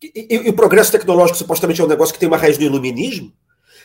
e, 0.00 0.28
e, 0.30 0.46
e 0.46 0.48
o 0.48 0.54
progresso 0.54 0.92
tecnológico 0.92 1.38
supostamente 1.38 1.80
é 1.80 1.84
um 1.84 1.88
negócio 1.88 2.14
que 2.14 2.20
tem 2.20 2.28
uma 2.28 2.38
raiz 2.38 2.56
no 2.56 2.64
iluminismo, 2.64 3.32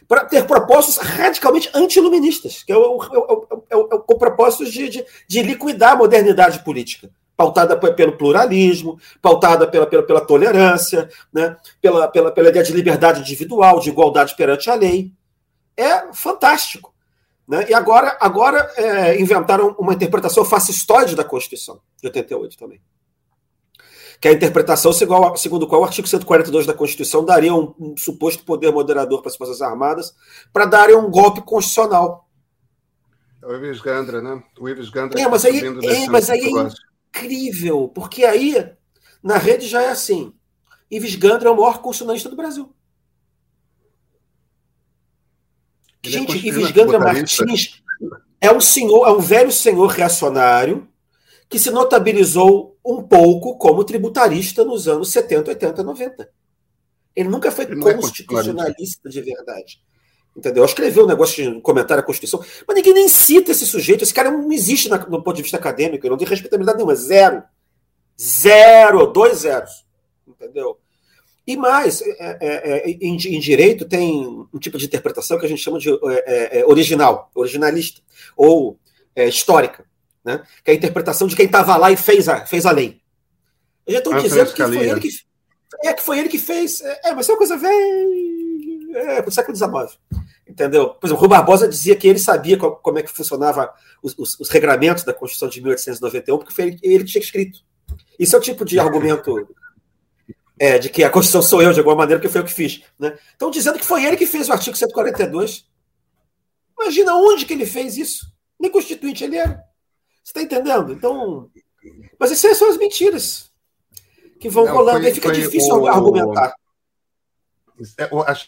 para 0.08 0.26
ter 0.26 0.46
propósitos 0.46 0.98
radicalmente 0.98 1.70
anti-iluministas, 1.74 2.64
que 2.64 2.72
é 2.72 2.78
o, 2.78 3.04
é 3.72 3.76
o, 3.76 3.90
é 3.90 3.96
o, 3.96 4.18
propósito 4.18 4.66
de, 4.70 4.90
de, 4.90 5.06
de, 5.28 5.42
liquidar 5.42 5.94
a 5.94 5.96
modernidade 5.96 6.64
política, 6.64 7.10
pautada 7.36 7.78
pelo 7.78 8.18
pluralismo, 8.18 9.00
pautada 9.22 9.68
pela, 9.68 9.86
pela, 9.86 10.04
pela 10.04 10.22
tolerância, 10.22 11.10
né? 11.34 11.56
pela, 11.82 12.08
pela, 12.08 12.32
pela 12.32 12.50
ideia 12.50 12.66
de 12.66 12.74
liberdade 12.74 13.22
individual, 13.22 13.80
de 13.80 13.90
igualdade 13.90 14.36
perante 14.36 14.70
a 14.70 14.76
lei. 14.76 15.12
É 15.76 16.14
fantástico. 16.14 16.94
Né? 17.48 17.66
E 17.70 17.74
agora, 17.74 18.18
agora 18.20 18.72
é, 18.76 19.20
inventaram 19.20 19.76
uma 19.80 19.94
interpretação 19.94 20.44
fascistoide 20.44 21.16
da 21.16 21.24
Constituição, 21.24 21.80
de 22.02 22.08
88 22.08 22.58
também 22.58 22.82
que 24.20 24.28
é 24.28 24.32
a 24.32 24.34
interpretação 24.34 24.92
segundo 24.92 25.68
qual 25.68 25.82
o 25.82 25.86
artigo 25.86 26.08
142 26.08 26.66
da 26.66 26.74
Constituição 26.74 27.24
daria 27.24 27.54
um, 27.54 27.74
um 27.80 27.98
suposto 27.98 28.44
poder 28.44 28.72
moderador 28.72 29.22
para 29.22 29.30
as 29.30 29.38
Forças 29.38 29.62
Armadas 29.62 30.14
para 30.52 30.66
darem 30.66 30.96
um 30.96 31.10
golpe 31.10 31.42
constitucional. 31.42 32.30
É 33.42 33.48
o 33.48 33.56
Ives 33.56 33.80
Gandra, 33.80 34.22
né? 34.22 34.44
O 34.60 34.68
Ives 34.68 34.90
Gandra. 34.90 35.20
É, 35.20 35.28
mas 35.28 35.46
aí, 35.46 35.60
é, 35.60 36.10
mas 36.10 36.30
aí 36.30 36.42
é 36.46 36.70
incrível, 37.10 37.88
porque 37.90 38.26
aí 38.26 38.70
na 39.24 39.38
rede 39.38 39.68
já 39.68 39.82
é 39.82 39.90
assim. 39.90 40.34
Ives 40.92 41.16
Gandra 41.16 41.50
é 41.50 41.52
o 41.52 41.56
maior 41.56 41.82
constitucionalista 41.82 42.30
do 42.30 42.36
Brasil. 42.36 42.74
Ele 46.04 46.16
é 46.16 46.20
Gente, 46.20 46.36
é 46.36 46.48
Ives 46.50 46.72
Gandra 46.72 47.00
Martins 47.00 47.82
é 48.42 48.52
um 48.52 48.62
senhor, 48.62 49.08
é 49.08 49.12
um 49.12 49.20
velho 49.20 49.52
senhor 49.52 49.88
reacionário 49.88 50.88
que 51.50 51.60
se 51.60 51.72
notabilizou 51.72 52.78
um 52.86 53.04
pouco 53.04 53.58
como 53.58 53.84
tributarista 53.84 54.64
nos 54.64 54.88
anos 54.88 55.12
70, 55.12 55.52
80, 55.52 55.84
90. 55.84 56.30
Ele 57.16 57.30
nunca 57.30 57.52
foi 57.52 57.66
Ele 57.66 57.88
é 57.88 57.94
constitucionalista 57.94 59.10
é 59.10 59.12
de 59.12 59.22
verdade. 59.22 59.82
Entendeu? 60.36 60.64
Escreveu 60.64 61.04
um 61.04 61.08
negócio 61.08 61.44
de 61.44 61.62
comentário 61.62 62.02
à 62.02 62.06
Constituição, 62.06 62.40
mas 62.68 62.76
ninguém 62.76 62.94
nem 62.94 63.10
cita 63.10 63.52
esse 63.52 63.66
sujeito. 63.66 64.04
Esse 64.04 64.14
cara 64.14 64.32
não 64.32 64.52
existe 64.52 64.88
na, 64.88 64.98
no 64.98 65.22
ponto 65.22 65.36
de 65.36 65.42
vista 65.42 65.58
acadêmico, 65.58 66.06
ele 66.06 66.12
não 66.12 66.18
tem 66.18 66.28
respeitabilidade 66.28 66.78
nenhuma. 66.78 66.96
Zero. 66.96 67.44
Zero. 68.20 69.08
Dois 69.08 69.40
zeros. 69.40 69.86
Entendeu? 70.28 70.78
E 71.46 71.58
mais, 71.58 72.02
é, 72.02 72.38
é, 72.40 72.72
é 72.72 72.90
em, 72.90 73.16
em, 73.16 73.40
direito 73.40 73.84
tem 73.84 74.48
um 74.54 74.60
tipo 74.60 74.78
de 74.78 74.86
interpretação 74.86 75.40
que 75.40 75.46
a 75.46 75.50
gente 75.50 75.64
chama 75.64 75.80
de 75.80 75.90
é, 75.90 76.60
é 76.60 76.66
original, 76.66 77.32
originalista, 77.34 78.02
ou 78.38 78.78
histórica 79.16 79.89
né? 80.24 80.44
que 80.64 80.72
é 80.72 80.74
a 80.74 80.78
interpretação 80.78 81.28
de 81.28 81.36
quem 81.36 81.46
estava 81.46 81.76
lá 81.78 81.92
e 81.92 81.98
fez 81.98 82.28
a, 82.28 82.46
fez 82.46 82.66
a 82.66 82.72
lei. 82.72 83.02
Eles 83.86 84.00
estão 84.00 84.14
ah, 84.14 84.20
dizendo 84.20 84.54
que 84.54 84.64
foi 84.64 84.88
ele 84.88 85.00
que, 85.00 85.10
é, 85.84 85.94
que 85.94 86.02
foi 86.02 86.20
ele 86.20 86.30
que 86.30 86.38
fez. 86.38 86.82
É, 86.82 87.10
é 87.10 87.16
mas 87.16 87.28
é 87.28 87.32
uma 87.32 87.38
coisa 87.38 87.58
velha. 87.58 87.76
É, 88.96 89.22
pro 89.22 89.32
século 89.32 89.56
XIX. 89.56 89.98
Entendeu? 90.48 90.90
Por 90.90 91.08
exemplo, 91.08 91.18
o 91.18 91.20
Rui 91.20 91.30
Barbosa 91.30 91.68
dizia 91.68 91.96
que 91.96 92.08
ele 92.08 92.20
sabia 92.20 92.58
qual, 92.58 92.76
como 92.78 92.98
é 93.00 93.04
que 93.04 93.12
funcionava 93.12 93.72
os, 94.02 94.18
os, 94.18 94.40
os, 94.40 94.50
regramentos 94.50 95.04
da 95.04 95.14
Constituição 95.14 95.48
de 95.48 95.62
1891, 95.62 96.38
porque 96.38 96.54
foi 96.54 96.66
ele, 96.66 96.80
ele 96.82 97.04
que 97.04 97.12
tinha 97.12 97.22
escrito. 97.22 97.60
Isso 98.18 98.36
é 98.36 98.40
o 98.40 98.42
tipo 98.42 98.66
de 98.66 98.80
argumento 98.80 99.48
é, 100.60 100.78
de 100.78 100.90
que 100.90 101.04
a 101.04 101.10
Constituição 101.10 101.42
sou 101.42 101.62
eu, 101.62 101.72
de 101.72 101.80
alguma 101.80 101.96
maneira, 101.96 102.22
que 102.22 102.28
foi 102.28 102.42
eu 102.42 102.46
que 102.46 102.54
fiz. 102.54 102.82
Né? 103.00 103.18
Estão 103.32 103.50
dizendo 103.50 103.80
que 103.80 103.86
foi 103.86 104.04
ele 104.04 104.18
que 104.18 104.26
fez 104.26 104.50
o 104.50 104.52
artigo 104.52 104.76
142. 104.76 105.66
Imagina 106.80 107.16
onde 107.16 107.46
que 107.46 107.54
ele 107.54 107.66
fez 107.66 107.96
isso. 107.96 108.26
Nem 108.60 108.72
constituinte 108.72 109.24
ele 109.24 109.38
era. 109.38 109.64
Você 110.30 110.42
está 110.42 110.42
entendendo? 110.44 110.94
Então. 110.94 111.50
Mas 112.20 112.32
essas 112.32 112.56
são 112.56 112.70
as 112.70 112.78
mentiras 112.78 113.52
que 114.40 114.48
vão 114.48 114.66
Não, 114.66 114.76
rolando. 114.76 115.08
Aí 115.08 115.14
fica 115.14 115.32
difícil 115.32 115.76
o... 115.76 115.88
argumentar. 115.88 116.54
É, 117.98 118.14
o, 118.14 118.22
acho... 118.22 118.48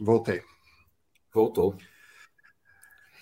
Voltei. 0.00 0.42
Voltou. 1.34 1.76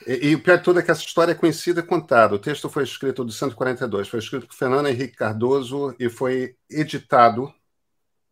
E, 0.07 0.29
e, 0.29 0.35
o 0.35 0.43
pior 0.43 0.59
de 0.59 0.65
tudo 0.65 0.81
é 0.81 0.83
que 0.83 0.91
essa 0.91 1.03
história 1.03 1.33
é 1.33 1.35
conhecida 1.35 1.81
e 1.81 1.87
contada. 1.87 2.35
O 2.35 2.39
texto 2.39 2.69
foi 2.69 2.83
escrito 2.83 3.25
do 3.25 3.33
142, 3.33 4.07
foi 4.07 4.19
escrito 4.19 4.47
por 4.47 4.55
Fernando 4.55 4.89
Henrique 4.89 5.17
Cardoso 5.17 5.95
e 5.99 6.11
foi 6.11 6.57
editado 6.69 7.55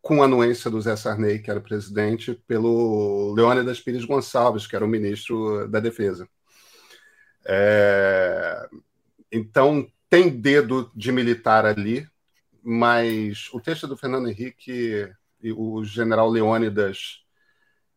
com 0.09 0.23
a 0.23 0.25
anuência 0.25 0.71
do 0.71 0.81
Zé 0.81 0.95
Sarney, 0.95 1.37
que 1.37 1.51
era 1.51 1.59
o 1.59 1.63
presidente, 1.63 2.33
pelo 2.47 3.31
Leônidas 3.35 3.79
Pires 3.79 4.05
Gonçalves, 4.05 4.65
que 4.65 4.75
era 4.75 4.83
o 4.83 4.87
ministro 4.87 5.67
da 5.67 5.79
Defesa. 5.79 6.27
É... 7.45 8.67
Então, 9.31 9.87
tem 10.09 10.27
dedo 10.27 10.91
de 10.95 11.11
militar 11.11 11.63
ali, 11.63 12.07
mas 12.63 13.49
o 13.53 13.59
texto 13.61 13.85
do 13.85 13.95
Fernando 13.95 14.27
Henrique 14.27 15.07
e 15.43 15.53
o 15.53 15.83
general 15.83 16.27
Leônidas 16.27 17.23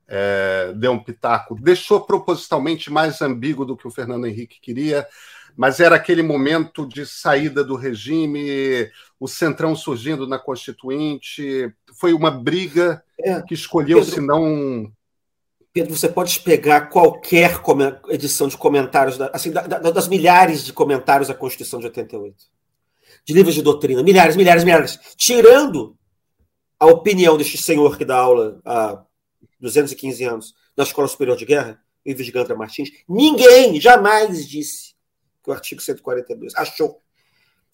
é, 0.06 0.74
deu 0.76 0.92
um 0.92 1.02
pitaco, 1.02 1.54
deixou 1.54 2.02
propositalmente 2.02 2.90
mais 2.90 3.22
ambíguo 3.22 3.64
do 3.64 3.74
que 3.74 3.86
o 3.86 3.90
Fernando 3.90 4.26
Henrique 4.26 4.60
queria, 4.60 5.08
mas 5.56 5.80
era 5.80 5.96
aquele 5.96 6.22
momento 6.22 6.86
de 6.86 7.06
saída 7.06 7.62
do 7.62 7.76
regime, 7.76 8.90
o 9.18 9.28
Centrão 9.28 9.76
surgindo 9.76 10.26
na 10.26 10.38
Constituinte. 10.38 11.72
Foi 11.98 12.12
uma 12.12 12.30
briga 12.30 13.02
é, 13.18 13.40
que 13.42 13.54
escolheu, 13.54 14.02
se 14.04 14.20
não. 14.20 14.90
Pedro, 15.72 15.96
você 15.96 16.08
pode 16.08 16.40
pegar 16.40 16.88
qualquer 16.90 17.60
edição 18.08 18.48
de 18.48 18.56
comentários, 18.56 19.16
da, 19.16 19.30
assim, 19.32 19.50
da, 19.50 19.66
das 19.66 20.08
milhares 20.08 20.64
de 20.64 20.72
comentários 20.72 21.28
da 21.28 21.34
Constituição 21.34 21.80
de 21.80 21.86
88, 21.86 22.36
de 23.24 23.32
livros 23.32 23.54
de 23.54 23.62
doutrina, 23.62 24.02
milhares, 24.02 24.36
milhares, 24.36 24.64
milhares, 24.64 24.98
tirando 25.16 25.96
a 26.78 26.86
opinião 26.86 27.38
deste 27.38 27.56
senhor 27.56 27.96
que 27.96 28.04
dá 28.04 28.16
aula 28.16 28.60
há 28.64 29.02
215 29.60 30.24
anos 30.24 30.54
na 30.76 30.84
Escola 30.84 31.08
Superior 31.08 31.36
de 31.36 31.46
Guerra, 31.46 31.80
Ives 32.04 32.28
Gandra 32.30 32.56
Martins, 32.56 32.90
ninguém 33.08 33.80
jamais 33.80 34.46
disse 34.48 34.91
que 35.42 35.50
o 35.50 35.52
artigo 35.52 35.80
142 35.80 36.54
achou 36.54 37.00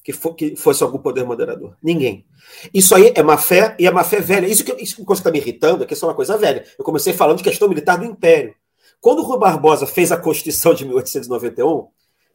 que, 0.03 0.13
for, 0.13 0.35
que 0.35 0.57
fosse 0.57 0.83
algum 0.83 0.99
poder 0.99 1.25
moderador. 1.25 1.77
Ninguém. 1.83 2.25
Isso 2.73 2.95
aí 2.95 3.13
é 3.15 3.23
má 3.23 3.37
fé 3.37 3.77
e 3.79 3.87
é 3.87 3.91
má 3.91 4.03
fé 4.05 4.21
velha. 4.21 4.47
Isso 4.47 4.65
que, 4.65 4.73
isso 4.83 5.05
está 5.13 5.31
me 5.31 5.39
irritando 5.39 5.85
é 5.85 5.87
que 5.87 5.93
isso 5.93 6.05
é 6.05 6.09
uma 6.09 6.15
coisa 6.15 6.37
velha. 6.39 6.65
Eu 6.79 6.85
comecei 6.85 7.13
falando 7.13 7.39
de 7.39 7.45
questão 7.45 7.69
militar 7.69 7.99
do 7.99 8.05
Império. 8.05 8.55
Quando 9.01 9.23
Rui 9.23 9.39
Barbosa 9.39 9.87
fez 9.87 10.11
a 10.11 10.17
Constituição 10.17 10.75
de 10.75 10.85
1891, 10.85 11.89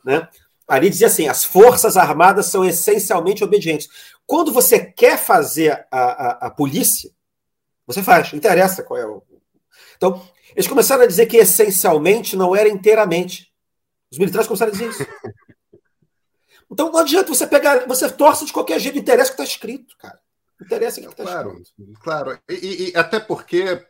né, 0.05 0.27
ali 0.67 0.89
dizia 0.89 1.07
assim: 1.07 1.27
as 1.27 1.43
Forças 1.43 1.97
Armadas 1.97 2.47
são 2.47 2.63
essencialmente 2.63 3.43
obedientes. 3.43 3.89
Quando 4.25 4.51
você 4.51 4.79
quer 4.79 5.17
fazer 5.17 5.85
a, 5.91 5.99
a, 5.99 6.47
a 6.47 6.51
polícia, 6.51 7.11
você 7.85 8.01
faz, 8.01 8.31
não 8.31 8.37
interessa 8.37 8.83
qual 8.83 8.99
é 8.99 9.05
o. 9.05 9.21
Então, 9.97 10.21
eles 10.55 10.67
começaram 10.67 11.03
a 11.03 11.07
dizer 11.07 11.25
que 11.25 11.37
essencialmente 11.37 12.35
não 12.35 12.55
era 12.55 12.69
inteiramente. 12.69 13.52
Os 14.13 14.19
militares 14.19 14.47
começaram 14.47 14.71
a 14.71 14.73
dizer 14.73 14.89
isso. 14.89 15.07
Então 16.71 16.91
não 16.91 16.99
adianta 16.99 17.33
você 17.33 17.47
pegar, 17.47 17.87
você 17.87 18.07
torce 18.11 18.45
de 18.45 18.53
qualquer 18.53 18.79
jeito, 18.79 18.99
interessa 18.99 19.31
o 19.31 19.35
que 19.35 19.41
está 19.41 19.51
escrito, 19.51 19.97
cara. 19.97 20.19
Interessa 20.61 20.99
o 20.99 21.03
que 21.03 21.09
está 21.09 21.23
claro, 21.23 21.59
escrito. 21.59 21.99
Claro, 21.99 22.39
e, 22.47 22.91
e, 22.91 22.93
até 22.95 23.19
porque 23.19 23.83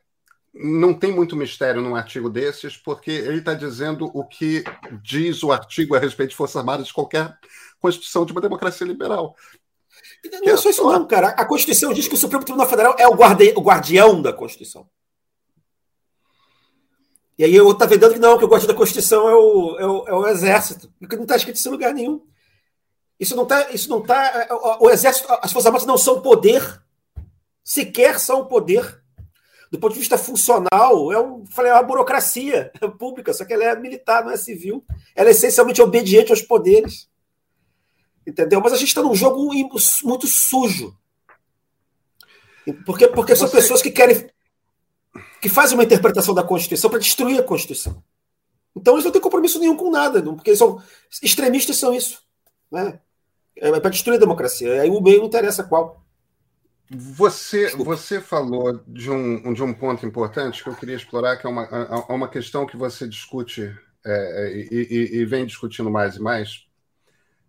não 0.54 0.94
tem 0.94 1.12
muito 1.12 1.36
mistério 1.36 1.82
num 1.82 1.94
artigo 1.94 2.30
desses, 2.30 2.78
porque 2.78 3.12
ele 3.12 3.40
está 3.40 3.54
dizendo 3.54 4.10
o 4.14 4.26
que 4.26 4.64
diz 5.02 5.44
o 5.44 5.52
artigo 5.52 5.94
a 5.94 6.00
respeito 6.00 6.30
de 6.30 6.38
Forças 6.38 6.56
Armadas 6.56 6.88
de 6.88 6.94
qualquer 6.94 7.38
constituição 7.82 8.26
de 8.26 8.32
uma 8.32 8.42
democracia 8.42 8.88
liberal. 8.88 9.36
Não 10.42 10.54
é 10.54 10.58
só 10.58 10.70
isso, 10.70 10.84
não, 10.84 11.06
cara. 11.06 11.30
A 11.30 11.46
Constituição 11.46 11.94
diz 11.94 12.08
que 12.08 12.16
o 12.16 12.18
Supremo 12.18 12.46
Tribunal 12.46 12.70
Federal 12.70 12.96
é 12.98 13.06
o, 13.08 13.14
guardi 13.14 13.54
o 13.58 13.62
guardião 13.62 14.22
da 14.22 14.32
Constituição. 14.32 14.90
E 17.38 17.44
aí 17.44 17.56
eu 17.56 17.74
tá 17.74 17.86
vendendo 17.86 18.14
que 18.14 18.20
não, 18.20 18.38
que 18.38 18.46
o 18.46 18.48
gosto 18.48 18.68
da 18.68 18.74
Constituição 18.74 19.28
é 19.28 19.36
o, 19.36 19.80
é 19.80 19.88
o, 19.88 20.08
é 20.08 20.14
o 20.14 20.28
Exército, 20.28 20.92
porque 21.00 21.16
não 21.16 21.24
está 21.24 21.36
escrito 21.36 21.56
isso 21.56 21.68
em 21.68 21.72
lugar 21.72 21.94
nenhum. 21.94 22.22
Isso 23.20 23.36
não 23.36 23.44
está. 23.44 23.72
Isso 23.72 23.90
não 23.90 24.02
tá, 24.02 24.48
o, 24.52 24.86
o 24.86 24.90
Exército, 24.90 25.32
as 25.42 25.52
Forças 25.52 25.68
Armadas 25.68 25.88
não 25.88 25.98
são 25.98 26.22
poder. 26.22 26.82
Sequer 27.64 28.20
são 28.20 28.46
poder. 28.46 29.02
Do 29.72 29.80
ponto 29.80 29.94
de 29.94 30.00
vista 30.00 30.20
funcional, 30.20 31.12
é, 31.12 31.20
um, 31.20 31.46
falei, 31.48 31.72
é 31.72 31.74
uma 31.74 31.82
burocracia 31.82 32.72
pública, 33.00 33.34
só 33.34 33.44
que 33.44 33.54
ela 33.54 33.64
é 33.64 33.76
militar, 33.76 34.24
não 34.24 34.32
é 34.32 34.38
civil. 34.38 34.86
Ela 35.16 35.30
é 35.30 35.32
essencialmente 35.32 35.82
obediente 35.82 36.32
aos 36.32 36.42
poderes. 36.42 37.10
Entendeu? 38.26 38.62
Mas 38.62 38.74
a 38.74 38.78
gente 38.78 38.90
está 38.90 39.02
num 39.02 39.16
jogo 39.16 39.52
muito 40.04 40.28
sujo. 40.28 40.96
Porque, 42.86 43.08
porque 43.08 43.36
são 43.36 43.48
Você... 43.48 43.58
pessoas 43.58 43.82
que 43.82 43.92
querem. 43.92 44.30
Que 45.44 45.50
fazem 45.50 45.76
uma 45.76 45.84
interpretação 45.84 46.34
da 46.34 46.42
Constituição 46.42 46.90
para 46.90 47.00
destruir 47.00 47.38
a 47.38 47.44
Constituição. 47.44 48.02
Então 48.74 48.94
eles 48.94 49.04
não 49.04 49.12
têm 49.12 49.20
compromisso 49.20 49.60
nenhum 49.60 49.76
com 49.76 49.92
nada, 49.92 50.24
porque 50.24 50.52
eles 50.52 50.58
são 50.58 50.82
extremistas 51.22 51.76
são 51.76 51.94
isso. 51.94 52.22
Né? 52.72 52.98
É 53.58 53.78
para 53.78 53.90
destruir 53.90 54.16
a 54.16 54.20
democracia. 54.22 54.82
Aí 54.82 54.90
o 54.90 55.02
meio 55.02 55.18
não 55.18 55.26
interessa 55.26 55.62
qual. 55.62 56.02
Você, 56.90 57.76
você 57.76 58.22
falou 58.22 58.80
de 58.88 59.12
um, 59.12 59.54
de 59.54 59.62
um 59.62 59.74
ponto 59.74 60.06
importante 60.06 60.64
que 60.64 60.70
eu 60.70 60.76
queria 60.78 60.96
explorar, 60.96 61.36
que 61.36 61.46
é 61.46 61.50
uma, 61.50 61.64
é 61.64 62.14
uma 62.14 62.30
questão 62.30 62.66
que 62.66 62.78
você 62.78 63.06
discute 63.06 63.70
é, 64.06 64.68
e, 64.72 65.10
e, 65.20 65.26
vem 65.26 65.46
discutindo 65.46 65.92
mais 65.92 66.16
e 66.16 66.22
mais, 66.22 66.66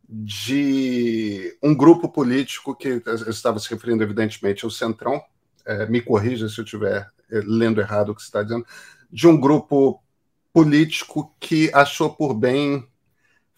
de 0.09 1.57
um 1.62 1.72
grupo 1.72 2.09
político 2.09 2.74
que 2.74 3.00
estava 3.28 3.61
se 3.61 3.70
referindo, 3.70 4.02
evidentemente, 4.02 4.64
ao 4.64 4.70
Centrão, 4.70 5.22
é, 5.64 5.87
me 5.87 6.00
corrija 6.00 6.48
se 6.48 6.59
eu 6.59 6.64
estiver 6.64 6.98
é, 6.98 7.13
lendo 7.30 7.80
errado 7.80 8.10
o 8.10 8.14
que 8.14 8.22
você 8.22 8.28
está 8.28 8.42
dizendo, 8.42 8.66
de 9.10 9.26
um 9.26 9.38
grupo 9.38 10.02
político 10.52 11.34
que 11.40 11.70
achou 11.74 12.10
por 12.10 12.34
bem 12.34 12.87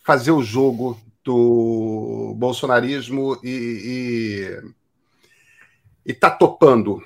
fazer 0.04 0.30
o 0.30 0.42
jogo 0.42 1.00
do 1.24 2.34
bolsonarismo 2.36 3.38
e 3.42 4.56
está 6.04 6.30
topando 6.30 7.02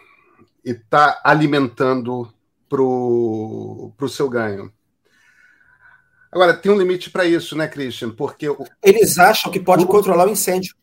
e 0.65 0.73
está 0.73 1.21
alimentando 1.25 2.33
para 2.69 2.83
o 2.83 4.09
seu 4.09 4.29
ganho. 4.29 4.73
Agora, 6.31 6.57
tem 6.57 6.71
um 6.71 6.79
limite 6.79 7.11
para 7.11 7.25
isso, 7.25 7.57
né, 7.57 7.67
Christian? 7.67 8.11
Porque. 8.11 8.47
Eles 8.83 9.19
acham 9.19 9.51
que 9.51 9.59
pode 9.59 9.85
controlar 9.87 10.29
o 10.29 10.31
incêndio. 10.31 10.77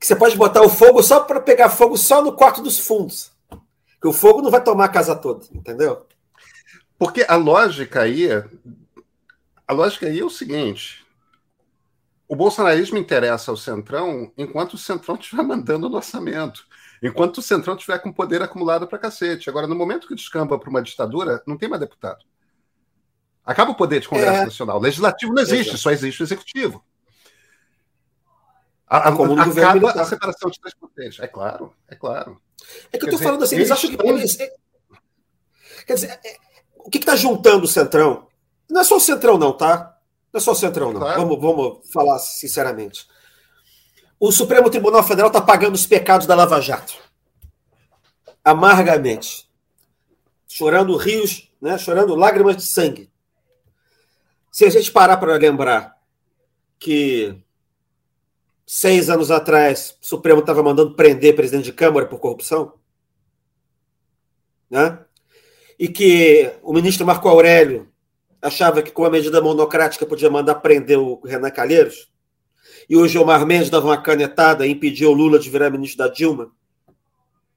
Que 0.00 0.06
você 0.06 0.16
pode 0.16 0.36
botar 0.36 0.62
o 0.62 0.70
fogo 0.70 1.02
só 1.02 1.20
para 1.20 1.40
pegar 1.40 1.68
fogo 1.68 1.96
só 1.96 2.22
no 2.22 2.32
quarto 2.32 2.62
dos 2.62 2.78
fundos. 2.78 3.30
Que 4.00 4.08
o 4.08 4.12
fogo 4.12 4.40
não 4.40 4.50
vai 4.50 4.64
tomar 4.64 4.86
a 4.86 4.88
casa 4.88 5.14
toda, 5.14 5.44
entendeu? 5.52 6.06
Porque 6.98 7.24
a 7.28 7.36
lógica 7.36 8.00
aí. 8.00 8.28
A 9.68 9.72
lógica 9.74 10.06
aí 10.06 10.18
é 10.18 10.24
o 10.24 10.30
seguinte: 10.30 11.04
o 12.26 12.34
bolsonarismo 12.34 12.96
interessa 12.96 13.50
ao 13.50 13.56
Centrão 13.56 14.32
enquanto 14.38 14.74
o 14.74 14.78
Centrão 14.78 15.16
estiver 15.16 15.42
mandando 15.44 15.88
no 15.88 15.96
orçamento. 15.96 16.64
Enquanto 17.02 17.38
o 17.38 17.42
Centrão 17.42 17.74
estiver 17.74 17.98
com 17.98 18.12
poder 18.12 18.42
acumulado 18.42 18.86
para 18.86 18.98
cacete. 18.98 19.50
Agora, 19.50 19.66
no 19.66 19.74
momento 19.74 20.06
que 20.06 20.14
descamba 20.14 20.58
para 20.58 20.70
uma 20.70 20.82
ditadura, 20.82 21.42
não 21.46 21.56
tem 21.56 21.68
mais 21.68 21.80
deputado. 21.80 22.24
Acaba 23.44 23.72
o 23.72 23.74
poder 23.74 24.00
de 24.00 24.08
Congresso 24.08 24.42
é. 24.42 24.44
Nacional. 24.44 24.78
O 24.78 24.82
legislativo 24.82 25.32
não 25.32 25.42
existe, 25.42 25.70
Exato. 25.70 25.78
só 25.78 25.90
existe 25.90 26.22
o 26.22 26.24
executivo. 26.24 26.84
A, 28.90 29.08
a, 29.08 29.12
Como 29.16 29.40
acaba 29.40 29.92
a 29.92 30.04
separação 30.04 30.50
de 30.50 30.58
três 30.58 30.74
potências. 30.74 31.20
É 31.20 31.28
claro, 31.28 31.72
é 31.86 31.94
claro. 31.94 32.42
É 32.92 32.98
que 32.98 33.04
eu 33.04 33.10
estou 33.10 33.22
falando 33.22 33.44
assim, 33.44 33.54
eles, 33.54 33.70
acham 33.70 33.88
que. 33.88 34.04
Eles, 34.04 34.40
é, 34.40 34.52
quer 35.86 35.94
dizer, 35.94 36.20
é, 36.24 36.36
o 36.76 36.90
que 36.90 36.98
está 36.98 37.14
juntando 37.14 37.66
o 37.66 37.68
Centrão? 37.68 38.26
Não 38.68 38.80
é 38.80 38.84
só 38.84 38.96
o 38.96 39.00
Centrão, 39.00 39.38
não, 39.38 39.52
tá? 39.52 39.96
Não 40.32 40.38
é 40.38 40.40
só 40.40 40.50
o 40.50 40.56
Centrão, 40.56 40.92
não. 40.92 41.00
Claro. 41.00 41.20
Vamos, 41.20 41.40
vamos 41.40 41.92
falar 41.92 42.18
sinceramente. 42.18 43.06
O 44.18 44.32
Supremo 44.32 44.68
Tribunal 44.68 45.04
Federal 45.04 45.28
está 45.28 45.40
pagando 45.40 45.76
os 45.76 45.86
pecados 45.86 46.26
da 46.26 46.34
Lava 46.34 46.60
Jato. 46.60 46.94
Amargamente. 48.44 49.48
Chorando 50.48 50.96
rios, 50.96 51.48
né? 51.62 51.78
chorando 51.78 52.16
lágrimas 52.16 52.56
de 52.56 52.66
sangue. 52.66 53.08
Se 54.50 54.64
a 54.64 54.70
gente 54.70 54.90
parar 54.90 55.16
para 55.16 55.36
lembrar 55.36 55.96
que 56.76 57.40
seis 58.72 59.10
anos 59.10 59.32
atrás 59.32 59.98
o 60.00 60.06
Supremo 60.06 60.38
estava 60.38 60.62
mandando 60.62 60.94
prender 60.94 61.34
presidente 61.34 61.64
de 61.64 61.72
Câmara 61.72 62.06
por 62.06 62.20
corrupção, 62.20 62.74
né? 64.70 65.04
e 65.76 65.88
que 65.88 66.52
o 66.62 66.72
ministro 66.72 67.04
Marco 67.04 67.28
Aurélio 67.28 67.90
achava 68.40 68.80
que 68.80 68.92
com 68.92 69.04
a 69.04 69.10
medida 69.10 69.40
monocrática 69.40 70.06
podia 70.06 70.30
mandar 70.30 70.54
prender 70.56 71.00
o 71.00 71.20
Renan 71.24 71.50
Calheiros, 71.50 72.12
e 72.88 72.96
o 72.96 73.08
Gilmar 73.08 73.44
Mendes 73.44 73.70
dava 73.70 73.86
uma 73.86 74.00
canetada 74.00 74.64
e 74.64 74.70
impediu 74.70 75.10
o 75.10 75.14
Lula 75.14 75.40
de 75.40 75.50
virar 75.50 75.68
ministro 75.68 75.98
da 75.98 76.06
Dilma, 76.06 76.52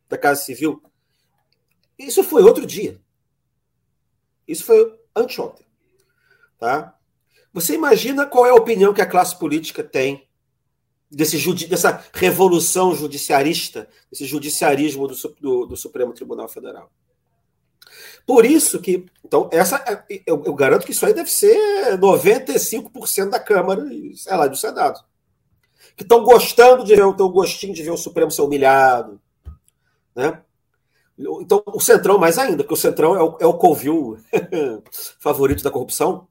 da 0.10 0.18
Casa 0.18 0.42
Civil. 0.42 0.82
Isso 1.96 2.24
foi 2.24 2.42
outro 2.42 2.66
dia. 2.66 3.00
Isso 4.48 4.66
foi 4.66 5.00
anteontem. 5.16 5.66
Tá? 6.58 6.98
Você 7.54 7.76
imagina 7.76 8.26
qual 8.26 8.48
é 8.48 8.50
a 8.50 8.56
opinião 8.56 8.96
que 8.96 9.02
a 9.02 9.06
classe 9.06 9.38
política 9.38 9.84
tem 9.84 10.23
desse 11.14 11.68
dessa 11.68 12.04
revolução 12.14 12.96
judiciarista, 12.96 13.88
desse 14.10 14.26
judiciarismo 14.26 15.08
do, 15.08 15.16
do, 15.40 15.66
do, 15.68 15.78
Supremo 15.78 16.14
Tribunal 16.14 16.48
Federal. 16.48 16.92
Por 18.26 18.46
isso 18.46 18.80
que, 18.80 19.06
então, 19.24 19.50
essa 19.52 19.78
é, 19.88 20.22
eu, 20.26 20.42
eu 20.46 20.54
garanto 20.54 20.86
que 20.86 20.92
isso 20.92 21.06
aí 21.06 21.14
deve 21.14 21.30
ser 21.30 21.98
95% 22.00 23.30
da 23.30 23.40
Câmara 23.40 23.94
e, 23.94 24.16
sei 24.16 24.36
lá, 24.36 24.48
do 24.48 24.56
Senado. 24.56 25.00
Que 25.96 26.04
estão 26.04 26.24
gostando 26.24 26.84
de 26.84 26.96
ver, 26.96 27.08
estão 27.08 27.30
gostinho 27.30 27.74
de 27.74 27.84
ver 27.84 27.92
o 27.92 27.98
Supremo 27.98 28.32
ser 28.32 28.42
humilhado. 28.42 29.22
Né? 30.16 30.42
Então, 31.18 31.62
o 31.68 31.80
Centrão, 31.80 32.18
mais 32.18 32.38
ainda, 32.38 32.64
porque 32.64 32.74
o 32.74 32.78
Centrão 32.78 33.16
é 33.16 33.22
o, 33.22 33.38
é 33.42 33.46
o 33.46 33.54
Covil 33.54 34.18
favorito 35.20 35.64
da 35.64 35.70
corrupção 35.70 36.28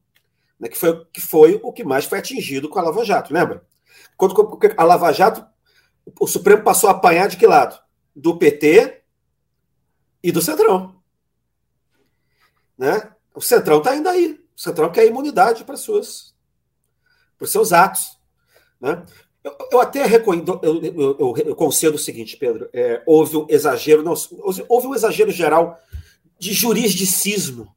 né, 0.62 0.68
que, 0.68 0.78
foi, 0.78 1.04
que 1.12 1.20
foi 1.20 1.60
o 1.62 1.72
que 1.72 1.82
mais 1.82 2.04
foi 2.04 2.18
atingido 2.18 2.68
com 2.68 2.78
a 2.78 2.82
Lava 2.82 3.04
Jato, 3.04 3.34
lembra? 3.34 3.64
Quando 4.22 4.56
a 4.76 4.84
Lava 4.84 5.12
Jato, 5.12 5.44
o 6.20 6.28
Supremo 6.28 6.62
passou 6.62 6.88
a 6.88 6.92
apanhar 6.92 7.28
de 7.28 7.36
que 7.36 7.44
lado? 7.44 7.76
Do 8.14 8.38
PT 8.38 9.02
e 10.22 10.30
do 10.30 10.40
Centrão. 10.40 11.02
Né? 12.78 13.10
O 13.34 13.40
Centrão 13.40 13.78
está 13.78 13.96
indo 13.96 14.08
aí. 14.08 14.40
O 14.56 14.60
Centrão 14.60 14.92
quer 14.92 15.06
imunidade 15.06 15.64
para 15.64 15.76
suas 15.76 16.32
para 17.36 17.46
os 17.46 17.50
seus 17.50 17.72
atos. 17.72 18.16
Né? 18.80 19.04
Eu, 19.42 19.56
eu 19.72 19.80
até 19.80 20.06
reconheço, 20.06 20.60
eu, 20.62 20.80
eu, 20.84 21.36
eu, 21.38 21.56
concedo 21.56 21.96
o 21.96 21.98
seguinte, 21.98 22.36
Pedro: 22.36 22.70
é, 22.72 23.02
houve 23.04 23.36
um 23.36 23.46
exagero, 23.48 24.04
não, 24.04 24.14
houve 24.68 24.86
um 24.86 24.94
exagero 24.94 25.32
geral 25.32 25.76
de 26.38 26.52
jurisdicismo 26.52 27.74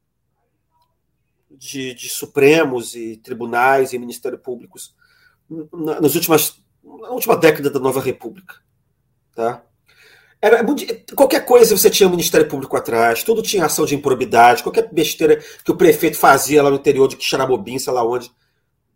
de, 1.50 1.92
de 1.94 2.08
Supremos 2.08 2.94
e 2.94 3.16
tribunais 3.16 3.92
e 3.92 3.98
Ministério 3.98 4.38
Públicos 4.38 4.94
nas 5.50 6.14
últimas, 6.14 6.56
na 6.84 7.10
última 7.10 7.36
década 7.36 7.70
da 7.70 7.80
Nova 7.80 8.00
República. 8.00 8.56
Tá? 9.34 9.62
Era, 10.40 10.64
qualquer 11.14 11.44
coisa 11.44 11.76
você 11.76 11.90
tinha 11.90 12.06
o 12.06 12.10
Ministério 12.10 12.48
Público 12.48 12.76
atrás, 12.76 13.22
tudo 13.22 13.42
tinha 13.42 13.64
ação 13.64 13.84
de 13.84 13.94
improbidade, 13.94 14.62
qualquer 14.62 14.92
besteira 14.92 15.42
que 15.64 15.70
o 15.70 15.76
prefeito 15.76 16.16
fazia 16.16 16.62
lá 16.62 16.70
no 16.70 16.76
interior 16.76 17.08
de 17.08 17.16
Xarabobim, 17.22 17.78
sei 17.78 17.92
lá 17.92 18.04
onde, 18.04 18.30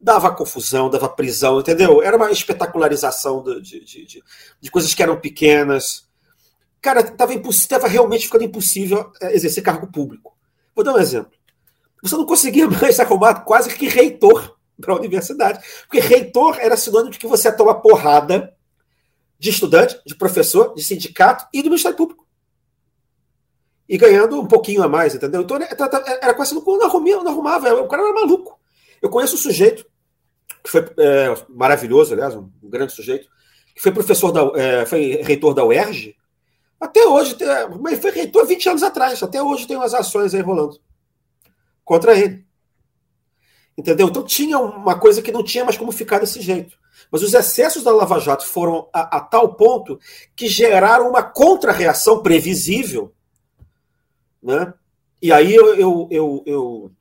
dava 0.00 0.34
confusão, 0.34 0.90
dava 0.90 1.08
prisão, 1.08 1.60
entendeu? 1.60 2.02
Era 2.02 2.16
uma 2.16 2.30
espetacularização 2.30 3.42
de, 3.42 3.80
de, 3.80 4.04
de, 4.04 4.24
de 4.60 4.70
coisas 4.70 4.94
que 4.94 5.02
eram 5.02 5.18
pequenas. 5.18 6.08
Cara, 6.80 7.00
estava 7.00 7.88
realmente 7.88 8.26
ficando 8.26 8.44
impossível 8.44 9.12
é, 9.20 9.34
exercer 9.34 9.62
cargo 9.62 9.86
público. 9.86 10.36
Vou 10.74 10.84
dar 10.84 10.94
um 10.94 10.98
exemplo 10.98 11.40
você 12.02 12.16
não 12.16 12.26
conseguia 12.26 12.68
mais 12.68 12.98
arrumar 13.00 13.40
quase 13.40 13.74
que 13.74 13.88
reitor 13.88 14.56
para 14.80 14.94
a 14.94 14.96
universidade. 14.96 15.64
Porque 15.86 16.00
reitor 16.00 16.58
era 16.58 16.76
sinônimo 16.76 17.10
de 17.10 17.18
que 17.18 17.26
você 17.26 17.48
ia 17.48 17.56
tomar 17.56 17.74
porrada 17.76 18.54
de 19.38 19.50
estudante, 19.50 20.00
de 20.06 20.14
professor, 20.14 20.74
de 20.74 20.82
sindicato 20.82 21.46
e 21.52 21.62
do 21.62 21.70
Ministério 21.70 21.96
Público. 21.96 22.26
E 23.88 23.96
ganhando 23.96 24.40
um 24.40 24.46
pouquinho 24.46 24.82
a 24.82 24.88
mais, 24.88 25.14
entendeu? 25.14 25.42
Então 25.42 25.56
era 25.56 26.34
quase 26.34 26.54
não, 26.54 26.62
não, 26.62 26.84
arrumava, 26.84 27.24
não 27.24 27.32
arrumava, 27.32 27.82
o 27.82 27.88
cara 27.88 28.02
era 28.02 28.12
maluco. 28.12 28.60
Eu 29.00 29.08
conheço 29.08 29.34
um 29.34 29.38
sujeito, 29.38 29.84
que 30.62 30.70
foi 30.70 30.82
é, 30.98 31.34
maravilhoso, 31.48 32.12
aliás, 32.12 32.34
um, 32.34 32.50
grande 32.62 32.92
sujeito, 32.92 33.28
que 33.74 33.82
foi 33.82 33.90
professor 33.90 34.30
da, 34.30 34.60
é, 34.60 34.86
foi 34.86 35.20
reitor 35.22 35.54
da 35.54 35.64
UERJ, 35.64 36.14
até 36.80 37.04
hoje, 37.06 37.36
mas 37.80 37.98
foi 37.98 38.10
reitor 38.10 38.46
20 38.46 38.68
anos 38.68 38.82
atrás, 38.82 39.22
até 39.22 39.42
hoje 39.42 39.66
tem 39.66 39.76
umas 39.76 39.92
ações 39.92 40.34
aí 40.34 40.40
rolando 40.40 40.78
contra 41.84 42.16
ele. 42.16 42.46
Entendeu? 43.80 44.08
Então 44.08 44.22
tinha 44.22 44.58
uma 44.58 44.98
coisa 44.98 45.22
que 45.22 45.32
não 45.32 45.42
tinha 45.42 45.64
mais 45.64 45.78
como 45.78 45.90
ficar 45.90 46.18
desse 46.18 46.38
jeito. 46.40 46.78
Mas 47.10 47.22
os 47.22 47.32
excessos 47.32 47.82
da 47.82 47.90
Lava 47.90 48.20
Jato 48.20 48.44
foram 48.44 48.86
a, 48.92 49.16
a 49.16 49.20
tal 49.20 49.54
ponto 49.54 49.98
que 50.36 50.48
geraram 50.48 51.08
uma 51.08 51.22
contra-reação 51.22 52.22
previsível 52.22 53.10
né, 54.42 54.74
E 55.22 55.32
aí 55.32 55.54
eu, 55.54 55.74
eu, 55.74 56.08
eu, 56.10 56.42
eu 56.46 56.92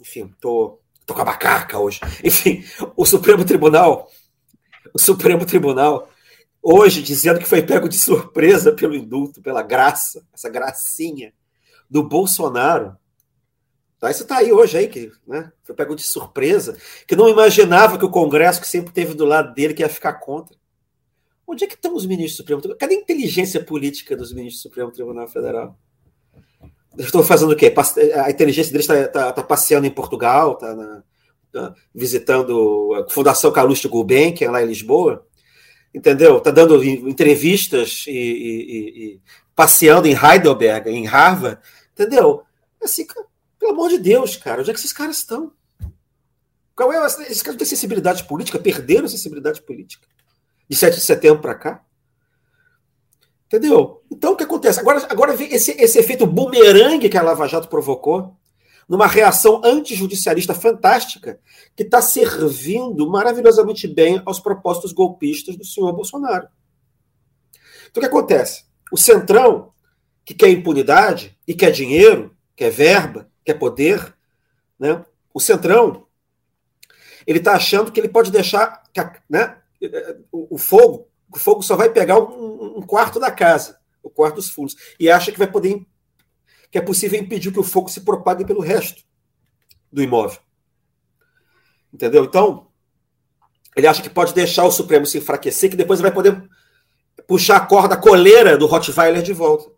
enfim, 0.00 0.32
tô, 0.40 0.78
tô 1.04 1.12
com 1.12 1.22
a 1.22 1.24
macaca 1.24 1.76
hoje. 1.76 1.98
Enfim, 2.22 2.64
o 2.96 3.04
Supremo 3.04 3.44
Tribunal, 3.44 4.08
o 4.94 4.98
Supremo 4.98 5.44
Tribunal, 5.44 6.08
hoje 6.62 7.02
dizendo 7.02 7.40
que 7.40 7.48
foi 7.48 7.62
pego 7.62 7.88
de 7.88 7.98
surpresa 7.98 8.70
pelo 8.72 8.94
indulto, 8.94 9.42
pela 9.42 9.60
graça, 9.60 10.24
essa 10.32 10.48
gracinha 10.48 11.32
do 11.90 12.04
Bolsonaro. 12.04 12.96
Tá, 14.00 14.10
isso 14.10 14.24
tá 14.24 14.38
aí 14.38 14.52
hoje 14.52 14.78
aí, 14.78 14.88
que 14.88 15.10
né, 15.26 15.50
foi 15.64 15.74
pego 15.74 15.96
de 15.96 16.02
surpresa, 16.02 16.76
que 17.06 17.16
não 17.16 17.28
imaginava 17.28 17.98
que 17.98 18.04
o 18.04 18.10
Congresso, 18.10 18.60
que 18.60 18.68
sempre 18.68 18.92
teve 18.92 19.12
do 19.14 19.24
lado 19.24 19.52
dele, 19.52 19.74
que 19.74 19.82
ia 19.82 19.88
ficar 19.88 20.14
contra. 20.14 20.56
Onde 21.46 21.64
é 21.64 21.66
que 21.66 21.74
estão 21.74 21.94
os 21.94 22.06
ministros 22.06 22.34
do 22.34 22.36
Supremo 22.36 22.60
Tribunal? 22.60 22.78
Cadê 22.78 22.94
a 22.94 22.98
inteligência 22.98 23.64
política 23.64 24.16
dos 24.16 24.32
ministros 24.32 24.62
do 24.62 24.68
Supremo 24.68 24.92
Tribunal 24.92 25.26
Federal? 25.26 25.76
Estão 26.96 27.22
fazendo 27.24 27.52
o 27.52 27.56
quê? 27.56 27.74
A 28.22 28.30
inteligência 28.30 28.70
deles 28.70 28.88
está 28.88 29.08
tá, 29.08 29.32
tá 29.32 29.42
passeando 29.42 29.86
em 29.86 29.90
Portugal, 29.90 30.52
está 30.52 31.02
tá 31.52 31.74
visitando 31.94 32.94
a 32.94 33.10
Fundação 33.10 33.50
Calouste 33.50 33.88
Gulbenkian 33.88 34.50
lá 34.50 34.62
em 34.62 34.66
Lisboa, 34.66 35.26
entendeu? 35.92 36.38
Está 36.38 36.50
dando 36.50 36.82
entrevistas 36.84 38.04
e, 38.06 38.12
e, 38.12 39.14
e, 39.14 39.20
passeando 39.56 40.06
em 40.06 40.14
Heidelberg, 40.14 40.90
em 40.90 41.06
Harvard, 41.06 41.60
entendeu? 41.92 42.42
Assim, 42.82 43.06
pelo 43.58 43.72
amor 43.72 43.90
de 43.90 43.98
Deus, 43.98 44.36
cara, 44.36 44.60
onde 44.60 44.70
é 44.70 44.72
que 44.72 44.78
esses 44.78 44.92
caras 44.92 45.18
estão? 45.18 45.52
Qual 46.76 46.92
é? 46.92 47.04
Esses 47.06 47.42
caras 47.42 47.58
têm 47.58 47.66
sensibilidade 47.66 48.24
política, 48.24 48.58
perderam 48.58 49.08
sensibilidade 49.08 49.60
política 49.62 50.06
de 50.68 50.76
7 50.76 50.96
de 50.96 51.00
setembro 51.00 51.40
para 51.40 51.54
cá. 51.54 51.84
Entendeu? 53.46 54.02
Então 54.10 54.32
o 54.34 54.36
que 54.36 54.44
acontece? 54.44 54.78
Agora, 54.78 55.06
agora 55.10 55.34
vem 55.34 55.52
esse, 55.52 55.72
esse 55.72 55.98
efeito 55.98 56.26
bumerangue 56.26 57.08
que 57.08 57.16
a 57.16 57.22
Lava 57.22 57.48
Jato 57.48 57.68
provocou, 57.68 58.36
numa 58.86 59.06
reação 59.06 59.60
antijudicialista 59.64 60.54
fantástica, 60.54 61.40
que 61.74 61.82
está 61.82 62.00
servindo 62.00 63.08
maravilhosamente 63.08 63.88
bem 63.88 64.22
aos 64.24 64.38
propósitos 64.38 64.92
golpistas 64.92 65.56
do 65.56 65.64
senhor 65.64 65.92
Bolsonaro. 65.92 66.48
Então 67.90 68.00
o 68.00 68.00
que 68.00 68.06
acontece? 68.06 68.64
O 68.92 68.96
Centrão, 68.96 69.72
que 70.24 70.34
quer 70.34 70.50
impunidade 70.50 71.38
e 71.46 71.54
quer 71.54 71.70
dinheiro, 71.70 72.36
quer 72.54 72.70
verba, 72.70 73.30
quer 73.48 73.54
poder, 73.54 74.14
né? 74.78 75.02
o 75.32 75.40
Centrão, 75.40 76.06
ele 77.26 77.38
está 77.38 77.54
achando 77.54 77.90
que 77.90 77.98
ele 77.98 78.08
pode 78.08 78.30
deixar 78.30 78.82
né, 79.26 79.56
o, 80.30 80.56
o 80.56 80.58
fogo, 80.58 81.08
o 81.32 81.38
fogo 81.38 81.62
só 81.62 81.74
vai 81.74 81.88
pegar 81.88 82.18
um, 82.18 82.76
um, 82.76 82.82
quarto 82.82 83.18
da 83.18 83.30
casa, 83.30 83.80
o 84.02 84.10
quarto 84.10 84.34
dos 84.34 84.50
fundos, 84.50 84.76
e 85.00 85.10
acha 85.10 85.32
que 85.32 85.38
vai 85.38 85.50
poder 85.50 85.86
que 86.70 86.76
é 86.76 86.82
possível 86.82 87.18
impedir 87.18 87.50
que 87.50 87.58
o 87.58 87.62
fogo 87.62 87.88
se 87.88 88.02
propague 88.02 88.44
pelo 88.44 88.60
resto 88.60 89.02
do 89.90 90.02
imóvel. 90.02 90.38
Entendeu? 91.90 92.24
Então, 92.24 92.68
ele 93.74 93.86
acha 93.86 94.02
que 94.02 94.10
pode 94.10 94.34
deixar 94.34 94.64
o 94.64 94.70
Supremo 94.70 95.06
se 95.06 95.16
enfraquecer, 95.16 95.70
que 95.70 95.76
depois 95.76 96.02
vai 96.02 96.12
poder 96.12 96.46
puxar 97.26 97.56
a 97.56 97.66
corda 97.66 97.94
a 97.94 97.98
coleira 97.98 98.58
do 98.58 98.66
Rottweiler 98.66 99.22
de 99.22 99.32
volta. 99.32 99.72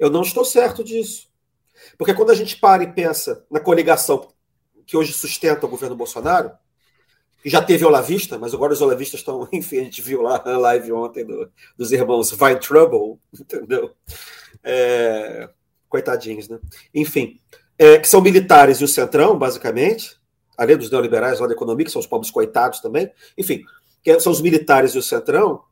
Eu 0.00 0.08
não 0.08 0.22
estou 0.22 0.46
certo 0.46 0.82
disso. 0.82 1.30
Porque 1.96 2.14
quando 2.14 2.30
a 2.30 2.34
gente 2.34 2.56
para 2.56 2.82
e 2.82 2.92
pensa 2.92 3.44
na 3.50 3.60
coligação 3.60 4.28
que 4.86 4.96
hoje 4.96 5.12
sustenta 5.12 5.66
o 5.66 5.68
governo 5.68 5.96
Bolsonaro, 5.96 6.52
que 7.42 7.50
já 7.50 7.60
teve 7.60 7.84
Olavista, 7.84 8.38
mas 8.38 8.54
agora 8.54 8.72
os 8.72 8.80
Olavistas 8.80 9.20
estão, 9.20 9.48
enfim, 9.52 9.78
a 9.78 9.84
gente 9.84 10.00
viu 10.00 10.22
lá 10.22 10.40
na 10.44 10.56
live 10.58 10.92
ontem 10.92 11.24
do, 11.24 11.50
dos 11.76 11.90
irmãos 11.90 12.30
Vai 12.30 12.58
Trouble, 12.58 13.18
entendeu? 13.38 13.90
É, 14.62 15.48
coitadinhos, 15.88 16.48
né? 16.48 16.58
Enfim, 16.94 17.40
é, 17.78 17.98
que 17.98 18.08
são 18.08 18.20
militares 18.20 18.78
e 18.78 18.84
o 18.84 18.88
Centrão, 18.88 19.36
basicamente, 19.36 20.16
além 20.56 20.76
dos 20.76 20.90
neoliberais 20.90 21.40
lá 21.40 21.46
da 21.46 21.52
economia, 21.52 21.84
que 21.84 21.90
são 21.90 22.00
os 22.00 22.06
pobres 22.06 22.30
coitados 22.30 22.80
também, 22.80 23.10
enfim, 23.36 23.64
que 24.02 24.20
são 24.20 24.30
os 24.30 24.40
militares 24.40 24.94
e 24.94 24.98
o 24.98 25.02
Centrão. 25.02 25.64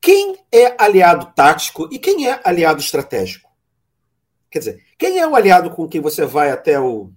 Quem 0.00 0.38
é 0.52 0.74
aliado 0.82 1.32
tático 1.34 1.88
e 1.90 1.98
quem 1.98 2.28
é 2.28 2.40
aliado 2.44 2.80
estratégico? 2.80 3.47
Quer 4.50 4.58
dizer, 4.60 4.84
quem 4.98 5.18
é 5.18 5.26
o 5.26 5.34
aliado 5.34 5.70
com 5.70 5.88
quem 5.88 6.00
você 6.00 6.24
vai 6.24 6.50
até 6.50 6.80
o, 6.80 7.12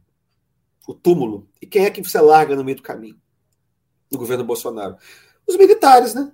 o 0.88 0.94
túmulo 0.94 1.48
e 1.62 1.66
quem 1.66 1.86
é 1.86 1.90
que 1.90 2.04
você 2.04 2.20
larga 2.20 2.56
no 2.56 2.64
meio 2.64 2.78
do 2.78 2.84
caminho? 2.84 3.22
do 4.12 4.18
governo 4.18 4.44
Bolsonaro? 4.44 4.98
Os 5.48 5.56
militares, 5.56 6.14
né? 6.14 6.32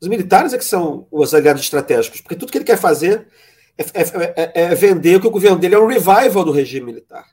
Os 0.00 0.08
militares 0.08 0.52
é 0.52 0.58
que 0.58 0.64
são 0.64 1.06
os 1.10 1.34
aliados 1.34 1.62
estratégicos, 1.62 2.20
porque 2.20 2.36
tudo 2.36 2.50
que 2.50 2.58
ele 2.58 2.64
quer 2.64 2.78
fazer 2.78 3.26
é, 3.76 3.82
é, 3.82 4.34
é, 4.36 4.62
é 4.62 4.74
vender 4.74 5.20
que 5.20 5.26
o 5.26 5.30
governo 5.30 5.58
dele 5.58 5.74
é 5.74 5.78
um 5.78 5.86
revival 5.86 6.44
do 6.44 6.52
regime 6.52 6.86
militar, 6.86 7.28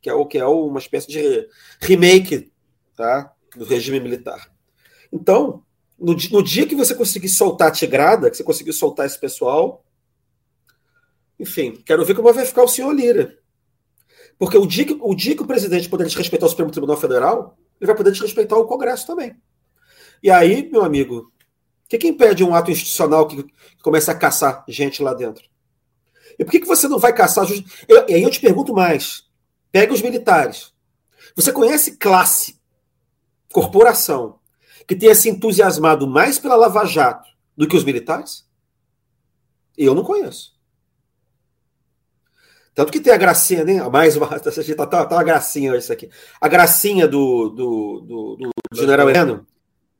que 0.00 0.08
é 0.08 0.14
o 0.14 0.26
que 0.26 0.38
é 0.38 0.46
uma 0.46 0.78
espécie 0.78 1.08
de 1.08 1.46
remake, 1.80 2.50
tá, 2.96 3.32
do 3.54 3.64
regime 3.64 4.00
militar. 4.00 4.50
Então, 5.12 5.62
no, 5.98 6.14
no 6.30 6.42
dia 6.42 6.66
que 6.66 6.74
você 6.74 6.94
conseguir 6.94 7.28
soltar 7.28 7.68
a 7.68 7.72
tigrada, 7.72 8.30
que 8.30 8.36
você 8.36 8.44
conseguir 8.44 8.72
soltar 8.72 9.06
esse 9.06 9.18
pessoal, 9.18 9.84
enfim, 11.42 11.72
quero 11.84 12.04
ver 12.04 12.14
como 12.14 12.32
vai 12.32 12.46
ficar 12.46 12.62
o 12.62 12.68
senhor 12.68 12.92
Lira. 12.92 13.36
Porque 14.38 14.56
o 14.56 14.64
dia 14.64 14.84
que 14.84 14.96
o, 15.00 15.12
dia 15.12 15.34
que 15.34 15.42
o 15.42 15.46
presidente 15.46 15.88
puder 15.88 16.06
desrespeitar 16.06 16.46
o 16.46 16.50
Supremo 16.50 16.70
Tribunal 16.70 16.96
Federal, 16.96 17.58
ele 17.80 17.86
vai 17.88 17.96
poder 17.96 18.12
desrespeitar 18.12 18.56
o 18.56 18.64
Congresso 18.64 19.08
também. 19.08 19.34
E 20.22 20.30
aí, 20.30 20.70
meu 20.70 20.84
amigo, 20.84 21.32
o 21.84 21.88
que, 21.88 21.98
que 21.98 22.06
impede 22.06 22.44
um 22.44 22.54
ato 22.54 22.70
institucional 22.70 23.26
que, 23.26 23.42
que 23.42 23.82
começa 23.82 24.12
a 24.12 24.14
caçar 24.14 24.64
gente 24.68 25.02
lá 25.02 25.12
dentro? 25.14 25.42
E 26.38 26.44
por 26.44 26.52
que, 26.52 26.60
que 26.60 26.66
você 26.66 26.86
não 26.86 27.00
vai 27.00 27.12
caçar? 27.12 27.44
Eu, 27.88 28.06
e 28.08 28.14
aí 28.14 28.22
eu 28.22 28.30
te 28.30 28.40
pergunto 28.40 28.72
mais. 28.72 29.24
Pega 29.72 29.92
os 29.92 30.00
militares. 30.00 30.72
Você 31.34 31.52
conhece 31.52 31.96
classe, 31.96 32.56
corporação, 33.52 34.38
que 34.86 34.94
tenha 34.94 35.14
se 35.16 35.28
entusiasmado 35.28 36.06
mais 36.06 36.38
pela 36.38 36.54
Lava 36.54 36.84
Jato 36.84 37.28
do 37.56 37.66
que 37.66 37.76
os 37.76 37.82
militares? 37.82 38.48
Eu 39.76 39.92
não 39.92 40.04
conheço. 40.04 40.52
Tanto 42.74 42.90
que 42.90 43.00
tem 43.00 43.12
a 43.12 43.18
gracinha, 43.18 43.64
né? 43.64 43.82
Mais 43.88 44.16
uma. 44.16 44.28
Tá, 44.40 44.86
tá, 44.86 45.06
tá 45.06 45.16
uma 45.16 45.24
gracinha 45.24 45.76
isso 45.76 45.92
aqui. 45.92 46.08
A 46.40 46.48
gracinha 46.48 47.06
do, 47.06 47.50
do, 47.50 48.00
do, 48.00 48.36
do 48.70 48.76
general 48.76 49.08
Heleno. 49.08 49.46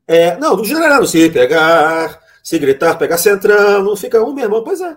É, 0.07 0.37
não, 0.39 0.57
do 0.57 0.65
general 0.65 1.07
se 1.07 1.31
pegar, 1.31 2.21
se 2.43 2.59
gritar, 2.59 2.97
pegar 2.97 3.19
centrão, 3.19 3.83
não 3.83 3.97
fica 3.97 4.23
um, 4.23 4.33
meu 4.33 4.45
irmão. 4.45 4.65
Pois 4.65 4.81
é. 4.81 4.97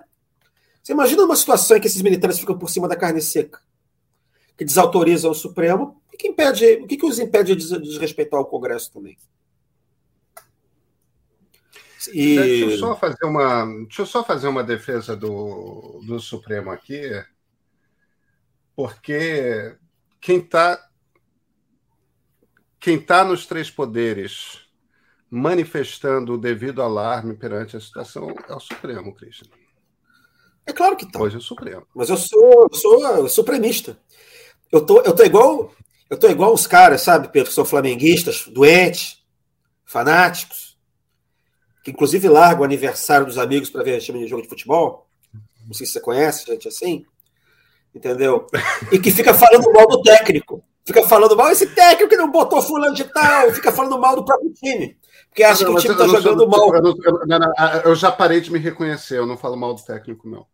Você 0.82 0.92
imagina 0.92 1.24
uma 1.24 1.36
situação 1.36 1.76
em 1.76 1.80
que 1.80 1.86
esses 1.86 2.02
militares 2.02 2.38
ficam 2.38 2.56
por 2.56 2.70
cima 2.70 2.88
da 2.88 2.96
carne 2.96 3.20
seca, 3.20 3.60
que 4.56 4.64
desautorizam 4.64 5.30
o 5.30 5.34
Supremo, 5.34 6.00
e 6.12 6.16
que 6.16 6.28
impede, 6.28 6.64
o 6.82 6.86
que, 6.86 6.96
que 6.96 7.06
os 7.06 7.18
impede 7.18 7.56
de 7.56 7.80
desrespeitar 7.80 8.40
o 8.40 8.44
Congresso 8.44 8.92
também? 8.92 9.18
E... 12.12 12.36
Deixa, 12.36 12.64
eu 12.64 12.78
só 12.78 12.96
fazer 12.96 13.24
uma, 13.24 13.66
deixa 13.82 14.02
eu 14.02 14.06
só 14.06 14.22
fazer 14.22 14.46
uma 14.46 14.62
defesa 14.62 15.16
do, 15.16 16.00
do 16.06 16.20
Supremo 16.20 16.70
aqui 16.70 17.02
porque 18.76 19.74
quem 20.20 20.38
está 20.38 20.86
quem 22.78 23.00
tá 23.00 23.24
nos 23.24 23.46
três 23.46 23.70
poderes 23.70 24.60
manifestando 25.28 26.34
o 26.34 26.38
devido 26.38 26.82
alarme 26.82 27.34
perante 27.34 27.76
a 27.76 27.80
situação 27.80 28.32
é 28.48 28.54
o 28.54 28.60
Supremo, 28.60 29.12
Cristian. 29.12 29.48
É 30.64 30.72
claro 30.72 30.96
que 30.96 31.10
tá. 31.10 31.20
Hoje 31.20 31.34
é 31.34 31.38
o 31.38 31.42
Supremo. 31.42 31.84
Mas 31.94 32.10
eu 32.10 32.16
sou, 32.16 32.68
eu 32.70 32.74
sou 32.74 33.28
supremista. 33.28 33.98
Eu 34.70 34.84
tô, 34.84 35.00
eu 35.00 35.14
tô 35.14 35.24
igual, 35.24 35.74
eu 36.08 36.16
tô 36.16 36.28
igual 36.28 36.52
os 36.52 36.66
caras, 36.66 37.00
sabe, 37.00 37.28
Pedro, 37.28 37.48
que 37.48 37.54
são 37.54 37.64
flamenguistas, 37.64 38.46
doentes, 38.46 39.24
fanáticos, 39.84 40.78
que 41.82 41.90
inclusive 41.90 42.28
largam 42.28 42.60
o 42.60 42.64
aniversário 42.64 43.26
dos 43.26 43.38
amigos 43.38 43.70
para 43.70 43.82
ver 43.82 44.00
time 44.00 44.20
de 44.20 44.28
jogo 44.28 44.42
de 44.42 44.48
futebol. 44.48 45.08
Não 45.66 45.74
sei 45.74 45.86
se 45.86 45.94
você 45.94 46.00
conhece, 46.00 46.46
gente 46.46 46.68
assim 46.68 47.04
entendeu? 47.96 48.46
E 48.92 48.98
que 48.98 49.10
fica 49.10 49.32
falando 49.32 49.72
mal 49.72 49.88
do 49.88 50.02
técnico. 50.02 50.62
Fica 50.84 51.02
falando 51.08 51.36
mal, 51.36 51.50
esse 51.50 51.66
técnico 51.66 52.08
que 52.08 52.16
não 52.16 52.30
botou 52.30 52.62
fulano 52.62 52.94
de 52.94 53.04
tal, 53.04 53.50
fica 53.52 53.72
falando 53.72 53.98
mal 53.98 54.14
do 54.14 54.24
próprio 54.24 54.52
time. 54.52 54.96
Porque 55.28 55.42
acha 55.42 55.64
não, 55.64 55.72
que 55.72 55.78
o 55.78 55.80
time 55.80 55.94
está 55.94 56.06
jogando 56.06 56.38
sou, 56.38 56.48
mal. 56.48 56.74
Eu, 56.74 56.82
não, 56.82 56.94
eu, 57.02 57.26
não, 57.26 57.52
eu, 57.84 57.94
já 57.96 58.12
parei 58.12 58.40
de 58.40 58.52
me 58.52 58.58
reconhecer, 58.58 59.18
eu 59.18 59.26
não 59.26 59.36
falo 59.36 59.56
mal 59.56 59.74
do 59.74 59.82
técnico, 59.82 60.28
não. 60.28 60.46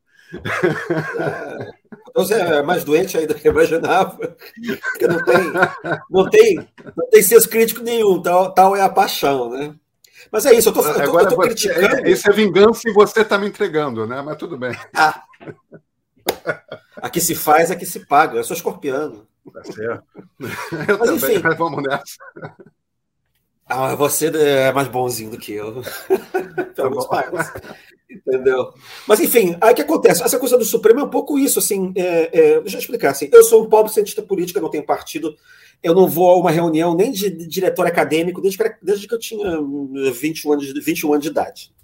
É, 2.14 2.20
você 2.20 2.34
é 2.34 2.62
mais 2.62 2.82
doente 2.82 3.18
aí 3.18 3.26
do 3.26 3.34
que 3.34 3.46
eu 3.46 3.52
imaginava. 3.52 4.16
Porque 4.16 5.06
não 5.06 5.22
tem, 5.22 5.52
não 6.10 6.30
tem, 6.30 6.68
não 6.96 7.10
tem 7.10 7.22
senso 7.22 7.48
crítico 7.48 7.82
nenhum, 7.82 8.20
tal, 8.22 8.54
tal 8.54 8.74
é 8.74 8.80
a 8.80 8.88
paixão, 8.88 9.50
né? 9.50 9.74
Mas 10.30 10.46
é 10.46 10.54
isso, 10.54 10.70
eu 10.70 10.72
tô, 10.72 10.80
eu 10.80 10.94
tô, 10.94 11.00
Agora, 11.00 11.24
eu 11.24 11.28
tô 11.28 11.36
criticando. 11.36 12.06
É, 12.06 12.10
isso 12.10 12.30
é 12.30 12.32
vingança 12.32 12.88
e 12.88 12.92
você 12.92 13.20
está 13.20 13.36
me 13.36 13.48
entregando, 13.48 14.06
né? 14.06 14.22
Mas 14.22 14.38
tudo 14.38 14.56
bem. 14.56 14.72
Ah. 14.94 15.22
Aqui 16.96 17.20
se 17.20 17.34
faz, 17.34 17.70
aqui 17.70 17.86
se 17.86 18.06
paga. 18.06 18.38
Eu 18.38 18.44
sou 18.44 18.56
escorpiano. 18.56 19.26
Tá 19.52 19.64
certo. 19.64 20.04
Eu 20.88 20.98
mas, 20.98 21.20
também, 21.20 21.36
enfim. 21.36 21.56
vamos 21.56 21.82
nessa. 21.82 22.16
Ah, 23.66 23.94
você 23.94 24.26
é 24.26 24.72
mais 24.72 24.88
bonzinho 24.88 25.30
do 25.30 25.38
que 25.38 25.52
eu. 25.52 25.82
Pelo 26.76 27.08
tá 27.08 27.54
Entendeu? 28.10 28.74
Mas, 29.08 29.20
enfim, 29.20 29.56
aí 29.60 29.72
o 29.72 29.74
que 29.74 29.80
acontece? 29.80 30.22
Essa 30.22 30.38
coisa 30.38 30.58
do 30.58 30.64
Supremo 30.64 31.00
é 31.00 31.04
um 31.04 31.08
pouco 31.08 31.38
isso, 31.38 31.58
assim, 31.58 31.92
é, 31.96 32.38
é, 32.38 32.60
deixa 32.60 32.76
eu 32.76 32.80
explicar, 32.80 33.10
assim, 33.10 33.30
eu 33.32 33.42
sou 33.42 33.64
um 33.64 33.68
pobre 33.70 33.90
cientista 33.90 34.20
político, 34.20 34.60
não 34.60 34.68
tenho 34.68 34.84
partido, 34.84 35.34
eu 35.82 35.94
não 35.94 36.06
vou 36.06 36.28
a 36.28 36.36
uma 36.36 36.50
reunião 36.50 36.94
nem 36.94 37.10
de, 37.10 37.30
diretor 37.30 37.86
acadêmico 37.86 38.42
desde 38.42 38.58
que, 38.58 38.74
desde 38.82 39.08
que 39.08 39.14
eu 39.14 39.18
tinha 39.18 39.58
21 40.12 40.52
anos, 40.52 40.84
21 40.84 41.12
anos 41.12 41.24
de 41.24 41.30
idade. 41.30 41.74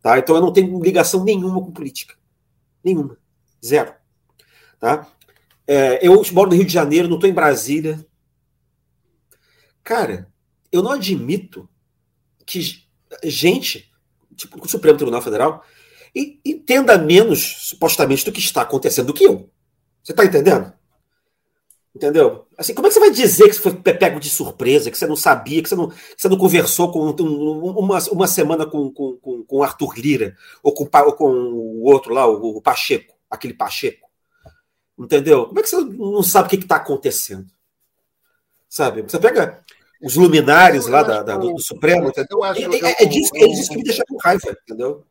Tá? 0.00 0.18
Então 0.18 0.34
eu 0.34 0.40
não 0.40 0.52
tenho 0.52 0.82
ligação 0.82 1.22
nenhuma 1.22 1.60
com 1.60 1.70
política. 1.70 2.14
Nenhuma. 2.82 3.16
Zero. 3.64 3.94
Tá? 4.78 5.06
É, 5.66 6.06
eu 6.06 6.22
moro 6.32 6.50
no 6.50 6.56
Rio 6.56 6.66
de 6.66 6.72
Janeiro, 6.72 7.08
não 7.08 7.16
estou 7.16 7.30
em 7.30 7.34
Brasília. 7.34 8.04
Cara, 9.84 10.28
eu 10.70 10.82
não 10.82 10.92
admito 10.92 11.68
que 12.44 12.60
gente, 13.24 13.90
tipo 14.36 14.64
o 14.64 14.68
Supremo 14.68 14.96
Tribunal 14.96 15.22
Federal, 15.22 15.64
entenda 16.44 16.98
menos, 16.98 17.68
supostamente, 17.68 18.24
do 18.24 18.32
que 18.32 18.40
está 18.40 18.62
acontecendo 18.62 19.06
do 19.06 19.14
que 19.14 19.24
eu. 19.24 19.50
Você 20.02 20.12
está 20.12 20.24
entendendo? 20.24 20.72
Entendeu? 21.94 22.46
Assim, 22.56 22.72
como 22.72 22.86
é 22.86 22.90
que 22.90 22.94
você 22.94 23.00
vai 23.00 23.10
dizer 23.10 23.48
que 23.48 23.54
você 23.54 23.60
foi 23.60 23.74
pego 23.74 24.18
de 24.18 24.30
surpresa, 24.30 24.90
que 24.90 24.96
você 24.96 25.06
não 25.06 25.16
sabia, 25.16 25.62
que 25.62 25.68
você 25.68 25.76
não, 25.76 25.88
que 25.90 25.96
você 26.16 26.28
não 26.28 26.38
conversou 26.38 26.90
com 26.90 27.10
uma, 27.10 27.98
uma 28.10 28.26
semana 28.26 28.64
com, 28.64 28.90
com, 28.90 29.16
com, 29.18 29.44
com 29.44 29.62
Arthur 29.62 29.94
Lira, 29.98 30.36
ou 30.62 30.72
com, 30.72 30.84
ou 30.84 31.12
com 31.12 31.30
o 31.30 31.84
outro 31.84 32.14
lá, 32.14 32.26
o, 32.26 32.56
o 32.56 32.62
Pacheco, 32.62 33.11
aquele 33.32 33.54
Pacheco? 33.54 34.08
Entendeu? 34.98 35.46
Como 35.46 35.58
é 35.58 35.62
que 35.62 35.68
você 35.68 35.80
não 35.80 36.22
sabe 36.22 36.46
o 36.46 36.50
que 36.50 36.56
está 36.56 36.76
acontecendo? 36.76 37.50
Sabe? 38.68 39.02
Você 39.02 39.18
pega 39.18 39.64
os 40.02 40.16
luminares 40.16 40.86
lá 40.86 41.02
da, 41.02 41.22
da, 41.22 41.36
do, 41.36 41.54
do, 41.54 41.60
Supremo, 41.60 42.08
entendeu? 42.08 42.42
Acho, 42.42 42.60
é, 42.60 42.64
é, 42.64 43.02
é, 43.02 43.06
disso, 43.06 43.30
é 43.34 43.46
disso 43.46 43.70
que 43.70 43.76
me 43.76 43.84
deixa 43.84 44.04
com 44.08 44.16
raiva, 44.18 44.56
entendeu? 44.62 45.06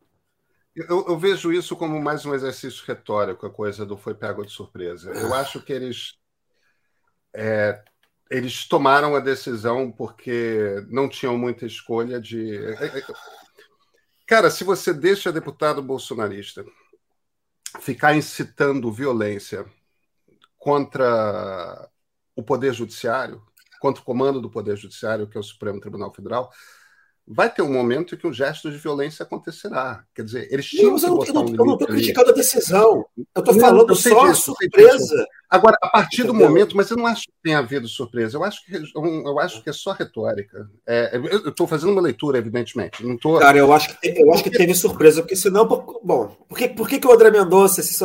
Eu, 0.74 1.06
eu, 1.06 1.18
vejo 1.18 1.52
isso 1.52 1.76
como 1.76 2.00
mais 2.00 2.24
um 2.24 2.34
exercício 2.34 2.82
retórico, 2.86 3.46
a 3.46 3.50
coisa 3.50 3.84
do 3.84 3.96
foi 3.96 4.14
pego 4.14 4.44
de 4.44 4.52
surpresa. 4.52 5.10
Eu 5.10 5.34
acho 5.34 5.60
que 5.60 5.72
eles 5.72 6.14
é, 7.34 7.82
eles 8.30 8.66
tomaram 8.66 9.14
a 9.14 9.20
decisão 9.20 9.90
porque 9.90 10.84
não 10.88 11.08
tinham 11.08 11.36
muita 11.36 11.66
escolha 11.66 12.20
de. 12.20 12.56
É, 12.56 12.86
é, 12.86 13.04
cara, 14.26 14.50
se 14.50 14.64
você 14.64 14.92
deixa 14.92 15.32
deputado 15.32 15.82
bolsonarista 15.82 16.64
ficar 17.80 18.14
incitando 18.14 18.92
violência 18.92 19.64
contra 20.58 21.88
o 22.36 22.42
Poder 22.42 22.72
Judiciário, 22.72 23.42
contra 23.80 24.02
o 24.02 24.04
comando 24.04 24.40
do 24.40 24.50
Poder 24.50 24.76
Judiciário, 24.76 25.28
que 25.28 25.36
é 25.36 25.40
o 25.40 25.44
Supremo 25.44 25.80
Tribunal 25.80 26.14
Federal, 26.14 26.50
vai 27.26 27.48
ter 27.48 27.62
um 27.62 27.72
momento 27.72 28.14
em 28.14 28.18
que 28.18 28.26
o 28.26 28.32
gesto 28.32 28.70
de 28.70 28.76
violência 28.78 29.22
acontecerá. 29.22 30.04
Quer 30.14 30.24
dizer, 30.24 30.48
eles 30.50 30.66
tinham 30.66 30.96
não, 30.96 31.18
que 31.18 31.32
botar 31.32 31.40
um 31.40 31.48
Eu 31.48 31.64
não 31.64 31.72
estou 31.74 31.88
criticando 31.88 32.30
a 32.30 32.34
decisão. 32.34 33.04
Eu 33.16 33.40
estou 33.40 33.60
falando 33.60 33.90
eu 33.90 33.94
só 33.94 34.28
disso, 34.28 34.54
surpresa. 34.60 35.26
Agora, 35.48 35.76
a 35.82 35.88
partir 35.88 36.22
Entendeu? 36.22 36.32
do 36.32 36.38
momento, 36.38 36.76
mas 36.76 36.90
eu 36.90 36.96
não 36.96 37.06
acho 37.06 37.22
que 37.22 37.32
tenha 37.42 37.58
havido 37.58 37.86
surpresa. 37.86 38.36
Eu 38.36 38.44
acho 38.44 38.64
que, 38.64 38.74
eu 38.74 39.38
acho 39.38 39.62
que 39.62 39.70
é 39.70 39.72
só 39.72 39.92
retórica. 39.92 40.68
É, 40.86 41.14
eu 41.14 41.50
estou 41.50 41.66
fazendo 41.66 41.92
uma 41.92 42.02
leitura, 42.02 42.38
evidentemente. 42.38 43.04
Não 43.04 43.16
tô... 43.16 43.38
Cara, 43.38 43.58
eu 43.58 43.72
acho, 43.72 43.98
que, 43.98 44.08
eu 44.08 44.32
acho 44.32 44.42
que 44.42 44.50
teve 44.50 44.74
surpresa, 44.74 45.22
porque 45.22 45.36
senão. 45.36 45.66
Bom, 45.66 46.36
por 46.48 46.58
que, 46.58 46.68
por 46.68 46.88
que, 46.88 46.98
que 46.98 47.06
o 47.06 47.12
André 47.12 47.30
Mendonça 47.30 47.82
se 47.82 48.04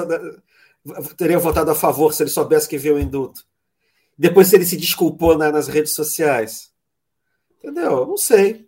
teria 1.17 1.39
votado 1.39 1.71
a 1.71 1.75
favor 1.75 2.13
se 2.13 2.23
ele 2.23 2.29
soubesse 2.29 2.69
que 2.69 2.77
viu 2.77 2.95
o 2.95 2.99
induto? 2.99 3.41
Depois, 4.17 4.47
se 4.47 4.55
ele 4.55 4.65
se 4.65 4.77
desculpou 4.77 5.37
na, 5.37 5.51
nas 5.51 5.67
redes 5.67 5.93
sociais. 5.93 6.71
Entendeu? 7.57 8.05
Não 8.05 8.17
sei. 8.17 8.66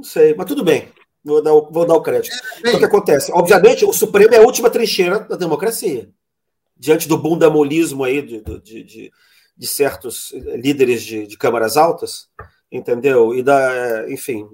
Não 0.00 0.04
sei, 0.04 0.34
mas 0.34 0.46
tudo 0.46 0.64
bem. 0.64 0.88
Vou 1.22 1.42
dar 1.42 1.52
o, 1.52 1.70
vou 1.70 1.84
dar 1.84 1.94
o 1.94 2.00
crédito. 2.00 2.34
É, 2.64 2.70
o 2.70 2.78
que 2.78 2.84
acontece? 2.86 3.30
Obviamente, 3.32 3.84
o 3.84 3.92
Supremo 3.92 4.34
é 4.34 4.38
a 4.38 4.42
última 4.42 4.70
trincheira 4.70 5.20
da 5.20 5.36
democracia. 5.36 6.08
Diante 6.74 7.06
do 7.06 7.18
bundamolismo 7.18 8.02
aí 8.02 8.22
de, 8.22 8.40
de, 8.40 8.82
de, 8.82 9.12
de 9.54 9.66
certos 9.66 10.32
líderes 10.32 11.02
de, 11.02 11.26
de, 11.26 11.36
câmaras 11.36 11.76
altas, 11.76 12.30
entendeu? 12.72 13.34
E 13.34 13.42
da, 13.42 14.10
enfim, 14.10 14.48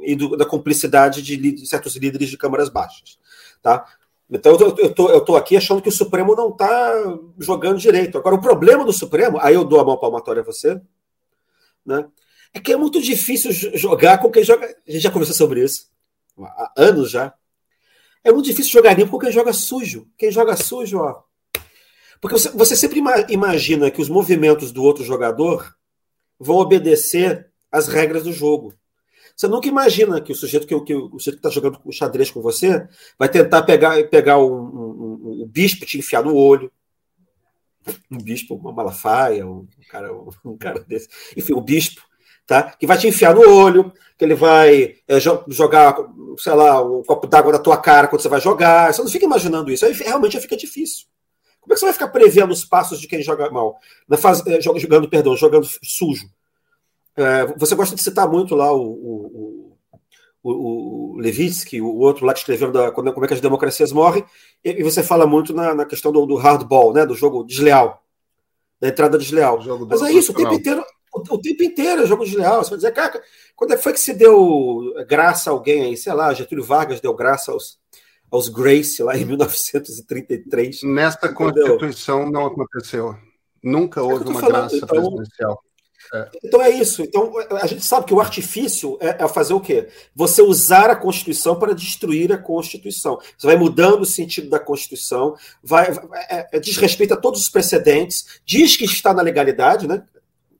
e 0.00 0.16
do, 0.16 0.34
da 0.34 0.46
cumplicidade 0.46 1.20
de, 1.20 1.66
certos 1.66 1.94
líderes 1.96 2.30
de 2.30 2.38
câmaras 2.38 2.70
baixas, 2.70 3.18
tá? 3.60 3.84
Então 4.30 4.56
eu, 4.58 4.74
eu, 4.78 4.94
tô, 4.94 5.10
eu 5.10 5.20
tô 5.20 5.36
aqui 5.36 5.58
achando 5.58 5.82
que 5.82 5.90
o 5.90 5.92
Supremo 5.92 6.34
não 6.34 6.48
está 6.48 6.90
jogando 7.38 7.78
direito. 7.78 8.16
Agora, 8.16 8.34
o 8.34 8.40
problema 8.40 8.82
do 8.82 8.94
Supremo, 8.94 9.38
aí 9.42 9.54
eu 9.54 9.62
dou 9.62 9.78
a 9.78 9.84
mão 9.84 9.98
palmatória 9.98 10.40
a 10.40 10.44
você, 10.44 10.80
né? 11.84 12.08
É 12.56 12.58
que 12.58 12.72
é 12.72 12.76
muito 12.76 13.02
difícil 13.02 13.52
jogar 13.52 14.16
com 14.16 14.30
quem 14.30 14.42
joga. 14.42 14.64
A 14.64 14.90
gente 14.90 15.02
já 15.02 15.10
conversou 15.10 15.36
sobre 15.36 15.62
isso 15.62 15.90
há 16.38 16.72
anos 16.74 17.10
já. 17.10 17.34
É 18.24 18.32
muito 18.32 18.46
difícil 18.46 18.72
jogar 18.72 18.94
limpo 18.94 19.10
com 19.10 19.18
quem 19.18 19.30
joga 19.30 19.52
sujo. 19.52 20.08
Quem 20.16 20.30
joga 20.30 20.56
sujo, 20.56 21.00
ó. 21.00 21.22
Porque 22.18 22.38
você, 22.38 22.48
você 22.48 22.74
sempre 22.74 23.02
imagina 23.28 23.90
que 23.90 24.00
os 24.00 24.08
movimentos 24.08 24.72
do 24.72 24.82
outro 24.82 25.04
jogador 25.04 25.70
vão 26.40 26.56
obedecer 26.56 27.46
às 27.70 27.88
regras 27.88 28.24
do 28.24 28.32
jogo. 28.32 28.72
Você 29.36 29.46
nunca 29.46 29.68
imagina 29.68 30.18
que 30.18 30.32
o 30.32 30.34
sujeito 30.34 30.66
que, 30.66 30.80
que 30.80 30.94
o 30.94 31.18
sujeito 31.18 31.42
que 31.42 31.46
está 31.46 31.50
jogando 31.50 31.78
xadrez 31.92 32.30
com 32.30 32.40
você 32.40 32.88
vai 33.18 33.28
tentar 33.28 33.64
pegar, 33.64 34.02
pegar 34.08 34.38
um, 34.38 34.50
um, 34.50 35.20
um, 35.22 35.42
um 35.42 35.46
bispo 35.46 35.84
te 35.84 35.98
enfiar 35.98 36.24
no 36.24 36.34
olho. 36.34 36.72
Um 38.10 38.16
bispo, 38.16 38.54
uma 38.54 38.72
malafaia, 38.72 39.46
um 39.46 39.68
cara, 39.90 40.10
um 40.42 40.56
cara 40.56 40.80
desse. 40.80 41.06
Enfim, 41.36 41.52
o 41.52 41.60
bispo 41.60 42.00
tá? 42.46 42.74
que 42.78 42.86
vai 42.86 42.96
te 42.96 43.08
enfiar 43.08 43.34
no 43.34 43.48
olho, 43.48 43.92
que 44.16 44.24
ele 44.24 44.34
vai 44.34 44.96
é, 45.06 45.20
jogar, 45.20 45.96
sei 46.38 46.54
lá, 46.54 46.80
um 46.82 47.02
copo 47.02 47.26
d'água 47.26 47.52
na 47.52 47.58
tua 47.58 47.76
cara 47.76 48.08
quando 48.08 48.22
você 48.22 48.28
vai 48.28 48.40
jogar. 48.40 48.92
Você 48.92 49.02
não 49.02 49.10
fica 49.10 49.26
imaginando 49.26 49.70
isso. 49.70 49.84
Aí 49.84 49.92
realmente 49.92 50.40
fica 50.40 50.56
difícil. 50.56 51.06
Como 51.60 51.72
é 51.72 51.74
que 51.74 51.80
você 51.80 51.86
vai 51.86 51.92
ficar 51.92 52.08
prevendo 52.08 52.52
os 52.52 52.64
passos 52.64 53.00
de 53.00 53.08
quem 53.08 53.22
joga 53.22 53.50
mal? 53.50 53.76
Na 54.08 54.16
fase, 54.16 54.42
é, 54.46 54.60
jogando, 54.60 55.08
perdão, 55.08 55.36
jogando 55.36 55.66
sujo. 55.82 56.30
É, 57.16 57.46
você 57.56 57.74
gosta 57.74 57.96
de 57.96 58.02
citar 58.02 58.28
muito 58.28 58.54
lá 58.54 58.72
o, 58.72 58.82
o, 58.82 59.76
o, 60.42 61.14
o 61.14 61.16
Levitsky, 61.18 61.80
o 61.80 61.96
outro 61.96 62.24
lá 62.24 62.32
que 62.32 62.38
escreveu 62.38 62.70
da, 62.70 62.92
como 62.92 63.24
é 63.24 63.28
que 63.28 63.34
as 63.34 63.40
democracias 63.40 63.90
morrem, 63.90 64.24
e, 64.62 64.82
você 64.82 65.02
fala 65.02 65.26
muito 65.26 65.54
na, 65.54 65.74
na 65.74 65.84
questão 65.86 66.12
do, 66.12 66.26
do 66.26 66.36
hardball, 66.36 66.92
né, 66.92 67.06
do 67.06 67.14
jogo 67.14 67.42
desleal, 67.42 68.04
da 68.78 68.88
entrada 68.88 69.16
desleal. 69.16 69.58
Mas 69.88 70.02
é 70.02 70.12
isso, 70.12 70.32
o 70.32 70.34
tempo 70.34 70.52
inteiro 70.52 70.84
o, 71.16 71.38
tempo 71.38 71.62
inteiro 71.62 72.02
é 72.02 72.06
jogo 72.06 72.24
desleal. 72.24 72.62
Você 72.62 72.70
vai 72.70 72.78
dizer, 72.78 72.92
cara, 72.92 73.22
quando 73.54 73.72
é 73.72 73.76
que 73.76 73.82
foi 73.82 73.92
que 73.92 74.00
se 74.00 74.14
deu 74.14 74.94
graça 75.08 75.50
a 75.50 75.52
alguém 75.52 75.82
aí? 75.82 75.96
Sei 75.96 76.12
lá, 76.12 76.32
Getúlio 76.32 76.64
Vargas 76.64 77.00
deu 77.00 77.14
graça 77.14 77.52
aos, 77.52 77.78
aos 78.30 78.48
Grace 78.48 79.02
lá 79.02 79.16
em 79.16 79.24
1933. 79.26 80.82
Nesta 80.82 81.32
Constituição 81.32 82.30
não 82.30 82.46
aconteceu. 82.46 83.16
Nunca 83.62 84.00
é 84.00 84.02
houve 84.02 84.28
uma 84.28 84.40
falando, 84.40 84.70
graça 84.70 84.76
então, 84.76 84.88
presidencial. 84.88 85.60
É. 86.12 86.30
Então 86.44 86.62
é 86.62 86.70
isso. 86.70 87.02
Então 87.02 87.32
a 87.50 87.66
gente 87.66 87.84
sabe 87.84 88.06
que 88.06 88.14
o 88.14 88.20
artifício 88.20 88.96
é, 89.00 89.24
é, 89.24 89.28
fazer 89.28 89.54
o 89.54 89.60
quê? 89.60 89.88
Você 90.14 90.42
usar 90.42 90.90
a 90.90 90.96
Constituição 90.96 91.58
para 91.58 91.74
destruir 91.74 92.32
a 92.32 92.38
Constituição. 92.38 93.18
Você 93.36 93.46
vai 93.46 93.56
mudando 93.56 94.02
o 94.02 94.06
sentido 94.06 94.48
da 94.48 94.58
Constituição, 94.58 95.34
vai, 95.62 95.90
é, 96.28 96.48
é, 96.52 96.60
desrespeita 96.60 97.16
todos 97.16 97.40
os 97.40 97.48
precedentes, 97.48 98.40
diz 98.44 98.76
que 98.76 98.84
está 98.84 99.12
na 99.12 99.22
legalidade, 99.22 99.86
né? 99.86 100.02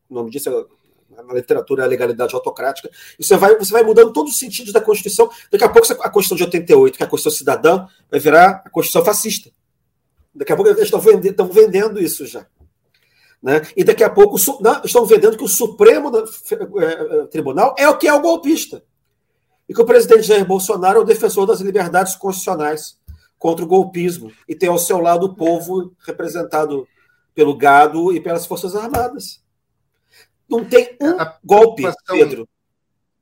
O 0.08 0.14
nome 0.14 0.30
disso 0.30 0.48
é, 0.50 1.22
na 1.22 1.34
literatura 1.34 1.82
é 1.82 1.86
a 1.86 1.88
legalidade 1.88 2.34
autocrática, 2.34 2.90
e 3.18 3.24
você 3.24 3.36
vai, 3.36 3.56
você 3.56 3.72
vai 3.72 3.82
mudando 3.82 4.12
todos 4.12 4.32
os 4.32 4.38
sentidos 4.38 4.72
da 4.72 4.80
Constituição. 4.80 5.30
Daqui 5.50 5.64
a 5.64 5.68
pouco 5.68 5.92
a 5.92 6.10
Constituição 6.10 6.36
de 6.36 6.44
88, 6.44 6.96
que 6.96 7.02
é 7.02 7.06
a 7.06 7.08
Constituição 7.08 7.38
cidadã, 7.38 7.86
vai 8.10 8.20
virar 8.20 8.62
a 8.64 8.70
Constituição 8.70 9.04
fascista. 9.04 9.50
Daqui 10.34 10.52
a 10.52 10.56
pouco 10.56 10.70
eles 10.70 10.82
estão 10.82 11.00
vendendo, 11.00 11.30
estão 11.30 11.48
vendendo 11.48 12.00
isso 12.00 12.26
já. 12.26 12.46
Né? 13.42 13.62
E 13.76 13.84
daqui 13.84 14.02
a 14.02 14.10
pouco 14.10 14.36
não, 14.60 14.82
estão 14.84 15.06
vendendo 15.06 15.36
que 15.36 15.44
o 15.44 15.48
Supremo 15.48 16.10
é, 16.16 17.26
Tribunal 17.26 17.74
é 17.78 17.88
o 17.88 17.96
que 17.96 18.08
é 18.08 18.12
o 18.12 18.20
golpista. 18.20 18.82
E 19.68 19.74
que 19.74 19.80
o 19.80 19.86
presidente 19.86 20.22
Jair 20.22 20.46
Bolsonaro 20.46 20.98
é 20.98 21.02
o 21.02 21.06
defensor 21.06 21.46
das 21.46 21.60
liberdades 21.60 22.14
constitucionais 22.16 22.98
contra 23.38 23.64
o 23.64 23.68
golpismo. 23.68 24.30
E 24.48 24.54
tem 24.54 24.68
ao 24.68 24.78
seu 24.78 24.98
lado 24.98 25.26
o 25.26 25.34
povo 25.34 25.92
representado 26.06 26.86
pelo 27.34 27.56
gado 27.56 28.12
e 28.12 28.20
pelas 28.20 28.46
Forças 28.46 28.74
Armadas. 28.74 29.40
Não 30.48 30.64
tem 30.64 30.96
um 31.00 31.20
a 31.20 31.38
golpe, 31.44 31.82
Pedro, 32.06 32.48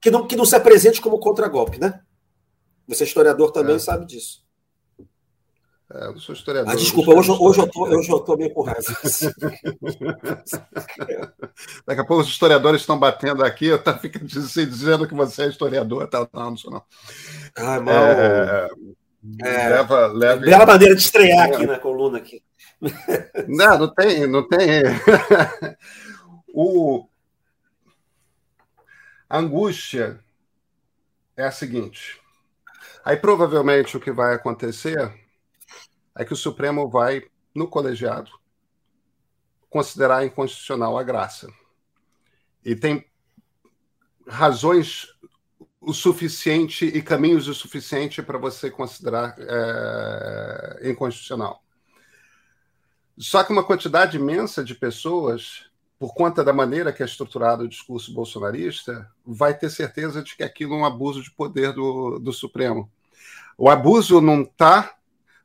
que 0.00 0.10
não, 0.10 0.26
que 0.26 0.36
não 0.36 0.44
se 0.44 0.54
apresente 0.54 1.00
como 1.00 1.18
contragolpe, 1.18 1.80
né? 1.80 2.02
Você 2.86 3.04
é 3.04 3.06
historiador 3.06 3.50
também 3.50 3.76
é. 3.76 3.78
sabe 3.78 4.04
disso. 4.06 4.44
É, 5.92 6.06
eu 6.06 6.12
não 6.12 6.18
sou 6.18 6.34
historiador. 6.34 6.72
Ah, 6.72 6.76
desculpa, 6.76 7.12
hoje, 7.12 7.30
hoje, 7.30 7.60
eu 7.60 7.70
tô, 7.70 7.84
hoje 7.84 8.10
eu 8.10 8.20
tô 8.20 8.36
meio 8.36 8.52
com 8.52 8.62
raiva. 8.62 8.80
Daqui 11.86 12.00
a 12.00 12.04
pouco 12.04 12.22
os 12.22 12.28
historiadores 12.28 12.80
estão 12.80 12.98
batendo 12.98 13.44
aqui, 13.44 13.66
eu 13.66 13.82
tá, 13.82 13.96
fico 13.96 14.18
dizendo 14.18 15.06
que 15.06 15.14
você 15.14 15.44
é 15.44 15.48
historiador. 15.48 16.08
Tá, 16.08 16.26
não, 16.32 16.50
não 16.50 16.56
sou 16.56 16.70
não. 16.70 16.82
Ah, 17.54 17.80
mal. 17.80 17.94
É, 17.94 18.68
é, 19.42 19.68
leva, 19.68 20.06
leva... 20.08 20.40
Bela 20.40 20.66
maneira 20.66 20.94
de 20.94 21.02
estrear 21.02 21.48
aqui 21.48 21.66
na 21.66 21.78
coluna. 21.78 22.18
Aqui. 22.18 22.42
Não, 23.46 23.78
não 23.78 23.94
tem, 23.94 24.26
não 24.26 24.48
tem. 24.48 24.82
o, 26.52 27.06
angústia 29.28 30.22
é 31.36 31.44
a 31.44 31.50
seguinte: 31.50 32.20
Aí 33.04 33.16
provavelmente 33.16 33.96
o 33.96 34.00
que 34.00 34.10
vai 34.10 34.34
acontecer 34.34 35.12
é 36.16 36.24
que 36.24 36.32
o 36.32 36.36
Supremo 36.36 36.88
vai, 36.88 37.22
no 37.54 37.68
colegiado, 37.68 38.30
considerar 39.68 40.24
inconstitucional 40.24 40.96
a 40.96 41.02
graça. 41.02 41.52
E 42.64 42.74
tem 42.74 43.04
razões 44.26 45.06
o 45.80 45.92
suficiente 45.92 46.86
e 46.86 47.02
caminhos 47.02 47.46
o 47.46 47.54
suficiente 47.54 48.22
para 48.22 48.38
você 48.38 48.70
considerar 48.70 49.34
é, 49.38 50.90
inconstitucional. 50.90 51.62
Só 53.18 53.44
que 53.44 53.52
uma 53.52 53.64
quantidade 53.64 54.16
imensa 54.16 54.64
de 54.64 54.74
pessoas, 54.74 55.70
por 56.04 56.12
conta 56.12 56.44
da 56.44 56.52
maneira 56.52 56.92
que 56.92 57.02
é 57.02 57.06
estruturado 57.06 57.64
o 57.64 57.68
discurso 57.68 58.12
bolsonarista, 58.12 59.10
vai 59.24 59.56
ter 59.56 59.70
certeza 59.70 60.22
de 60.22 60.36
que 60.36 60.42
aquilo 60.42 60.74
é 60.74 60.76
um 60.76 60.84
abuso 60.84 61.22
de 61.22 61.30
poder 61.30 61.72
do, 61.72 62.18
do 62.18 62.30
Supremo. 62.30 62.92
O 63.56 63.70
abuso 63.70 64.20
não 64.20 64.42
está 64.42 64.96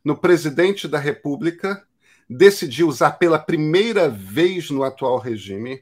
no 0.03 0.17
presidente 0.17 0.85
da 0.85 0.99
República 0.99 1.87
decidir 2.29 2.83
usar 2.83 3.11
pela 3.11 3.39
primeira 3.39 4.09
vez 4.09 4.69
no 4.69 4.83
atual 4.83 5.17
regime 5.17 5.81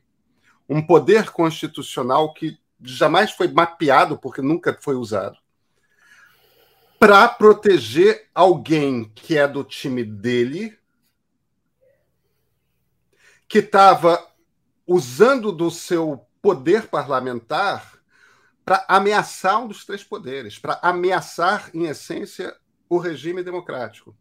um 0.70 0.80
poder 0.80 1.32
constitucional 1.32 2.32
que 2.32 2.60
jamais 2.80 3.32
foi 3.32 3.48
mapeado, 3.48 4.16
porque 4.16 4.44
nunca 4.44 4.78
foi 4.80 4.94
usado, 4.94 5.40
para 7.00 7.28
proteger 7.28 8.28
alguém 8.32 9.12
que 9.16 9.40
é 9.40 9.48
do 9.48 9.64
time 9.64 10.04
dele, 10.04 10.78
que 13.48 13.58
estava 13.58 14.37
usando 14.88 15.52
do 15.52 15.70
seu 15.70 16.26
poder 16.42 16.88
parlamentar 16.88 18.00
para 18.64 18.86
ameaçar 18.88 19.62
um 19.62 19.68
dos 19.68 19.86
três 19.86 20.04
poderes, 20.04 20.58
para 20.58 20.80
ameaçar, 20.82 21.70
em 21.74 21.86
essência, 21.86 22.56
o 22.90 22.98
regime 22.98 23.44
democrático. 23.44 24.16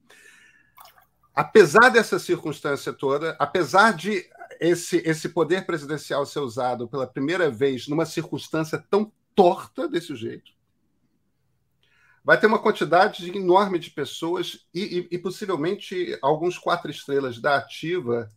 Apesar 1.34 1.90
dessa 1.90 2.18
circunstância 2.18 2.92
toda, 2.92 3.36
apesar 3.38 3.92
de 3.92 4.28
esse, 4.60 4.98
esse 5.04 5.28
poder 5.28 5.66
presidencial 5.66 6.24
ser 6.24 6.40
usado 6.40 6.88
pela 6.88 7.06
primeira 7.06 7.50
vez 7.50 7.86
numa 7.86 8.06
circunstância 8.06 8.82
tão 8.90 9.12
torta 9.34 9.88
desse 9.88 10.16
jeito, 10.16 10.52
vai 12.24 12.40
ter 12.40 12.46
uma 12.46 12.58
quantidade 12.58 13.30
enorme 13.36 13.78
de 13.78 13.90
pessoas 13.90 14.66
e, 14.74 14.98
e, 14.98 15.08
e 15.12 15.18
possivelmente 15.18 16.18
alguns 16.22 16.58
quatro 16.58 16.90
estrelas 16.90 17.38
da 17.38 17.56
ativa 17.56 18.28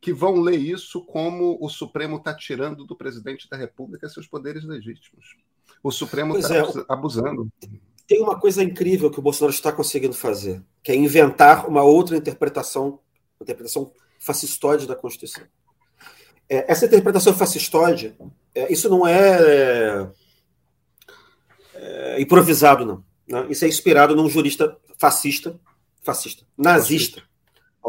que 0.00 0.12
vão 0.12 0.40
ler 0.40 0.58
isso 0.58 1.04
como 1.04 1.58
o 1.60 1.68
Supremo 1.68 2.16
está 2.16 2.34
tirando 2.34 2.84
do 2.84 2.96
presidente 2.96 3.48
da 3.48 3.56
República 3.56 4.08
seus 4.08 4.26
poderes 4.26 4.64
legítimos. 4.64 5.36
O 5.82 5.90
Supremo 5.90 6.36
está 6.38 6.56
é, 6.56 6.62
abusando. 6.88 7.50
Tem 8.06 8.20
uma 8.20 8.38
coisa 8.38 8.62
incrível 8.62 9.10
que 9.10 9.18
o 9.18 9.22
Bolsonaro 9.22 9.54
está 9.54 9.70
conseguindo 9.70 10.14
fazer, 10.14 10.62
que 10.82 10.90
é 10.90 10.96
inventar 10.96 11.68
uma 11.68 11.82
outra 11.82 12.16
interpretação, 12.16 12.98
interpretação 13.40 13.92
fascistóide 14.18 14.86
da 14.86 14.96
Constituição. 14.96 15.44
É, 16.48 16.70
essa 16.70 16.86
interpretação 16.86 17.32
fascistóide, 17.34 18.16
é, 18.54 18.72
isso 18.72 18.88
não 18.88 19.06
é, 19.06 20.10
é 21.74 22.20
improvisado, 22.20 22.84
não. 22.84 23.04
Né? 23.28 23.46
Isso 23.50 23.64
é 23.64 23.68
inspirado 23.68 24.16
num 24.16 24.28
jurista 24.28 24.76
fascista, 24.98 25.58
fascista, 26.02 26.44
nazista, 26.58 27.22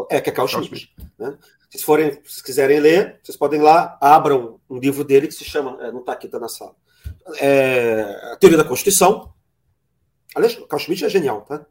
é 0.08 0.20
que 0.20 0.30
é 0.30 0.32
Carl 0.32 0.48
Schmitt. 0.48 0.94
Né? 1.18 1.36
Se 1.74 1.84
forem, 1.84 2.20
se 2.24 2.42
quiserem 2.42 2.80
ler, 2.80 3.18
vocês 3.22 3.36
podem 3.36 3.58
ir 3.58 3.62
lá, 3.62 3.96
abram 3.98 4.60
um 4.68 4.78
livro 4.78 5.02
dele 5.02 5.26
que 5.26 5.32
se 5.32 5.42
chama, 5.44 5.78
é, 5.80 5.90
não 5.90 6.00
está 6.00 6.12
aqui, 6.12 6.26
está 6.26 6.38
na 6.38 6.48
sala, 6.48 6.76
é, 7.38 8.02
a 8.32 8.36
Teoria 8.36 8.58
da 8.58 8.64
Constituição. 8.64 9.32
Aliás, 10.34 10.54
Carl 10.68 10.82
Schmitt 10.82 11.04
é 11.04 11.08
genial, 11.08 11.42
tá? 11.42 11.64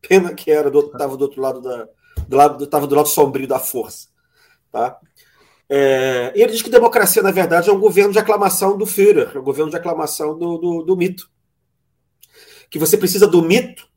Pena 0.00 0.32
que 0.32 0.50
era 0.50 0.70
do, 0.70 0.88
tava 0.90 1.16
do 1.16 1.22
outro 1.22 1.42
lado 1.42 1.60
da, 1.60 1.88
do 2.28 2.36
lado, 2.36 2.64
estava 2.64 2.86
do 2.86 2.94
lado 2.94 3.08
sombrio 3.08 3.48
da 3.48 3.58
força, 3.58 4.08
tá? 4.70 4.96
É, 5.68 6.32
ele 6.36 6.52
diz 6.52 6.62
que 6.62 6.70
democracia, 6.70 7.22
na 7.22 7.32
verdade, 7.32 7.68
é 7.68 7.72
um 7.72 7.80
governo 7.80 8.12
de 8.12 8.18
aclamação 8.18 8.78
do 8.78 8.86
Führer, 8.86 9.32
é 9.34 9.40
um 9.40 9.44
governo 9.44 9.72
de 9.72 9.76
aclamação 9.76 10.38
do, 10.38 10.56
do, 10.56 10.82
do 10.84 10.96
mito. 10.96 11.28
Que 12.70 12.78
você 12.78 12.96
precisa 12.96 13.26
do 13.26 13.42
mito 13.42 13.88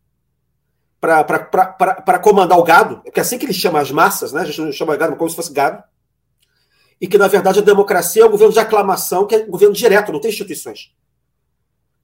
para 1.02 2.20
comandar 2.20 2.60
o 2.60 2.64
gado, 2.64 3.02
é 3.04 3.20
assim 3.20 3.40
que 3.40 3.46
ele 3.46 3.54
chama 3.54 3.82
as 3.82 3.92
massas, 3.92 4.32
né? 4.32 4.42
a 4.42 4.46
gente 4.46 4.72
chama 4.74 4.96
gado 4.96 5.16
como 5.16 5.30
se 5.30 5.36
fosse 5.36 5.52
gado, 5.52 5.84
e 7.02 7.08
que, 7.08 7.18
na 7.18 7.28
verdade, 7.28 7.58
a 7.58 7.64
democracia 7.64 8.22
é 8.22 8.26
um 8.26 8.30
governo 8.30 8.54
de 8.54 8.60
aclamação, 8.60 9.26
que 9.26 9.34
é 9.34 9.40
um 9.40 9.50
governo 9.50 9.74
direto, 9.74 10.12
não 10.12 10.22
tem 10.22 10.30
instituições. 10.30 10.94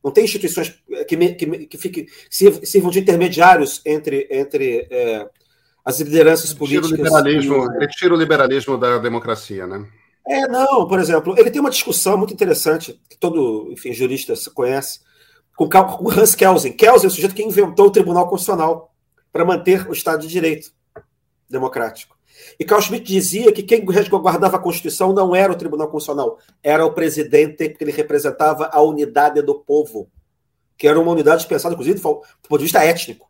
Não 0.04 0.12
tem 0.12 0.24
instituições 0.24 0.74
que, 1.08 1.16
que, 1.16 1.68
que 1.68 1.78
fiquem, 1.78 2.08
sirvam 2.30 2.90
de 2.90 3.00
intermediários 3.00 3.82
entre, 3.86 4.28
entre 4.32 4.88
é, 4.90 5.30
as 5.86 6.00
lideranças 6.00 6.52
políticas. 6.52 6.90
Tira 6.90 7.02
o 7.02 7.04
liberalismo, 7.04 7.74
ele 7.76 7.88
tira 7.88 8.14
o 8.16 8.18
liberalismo 8.18 8.78
da 8.78 8.98
democracia, 8.98 9.68
né? 9.68 9.88
É, 10.28 10.48
não, 10.48 10.88
por 10.88 11.00
exemplo, 11.00 11.36
ele 11.38 11.52
tem 11.52 11.62
uma 11.62 11.70
discussão 11.70 12.18
muito 12.18 12.34
interessante, 12.34 13.00
que 13.10 13.18
todo, 13.18 13.70
enfim, 13.72 13.94
jurista 13.94 14.34
conhece, 14.54 15.00
com 15.58 16.06
o 16.06 16.12
Hans 16.12 16.36
Kelsen. 16.36 16.72
Kelsen 16.72 17.06
é 17.06 17.08
o 17.08 17.12
sujeito 17.12 17.36
que 17.36 17.44
inventou 17.44 17.88
o 17.88 17.92
Tribunal 17.92 18.30
Constitucional 18.30 18.94
para 19.34 19.44
manter 19.44 19.90
o 19.90 19.94
Estado 19.94 20.22
de 20.22 20.28
Direito 20.28 20.72
democrático. 21.50 22.16
E 22.60 22.64
Carl 22.64 22.82
Schmitt 22.82 23.06
dizia 23.06 23.52
que 23.52 23.64
quem 23.64 23.84
guardava 23.84 24.58
a 24.58 24.60
Constituição 24.60 25.12
não 25.14 25.36
era 25.36 25.52
o 25.52 25.56
Tribunal 25.56 25.88
Constitucional, 25.88 26.38
era 26.64 26.86
o 26.86 26.94
presidente, 26.94 27.70
porque 27.70 27.84
ele 27.84 27.92
representava 27.92 28.70
a 28.72 28.82
unidade 28.82 29.42
do 29.42 29.56
povo, 29.56 30.08
que 30.78 30.88
era 30.88 31.00
uma 31.00 31.12
unidade 31.12 31.48
pensada, 31.48 31.74
inclusive, 31.74 32.00
do 32.00 32.02
ponto 32.02 32.58
de 32.58 32.64
vista 32.64 32.84
étnico. 32.84 33.28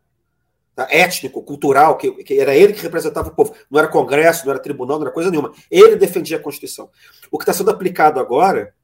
Tá? 0.78 0.88
étnico, 0.92 1.42
cultural, 1.42 1.98
que, 1.98 2.12
que, 2.24 2.40
era 2.40 2.56
ele 2.56 2.72
que 2.72 2.84
representava 2.84 3.30
o 3.30 3.32
povo. 3.32 3.56
Não 3.72 3.80
era 3.80 3.88
Congresso, 3.88 4.46
não 4.46 4.52
era 4.52 4.62
tribunal, 4.62 5.00
não 5.00 5.08
era 5.08 5.14
coisa 5.14 5.32
nenhuma. 5.32 5.52
Ele 5.72 5.96
defendia 5.96 6.38
a 6.38 6.40
Constituição. 6.40 6.92
O 7.32 7.38
que 7.40 7.44
está 7.44 7.52
sendo 7.52 7.72
aplicado 7.72 8.20
agora, 8.20 8.76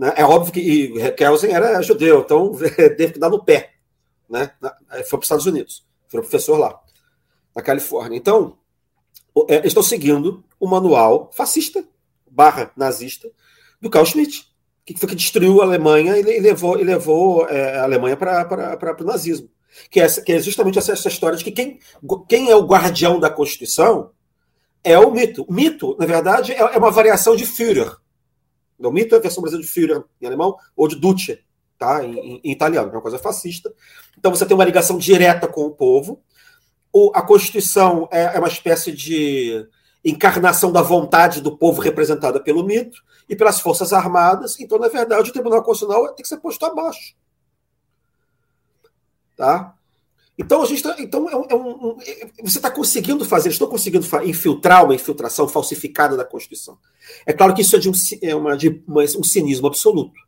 né, 0.00 0.14
é 0.16 0.24
óbvio 0.24 0.52
que 0.52 1.12
Kelsen 1.12 1.52
era 1.52 1.82
judeu, 1.82 2.20
então 2.20 2.52
teve 2.96 3.12
que 3.12 3.18
dar 3.18 3.28
no 3.28 3.44
pé. 3.44 3.72
Né? 4.28 4.50
Foi 5.04 5.18
para 5.18 5.18
os 5.18 5.24
Estados 5.24 5.46
Unidos, 5.46 5.86
foi 6.08 6.22
professor 6.22 6.56
lá, 6.56 6.80
na 7.54 7.60
Califórnia. 7.60 8.16
Então, 8.16 8.56
é, 9.48 9.66
estão 9.66 9.82
seguindo 9.82 10.42
o 10.58 10.66
manual 10.66 11.30
fascista, 11.34 11.84
barra 12.30 12.72
nazista, 12.74 13.30
do 13.78 13.90
Carl 13.90 14.06
Schmitt, 14.06 14.48
que 14.86 14.98
foi 14.98 15.10
que 15.10 15.14
destruiu 15.14 15.60
a 15.60 15.64
Alemanha 15.64 16.16
e 16.16 16.40
levou, 16.40 16.80
e 16.80 16.84
levou 16.84 17.46
é, 17.48 17.76
a 17.76 17.82
Alemanha 17.82 18.16
para 18.16 18.96
o 19.00 19.04
nazismo 19.04 19.50
que 19.90 20.00
é, 20.00 20.08
que 20.08 20.32
é 20.32 20.38
justamente 20.40 20.78
essa, 20.78 20.92
essa, 20.92 21.08
história 21.08 21.36
de 21.36 21.44
que 21.44 21.52
quem, 21.52 21.78
quem 22.28 22.50
é 22.50 22.56
o 22.56 22.66
guardião 22.66 23.20
da 23.20 23.30
Constituição 23.30 24.10
é 24.82 24.98
o 24.98 25.10
mito. 25.10 25.44
O 25.48 25.52
mito, 25.52 25.96
na 25.98 26.06
verdade, 26.06 26.52
é, 26.52 26.58
é 26.58 26.78
uma 26.78 26.90
variação 26.90 27.36
de 27.36 27.46
Führer. 27.46 27.96
O 28.88 28.92
mito 28.92 29.14
é 29.14 29.20
versão 29.20 29.42
brasileira 29.42 29.66
de 29.66 29.72
Führer 29.72 30.04
em 30.20 30.26
alemão, 30.26 30.56
ou 30.76 30.88
de 30.88 30.96
Duce, 30.96 31.40
tá? 31.78 32.04
em, 32.04 32.18
em, 32.18 32.40
em 32.44 32.52
italiano, 32.52 32.88
é 32.88 32.92
uma 32.92 33.02
coisa 33.02 33.18
fascista. 33.18 33.72
Então 34.18 34.30
você 34.30 34.46
tem 34.46 34.54
uma 34.54 34.64
ligação 34.64 34.98
direta 34.98 35.46
com 35.46 35.62
o 35.62 35.70
povo. 35.70 36.22
O, 36.92 37.12
a 37.14 37.22
Constituição 37.22 38.08
é, 38.10 38.36
é 38.36 38.38
uma 38.38 38.48
espécie 38.48 38.92
de 38.92 39.66
encarnação 40.04 40.72
da 40.72 40.82
vontade 40.82 41.40
do 41.40 41.56
povo 41.56 41.80
representada 41.80 42.40
pelo 42.40 42.64
mito 42.64 43.02
e 43.28 43.36
pelas 43.36 43.60
Forças 43.60 43.92
Armadas. 43.92 44.58
Então, 44.58 44.78
na 44.78 44.88
verdade, 44.88 45.30
o 45.30 45.32
Tribunal 45.32 45.62
Constitucional 45.62 46.14
tem 46.14 46.22
que 46.22 46.28
ser 46.28 46.38
posto 46.38 46.64
abaixo. 46.64 47.14
Tá? 49.36 49.74
Então, 50.42 50.62
a 50.62 50.66
gente 50.66 50.82
tá, 50.82 50.96
então 50.98 51.28
é 51.28 51.36
um, 51.36 51.44
é 51.50 51.54
um, 51.54 51.98
você 52.42 52.56
está 52.56 52.70
conseguindo 52.70 53.26
fazer, 53.26 53.50
estou 53.50 53.68
conseguindo 53.68 54.06
infiltrar 54.24 54.86
uma 54.86 54.94
infiltração 54.94 55.46
falsificada 55.46 56.16
da 56.16 56.24
Constituição. 56.24 56.78
É 57.26 57.32
claro 57.34 57.52
que 57.54 57.60
isso 57.60 57.76
é 57.76 57.78
de 57.78 57.90
um, 57.90 57.92
é 58.22 58.34
uma, 58.34 58.56
de 58.56 58.82
uma, 58.88 59.02
um 59.02 59.22
cinismo 59.22 59.66
absoluto, 59.66 60.18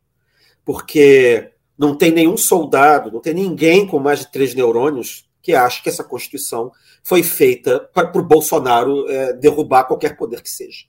porque 0.63 1.51
não 1.75 1.97
tem 1.97 2.11
nenhum 2.11 2.37
soldado, 2.37 3.11
não 3.11 3.19
tem 3.19 3.33
ninguém 3.33 3.87
com 3.87 3.97
mais 3.97 4.19
de 4.19 4.31
três 4.31 4.53
neurônios 4.53 5.27
que 5.41 5.55
acha 5.55 5.81
que 5.81 5.89
essa 5.89 6.03
Constituição 6.03 6.71
foi 7.01 7.23
feita 7.23 7.79
para 7.79 8.15
o 8.15 8.23
Bolsonaro 8.23 9.09
é, 9.09 9.33
derrubar 9.33 9.85
qualquer 9.85 10.15
poder 10.15 10.43
que 10.43 10.49
seja. 10.49 10.85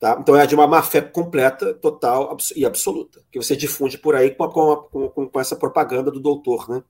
Tá? 0.00 0.18
Então 0.20 0.34
é 0.34 0.44
de 0.44 0.56
uma 0.56 0.66
má 0.66 0.82
fé 0.82 1.00
completa, 1.00 1.72
total 1.74 2.36
e 2.56 2.66
absoluta, 2.66 3.22
que 3.30 3.40
você 3.40 3.54
difunde 3.54 3.96
por 3.96 4.16
aí 4.16 4.34
com, 4.34 4.42
a, 4.42 4.50
com, 4.50 5.08
com, 5.08 5.28
com 5.28 5.40
essa 5.40 5.54
propaganda 5.54 6.10
do 6.10 6.18
doutor, 6.18 6.68
né? 6.68 6.82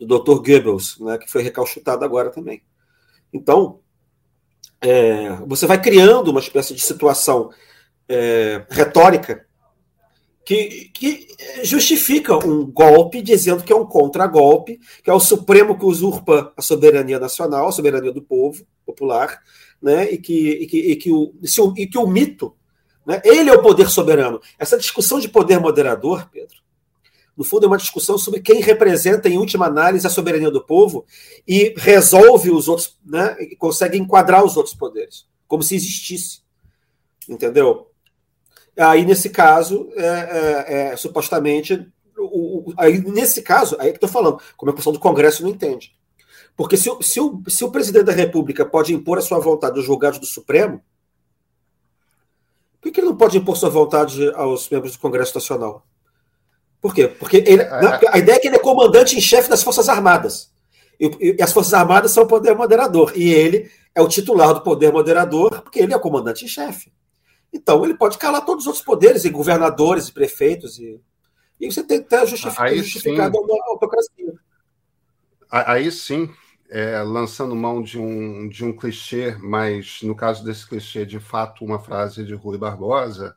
Do 0.00 0.06
doutor 0.06 0.36
Goebbels, 0.36 0.98
né? 0.98 1.18
que 1.18 1.30
foi 1.30 1.42
recalchutado 1.42 2.04
agora 2.04 2.30
também. 2.30 2.62
Então, 3.32 3.80
é, 4.80 5.36
você 5.46 5.66
vai 5.66 5.80
criando 5.80 6.30
uma 6.30 6.40
espécie 6.40 6.74
de 6.74 6.80
situação 6.80 7.50
é, 8.08 8.64
retórica 8.70 9.46
que, 10.44 10.90
que, 10.94 11.28
justifica 11.62 12.34
um 12.34 12.64
golpe 12.66 13.20
dizendo 13.20 13.62
que 13.62 13.72
é 13.72 13.76
um 13.76 13.86
contragolpe, 13.86 14.80
que 15.04 15.10
é 15.10 15.12
o 15.12 15.20
Supremo 15.20 15.78
que 15.78 15.84
usurpa 15.84 16.52
a 16.56 16.62
soberania 16.62 17.18
nacional, 17.18 17.68
a 17.68 17.72
soberania 17.72 18.10
do 18.10 18.22
povo 18.22 18.66
popular, 18.84 19.38
né? 19.82 20.10
e, 20.10 20.18
que, 20.18 20.50
e, 20.50 20.66
que, 20.66 20.78
e, 20.78 20.96
que, 20.96 21.12
o, 21.12 21.34
e 21.76 21.86
que 21.86 21.98
o 21.98 22.06
mito, 22.06 22.56
né? 23.06 23.20
ele 23.22 23.50
é 23.50 23.52
o 23.52 23.62
poder 23.62 23.90
soberano. 23.90 24.40
Essa 24.58 24.78
discussão 24.78 25.20
de 25.20 25.28
poder 25.28 25.60
moderador, 25.60 26.28
Pedro, 26.32 26.56
No 27.40 27.44
fundo, 27.44 27.64
é 27.64 27.68
uma 27.68 27.78
discussão 27.78 28.18
sobre 28.18 28.40
quem 28.40 28.60
representa, 28.60 29.26
em 29.26 29.38
última 29.38 29.64
análise, 29.64 30.06
a 30.06 30.10
soberania 30.10 30.50
do 30.50 30.62
povo 30.62 31.06
e 31.48 31.72
resolve 31.74 32.50
os 32.50 32.68
outros, 32.68 32.98
né? 33.02 33.34
E 33.40 33.56
consegue 33.56 33.96
enquadrar 33.96 34.44
os 34.44 34.58
outros 34.58 34.74
poderes, 34.74 35.26
como 35.48 35.62
se 35.62 35.74
existisse. 35.74 36.42
Entendeu? 37.26 37.90
Aí, 38.76 39.06
nesse 39.06 39.30
caso, 39.30 39.88
é, 39.96 40.04
é, 40.04 40.92
é, 40.92 40.96
supostamente, 40.98 41.90
o, 42.18 42.72
o, 42.72 42.74
aí, 42.76 42.98
nesse 42.98 43.40
caso, 43.40 43.74
aí 43.80 43.88
é 43.88 43.90
que 43.92 43.96
estou 43.96 44.10
falando, 44.10 44.38
como 44.54 44.70
a 44.70 44.74
questão 44.74 44.92
do 44.92 45.00
Congresso 45.00 45.42
não 45.42 45.48
entende. 45.48 45.96
Porque 46.54 46.76
se, 46.76 46.90
se, 47.00 47.20
o, 47.22 47.42
se 47.48 47.64
o 47.64 47.70
presidente 47.70 48.04
da 48.04 48.12
República 48.12 48.66
pode 48.66 48.92
impor 48.92 49.16
a 49.16 49.22
sua 49.22 49.38
vontade 49.38 49.78
aos 49.78 49.86
julgados 49.86 50.18
do 50.18 50.26
Supremo, 50.26 50.84
por 52.82 52.92
que 52.92 53.00
ele 53.00 53.08
não 53.08 53.16
pode 53.16 53.38
impor 53.38 53.56
sua 53.56 53.70
vontade 53.70 54.30
aos 54.34 54.68
membros 54.68 54.92
do 54.92 54.98
Congresso 54.98 55.34
Nacional? 55.34 55.86
Por 56.80 56.94
quê? 56.94 57.08
Porque 57.08 57.38
ele, 57.38 57.62
é, 57.62 57.82
não, 57.82 57.98
a 58.10 58.18
ideia 58.18 58.36
é 58.36 58.38
que 58.38 58.48
ele 58.48 58.56
é 58.56 58.60
comandante 58.60 59.16
em 59.16 59.20
chefe 59.20 59.50
das 59.50 59.62
Forças 59.62 59.88
Armadas. 59.88 60.50
E, 60.98 61.36
e, 61.38 61.42
as 61.42 61.52
Forças 61.52 61.74
Armadas 61.74 62.10
são 62.12 62.24
o 62.24 62.28
poder 62.28 62.54
moderador. 62.54 63.12
E 63.14 63.32
ele 63.32 63.70
é 63.94 64.00
o 64.00 64.08
titular 64.08 64.54
do 64.54 64.62
poder 64.62 64.92
moderador, 64.92 65.62
porque 65.62 65.80
ele 65.80 65.92
é 65.92 65.96
o 65.96 66.00
comandante 66.00 66.44
em 66.44 66.48
chefe. 66.48 66.92
Então, 67.52 67.84
ele 67.84 67.94
pode 67.94 68.16
calar 68.16 68.44
todos 68.44 68.64
os 68.64 68.66
outros 68.68 68.84
poderes, 68.84 69.24
e 69.24 69.30
governadores, 69.30 70.08
e 70.08 70.12
prefeitos, 70.12 70.78
e, 70.78 71.00
e 71.60 71.70
você 71.70 71.82
tem 71.82 72.02
que 72.02 72.08
ter 72.08 72.26
justificado, 72.26 72.76
justificado 72.76 73.38
a 73.38 73.70
autocracia. 73.70 74.32
Aí 75.50 75.90
sim, 75.90 76.30
é, 76.70 77.02
lançando 77.02 77.56
mão 77.56 77.82
de 77.82 77.98
um, 77.98 78.48
de 78.48 78.64
um 78.64 78.72
clichê, 78.74 79.36
mas 79.40 79.98
no 80.02 80.14
caso 80.14 80.44
desse 80.44 80.66
clichê, 80.66 81.04
de 81.04 81.18
fato, 81.18 81.64
uma 81.64 81.80
frase 81.80 82.24
de 82.24 82.34
Rui 82.34 82.56
Barbosa, 82.56 83.36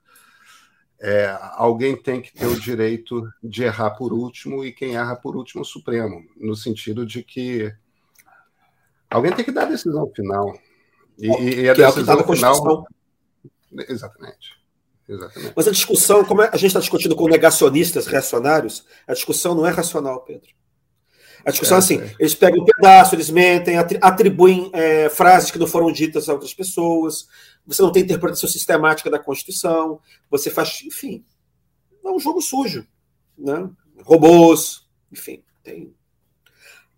é, 1.05 1.37
alguém 1.55 1.97
tem 1.97 2.21
que 2.21 2.31
ter 2.33 2.45
o 2.45 2.57
direito 2.57 3.29
de 3.43 3.63
errar 3.63 3.91
por 3.91 4.13
último, 4.13 4.63
e 4.63 4.71
quem 4.71 4.95
erra 4.95 5.17
por 5.17 5.35
último 5.35 5.59
é 5.59 5.63
o 5.63 5.65
Supremo, 5.65 6.25
no 6.37 6.55
sentido 6.55 7.05
de 7.05 7.21
que 7.21 7.75
alguém 9.09 9.33
tem 9.33 9.43
que 9.43 9.51
dar 9.51 9.63
a 9.63 9.71
decisão 9.71 10.09
final. 10.15 10.57
E, 11.19 11.27
e 11.27 11.69
a 11.69 11.75
que 11.75 11.83
decisão 11.83 12.21
é 12.21 12.23
final. 12.23 12.87
Exatamente. 13.89 14.63
Exatamente. 15.09 15.53
Mas 15.53 15.67
a 15.67 15.71
discussão, 15.71 16.23
como 16.23 16.41
é, 16.41 16.47
a 16.47 16.55
gente 16.55 16.67
está 16.67 16.79
discutindo 16.79 17.17
com 17.17 17.27
negacionistas 17.27 18.07
reacionários, 18.07 18.85
a 19.05 19.13
discussão 19.13 19.53
não 19.53 19.67
é 19.67 19.71
racional, 19.71 20.21
Pedro. 20.21 20.49
A 21.45 21.51
discussão 21.51 21.77
é, 21.77 21.79
assim: 21.79 22.01
é. 22.01 22.15
eles 22.19 22.35
pegam 22.35 22.61
um 22.61 22.65
pedaço, 22.65 23.15
eles 23.15 23.29
mentem, 23.29 23.75
atribuem 23.77 24.69
é, 24.73 25.09
frases 25.09 25.51
que 25.51 25.59
não 25.59 25.67
foram 25.67 25.91
ditas 25.91 26.29
a 26.29 26.33
outras 26.33 26.53
pessoas, 26.53 27.27
você 27.65 27.81
não 27.81 27.91
tem 27.91 28.03
interpretação 28.03 28.49
sistemática 28.49 29.09
da 29.09 29.19
Constituição, 29.19 29.99
você 30.29 30.49
faz, 30.49 30.81
enfim, 30.85 31.23
é 32.03 32.09
um 32.09 32.19
jogo 32.19 32.41
sujo. 32.41 32.85
Né? 33.37 33.69
Robôs, 34.03 34.85
enfim. 35.11 35.43
Tem... 35.63 35.93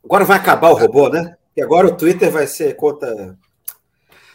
Agora 0.03 0.25
vai 0.25 0.37
acabar 0.37 0.69
o 0.69 0.75
robô, 0.75 1.09
né? 1.09 1.37
E 1.55 1.61
agora 1.61 1.87
o 1.87 1.95
Twitter 1.95 2.29
vai 2.29 2.47
ser 2.47 2.75
conta. 2.75 3.37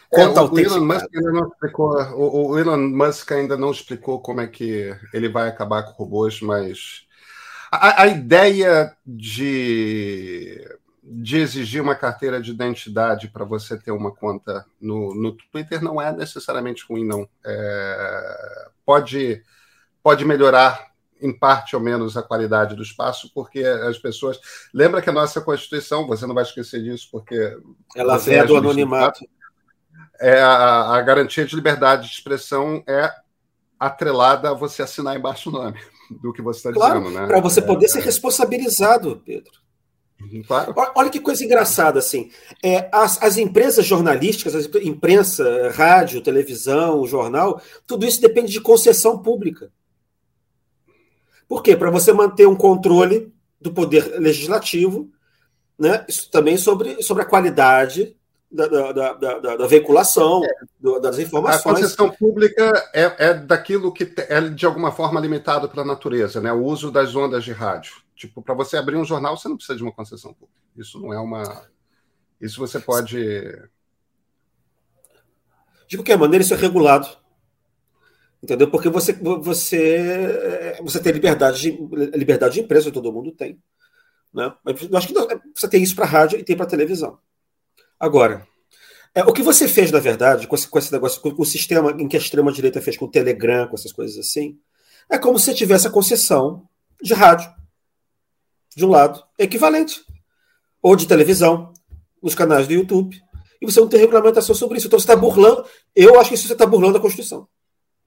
Conta 0.09 0.41
é, 0.41 0.43
o, 0.43 0.59
Elon 0.59 0.85
Musk 0.85 1.07
ainda 1.15 1.31
não 1.31 1.47
explicou, 1.47 2.01
o, 2.15 2.47
o 2.49 2.59
Elon 2.59 2.89
Musk 2.89 3.31
ainda 3.31 3.57
não 3.57 3.71
explicou 3.71 4.19
como 4.19 4.41
é 4.41 4.47
que 4.47 4.93
ele 5.13 5.29
vai 5.29 5.47
acabar 5.47 5.83
com 5.83 6.03
robôs, 6.03 6.41
mas 6.41 7.05
a, 7.71 8.03
a 8.03 8.07
ideia 8.07 8.93
de, 9.05 10.61
de 11.01 11.37
exigir 11.37 11.81
uma 11.81 11.95
carteira 11.95 12.41
de 12.41 12.51
identidade 12.51 13.29
para 13.29 13.45
você 13.45 13.79
ter 13.79 13.91
uma 13.91 14.13
conta 14.13 14.65
no, 14.79 15.15
no 15.15 15.31
Twitter 15.31 15.81
não 15.81 16.01
é 16.01 16.11
necessariamente 16.11 16.85
ruim, 16.87 17.05
não. 17.05 17.27
É, 17.45 18.69
pode, 18.85 19.41
pode 20.03 20.25
melhorar 20.25 20.91
em 21.21 21.31
parte 21.31 21.75
ou 21.75 21.81
menos 21.81 22.17
a 22.17 22.23
qualidade 22.23 22.75
do 22.75 22.83
espaço, 22.83 23.31
porque 23.33 23.63
as 23.63 23.97
pessoas. 23.97 24.39
Lembra 24.73 25.01
que 25.01 25.09
a 25.09 25.13
nossa 25.13 25.39
Constituição, 25.39 26.07
você 26.07 26.25
não 26.25 26.35
vai 26.35 26.43
esquecer 26.43 26.83
disso, 26.83 27.07
porque. 27.09 27.57
Ela 27.95 28.17
vem 28.17 28.45
do 28.45 28.57
anonimato. 28.57 29.23
É 30.19 30.41
a, 30.41 30.95
a 30.95 31.01
garantia 31.01 31.45
de 31.45 31.55
liberdade 31.55 32.07
de 32.07 32.13
expressão 32.13 32.83
é 32.85 33.11
atrelada 33.79 34.49
a 34.49 34.53
você 34.53 34.83
assinar 34.83 35.15
embaixo 35.15 35.49
o 35.49 35.53
nome 35.53 35.79
do 36.21 36.33
que 36.33 36.41
você 36.41 36.59
está 36.59 36.73
claro, 36.73 36.99
dizendo, 36.99 37.19
né? 37.19 37.27
Para 37.27 37.39
você 37.39 37.59
é, 37.59 37.63
poder 37.63 37.85
é, 37.85 37.89
ser 37.89 38.01
responsabilizado, 38.01 39.21
Pedro. 39.25 39.51
Uhum, 40.21 40.43
claro. 40.43 40.73
Olha 40.95 41.09
que 41.09 41.19
coisa 41.19 41.43
engraçada, 41.43 41.99
assim. 41.99 42.29
É, 42.63 42.89
as, 42.91 43.21
as 43.21 43.37
empresas 43.37 43.85
jornalísticas, 43.85 44.55
a 44.55 44.79
imprensa, 44.83 45.71
rádio, 45.71 46.21
televisão, 46.21 47.05
jornal, 47.07 47.61
tudo 47.87 48.05
isso 48.05 48.21
depende 48.21 48.51
de 48.51 48.61
concessão 48.61 49.17
pública. 49.17 49.71
Por 51.47 51.63
quê? 51.63 51.75
Para 51.75 51.89
você 51.89 52.13
manter 52.13 52.47
um 52.47 52.55
controle 52.55 53.33
do 53.59 53.73
poder 53.73 54.19
legislativo, 54.19 55.09
né? 55.77 56.05
Isso 56.07 56.29
também 56.29 56.57
sobre, 56.57 57.01
sobre 57.01 57.23
a 57.23 57.27
qualidade 57.27 58.15
da, 58.51 58.67
da, 58.67 59.13
da, 59.13 59.55
da 59.55 59.67
veiculação, 59.67 60.41
é. 60.43 60.99
das 60.99 61.19
informações. 61.19 61.61
A 61.61 61.63
concessão 61.63 62.09
pública 62.11 62.89
é, 62.93 63.29
é 63.29 63.33
daquilo 63.33 63.93
que 63.93 64.13
é 64.17 64.41
de 64.41 64.65
alguma 64.65 64.91
forma 64.91 65.19
limitado 65.19 65.69
pela 65.69 65.85
natureza, 65.85 66.41
né? 66.41 66.51
O 66.51 66.63
uso 66.63 66.91
das 66.91 67.15
ondas 67.15 67.43
de 67.43 67.53
rádio. 67.53 67.95
Tipo, 68.15 68.41
para 68.41 68.53
você 68.53 68.77
abrir 68.77 68.97
um 68.97 69.05
jornal, 69.05 69.37
você 69.37 69.47
não 69.47 69.55
precisa 69.55 69.77
de 69.77 69.83
uma 69.83 69.91
concessão 69.91 70.33
pública. 70.33 70.59
Isso 70.75 70.99
não 70.99 71.13
é 71.13 71.19
uma. 71.19 71.65
Isso 72.41 72.59
você 72.59 72.79
pode. 72.79 73.17
De 75.87 75.97
qualquer 75.97 76.17
maneira, 76.17 76.43
isso 76.43 76.53
é 76.53 76.57
regulado. 76.57 77.07
Entendeu? 78.43 78.69
Porque 78.69 78.89
você, 78.89 79.13
você, 79.13 80.77
você 80.81 80.99
tem 80.99 81.13
liberdade 81.13 81.61
de, 81.61 81.71
liberdade 82.17 82.55
de 82.55 82.61
empresa, 82.61 82.91
todo 82.91 83.11
mundo 83.13 83.31
tem. 83.31 83.61
Né? 84.33 84.51
Eu 84.65 84.97
acho 84.97 85.07
que 85.07 85.13
você 85.53 85.67
tem 85.69 85.83
isso 85.83 85.95
para 85.95 86.05
rádio 86.05 86.39
e 86.39 86.43
tem 86.43 86.57
para 86.57 86.65
televisão. 86.65 87.19
Agora, 88.01 88.47
é, 89.13 89.23
o 89.23 89.31
que 89.31 89.43
você 89.43 89.67
fez, 89.67 89.91
na 89.91 89.99
verdade, 89.99 90.47
com 90.47 90.55
esse, 90.55 90.67
com 90.67 90.79
esse 90.79 90.91
negócio, 90.91 91.21
com 91.21 91.39
o 91.39 91.45
sistema 91.45 91.91
em 91.91 92.07
que 92.07 92.17
a 92.17 92.19
extrema-direita 92.19 92.81
fez 92.81 92.97
com 92.97 93.05
o 93.05 93.11
Telegram, 93.11 93.67
com 93.67 93.75
essas 93.75 93.91
coisas 93.91 94.17
assim, 94.17 94.57
é 95.07 95.19
como 95.19 95.37
se 95.37 95.45
você 95.45 95.53
tivesse 95.53 95.85
a 95.85 95.91
concessão 95.91 96.67
de 96.99 97.13
rádio, 97.13 97.47
de 98.75 98.83
um 98.83 98.89
lado, 98.89 99.23
equivalente, 99.37 100.01
ou 100.81 100.95
de 100.95 101.05
televisão, 101.05 101.71
nos 102.23 102.33
canais 102.33 102.67
do 102.67 102.73
YouTube, 102.73 103.21
e 103.61 103.65
você 103.67 103.79
não 103.79 103.87
tem 103.87 103.99
regulamentação 103.99 104.55
sobre 104.55 104.79
isso. 104.79 104.87
Então 104.87 104.97
você 104.97 105.03
está 105.03 105.15
burlando, 105.15 105.63
eu 105.95 106.19
acho 106.19 106.29
que 106.29 106.35
isso 106.35 106.47
você 106.47 106.53
está 106.53 106.65
burlando 106.65 106.97
a 106.97 107.01
Constituição, 107.01 107.47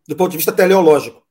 do 0.08 0.16
ponto 0.16 0.32
de 0.32 0.38
vista 0.38 0.52
teleológico. 0.52 1.22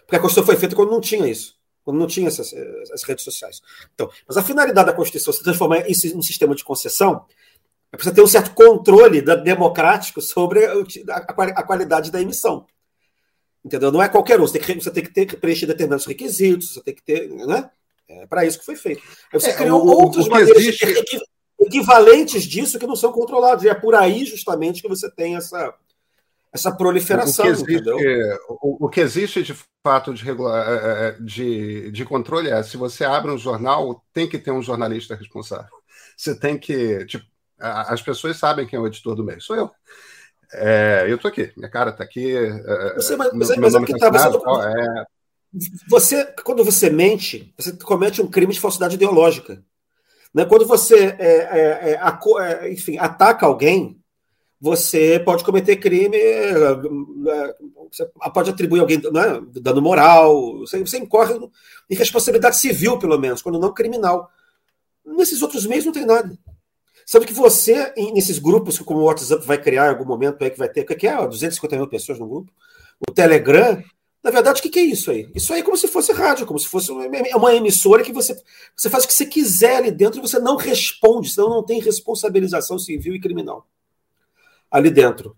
Porque 0.00 0.16
a 0.16 0.20
Constituição 0.20 0.44
foi 0.44 0.56
feita 0.56 0.76
quando 0.76 0.90
não 0.90 1.00
tinha 1.00 1.26
isso, 1.26 1.56
quando 1.82 1.98
não 1.98 2.06
tinha 2.06 2.28
essas, 2.28 2.52
essas 2.52 3.02
redes 3.04 3.24
sociais. 3.24 3.62
Então, 3.94 4.10
mas 4.26 4.36
a 4.36 4.42
finalidade 4.42 4.88
da 4.88 4.92
Constituição 4.92 5.32
se 5.32 5.42
transformar 5.42 5.88
isso 5.88 6.06
em 6.06 6.14
um 6.14 6.22
sistema 6.22 6.54
de 6.54 6.62
concessão 6.62 7.24
precisa 7.96 8.14
ter 8.14 8.22
um 8.22 8.26
certo 8.26 8.54
controle 8.54 9.22
democrático 9.22 10.20
sobre 10.20 10.66
a, 10.66 11.62
qualidade 11.62 12.10
da 12.10 12.20
emissão. 12.20 12.66
Entendeu? 13.64 13.90
Não 13.90 14.02
é 14.02 14.08
qualquer 14.08 14.40
um. 14.40 14.46
Você 14.46 14.58
tem 14.58 14.76
que, 14.76 14.82
você 14.82 14.90
tem 14.90 15.04
que 15.04 15.12
ter 15.12 15.36
preencher 15.36 15.66
determinados 15.66 16.06
requisitos, 16.06 16.74
você 16.74 16.82
tem 16.82 16.94
que 16.94 17.02
ter. 17.02 17.28
Né? 17.28 17.70
É 18.08 18.26
para 18.26 18.44
isso 18.44 18.58
que 18.58 18.64
foi 18.64 18.76
feito. 18.76 19.02
Aí 19.32 19.40
você 19.40 19.50
é, 19.50 19.54
criou 19.54 19.84
o, 19.84 19.90
outras 19.90 20.26
o 20.26 20.30
maneiras 20.30 20.56
existe... 20.56 20.86
equivalentes 21.60 22.44
disso 22.44 22.78
que 22.78 22.86
não 22.86 22.96
são 22.96 23.12
controlados. 23.12 23.64
E 23.64 23.68
é 23.68 23.74
por 23.74 23.94
aí, 23.94 24.24
justamente, 24.24 24.80
que 24.80 24.88
você 24.88 25.10
tem 25.10 25.36
essa, 25.36 25.74
essa 26.52 26.72
proliferação. 26.72 27.44
O 27.46 27.64
que, 27.64 27.72
existe, 27.72 28.38
o, 28.48 28.86
o 28.86 28.88
que 28.88 29.00
existe 29.00 29.42
de 29.42 29.56
fato 29.82 30.14
de, 30.14 30.24
regular, 30.24 30.66
é, 30.66 31.08
é, 31.08 31.16
de, 31.20 31.90
de 31.90 32.04
controle 32.04 32.48
é 32.50 32.62
se 32.62 32.76
você 32.76 33.04
abre 33.04 33.30
um 33.30 33.38
jornal, 33.38 34.04
tem 34.12 34.28
que 34.28 34.38
ter 34.38 34.50
um 34.50 34.62
jornalista 34.62 35.14
responsável. 35.14 35.76
Você 36.16 36.38
tem 36.38 36.58
que. 36.58 37.04
Tipo, 37.06 37.26
as 37.58 38.02
pessoas 38.02 38.36
sabem 38.36 38.66
quem 38.66 38.78
é 38.78 38.80
o 38.80 38.86
editor 38.86 39.14
do 39.14 39.24
meio. 39.24 39.40
Sou 39.40 39.56
eu. 39.56 39.70
É, 40.52 41.04
eu 41.08 41.16
estou 41.16 41.28
aqui, 41.28 41.52
minha 41.56 41.68
cara 41.68 41.90
está 41.90 42.02
aqui. 42.02 42.34
É, 42.34 42.94
você, 42.94 43.16
mas, 43.16 43.32
meu, 43.32 43.60
mas 43.60 43.74
é 43.74 43.84
que 43.84 43.98
tá, 43.98 44.10
você, 44.10 44.36
é... 44.36 45.04
você, 45.88 46.24
quando 46.42 46.64
você 46.64 46.88
mente, 46.88 47.52
você 47.58 47.72
comete 47.72 48.22
um 48.22 48.30
crime 48.30 48.52
de 48.52 48.60
falsidade 48.60 48.94
ideológica. 48.94 49.62
Né? 50.32 50.44
Quando 50.44 50.66
você, 50.66 51.16
é, 51.18 51.92
é, 51.92 52.00
é 52.00 52.72
enfim, 52.72 52.96
ataca 52.98 53.44
alguém, 53.44 54.00
você 54.60 55.20
pode 55.20 55.44
cometer 55.44 55.76
crime, 55.76 56.18
você 57.90 58.10
pode 58.32 58.50
atribuir 58.50 58.80
alguém 58.80 59.00
né, 59.12 59.40
dano 59.52 59.80
moral, 59.80 60.58
você, 60.60 60.80
você 60.80 60.98
incorre 60.98 61.34
em 61.88 61.94
responsabilidade 61.94 62.56
civil, 62.56 62.98
pelo 62.98 63.18
menos, 63.18 63.42
quando 63.42 63.58
não 63.58 63.72
criminal. 63.72 64.30
Nesses 65.04 65.42
outros 65.42 65.64
meios 65.64 65.84
não 65.84 65.92
tem 65.92 66.04
nada. 66.04 66.36
Sabe 67.08 67.24
que 67.24 67.32
você, 67.32 67.90
nesses 68.12 68.38
grupos, 68.38 68.78
como 68.80 69.00
o 69.00 69.04
WhatsApp 69.04 69.42
vai 69.46 69.56
criar 69.56 69.86
em 69.86 69.88
algum 69.88 70.04
momento 70.04 70.44
aí, 70.44 70.50
que 70.50 70.58
vai 70.58 70.68
ter, 70.68 70.82
o 70.82 70.84
que 70.84 71.08
é? 71.08 71.26
250 71.26 71.74
mil 71.74 71.88
pessoas 71.88 72.18
no 72.18 72.28
grupo, 72.28 72.52
o 73.08 73.10
Telegram, 73.10 73.82
na 74.22 74.30
verdade, 74.30 74.60
o 74.60 74.62
que, 74.62 74.78
é 74.78 74.82
isso 74.82 75.10
aí? 75.10 75.26
Isso 75.34 75.50
aí 75.54 75.60
é 75.60 75.62
como 75.62 75.74
se 75.74 75.88
fosse 75.88 76.12
rádio, 76.12 76.44
como 76.44 76.58
se 76.58 76.68
fosse 76.68 76.92
uma 76.92 77.54
emissora 77.54 78.04
que 78.04 78.12
você, 78.12 78.38
você 78.76 78.90
faz 78.90 79.04
o 79.04 79.08
que 79.08 79.14
você 79.14 79.24
quiser 79.24 79.76
ali 79.76 79.90
dentro 79.90 80.18
e 80.18 80.20
você 80.20 80.38
não 80.38 80.56
responde, 80.56 81.30
senão 81.30 81.48
não 81.48 81.62
tem 81.62 81.80
responsabilização 81.80 82.78
civil 82.78 83.14
e 83.14 83.20
criminal 83.20 83.66
ali 84.70 84.90
dentro. 84.90 85.34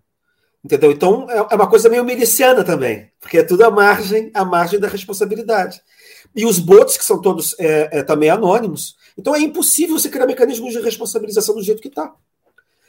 Entendeu? 0.65 0.91
Então 0.91 1.31
é, 1.31 1.37
é 1.39 1.55
uma 1.55 1.71
coisa 1.71 1.89
meio 1.89 2.05
miliciana 2.05 2.65
também, 2.65 3.13
porque 3.21 3.39
é 3.39 3.45
tudo 3.45 3.65
à 3.65 3.71
margem, 3.71 4.33
à 4.35 4.45
margem 4.45 4.81
da 4.81 4.89
responsabilidade. 4.89 5.81
e 6.35 6.45
os 6.45 6.59
bots, 6.59 6.97
que 6.97 7.05
são 7.05 7.21
todos 7.23 7.55
é, 7.61 8.01
é, 8.01 8.03
também 8.03 8.29
anônimos. 8.29 8.97
Então 9.21 9.35
é 9.35 9.41
impossível 9.41 9.99
você 9.99 10.09
criar 10.09 10.27
mecanismos 10.27 10.73
de 10.73 10.81
responsabilização 10.81 11.55
do 11.55 11.63
jeito 11.63 11.83
que 11.83 11.89
está. 11.89 12.15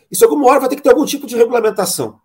Isso 0.09 0.23
alguma 0.23 0.47
hora 0.49 0.61
vai 0.61 0.69
ter 0.69 0.77
que 0.77 0.81
ter 0.81 0.89
algum 0.89 1.05
tipo 1.05 1.27
de 1.27 1.35
regulamentação. 1.35 2.19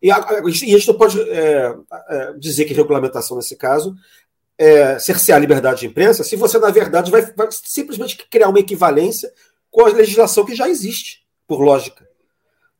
E 0.00 0.12
a, 0.12 0.16
a, 0.16 0.38
a 0.38 0.50
gente 0.50 0.86
não 0.86 0.94
pode 0.94 1.20
é, 1.20 1.74
é, 2.08 2.32
dizer 2.38 2.66
que 2.66 2.72
regulamentação, 2.72 3.36
nesse 3.36 3.56
caso, 3.56 3.96
é 4.56 4.96
cercear 5.00 5.38
a 5.38 5.40
liberdade 5.40 5.80
de 5.80 5.86
imprensa 5.86 6.22
se 6.22 6.36
você, 6.36 6.56
na 6.58 6.70
verdade, 6.70 7.10
vai, 7.10 7.22
vai 7.32 7.48
simplesmente 7.50 8.16
criar 8.30 8.48
uma 8.48 8.60
equivalência 8.60 9.32
com 9.70 9.84
a 9.84 9.88
legislação 9.88 10.44
que 10.44 10.54
já 10.54 10.68
existe, 10.68 11.24
por 11.46 11.60
lógica. 11.60 12.08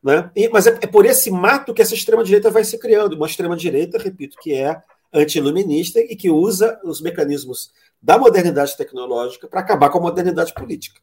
Né? 0.01 0.31
E, 0.37 0.49
mas 0.49 0.69
é, 0.69 0.79
é, 0.81 0.87
por 0.87 1.05
esse 1.07 1.29
mato 1.29 1.75
que 1.75 1.83
essa 1.83 1.95
extrema-direita 1.95 2.51
vai 2.51 2.65
se 2.65 2.79
criando. 2.79 3.15
Uma 3.15 3.27
extrema-direita, 3.27 3.99
repito, 3.99 4.37
que 4.41 4.55
é 4.55 4.81
anti-iluminista 5.13 5.99
e 5.99 6.15
que 6.15 6.31
usa 6.31 6.81
os 6.85 7.01
mecanismos 7.01 7.73
da 8.03 8.19
modernidade 8.19 8.77
tecnológica 8.77 9.47
para 9.47 9.61
acabar 9.61 9.91
com 9.91 9.99
a 9.99 10.03
modernidade 10.03 10.53
política. 10.53 11.01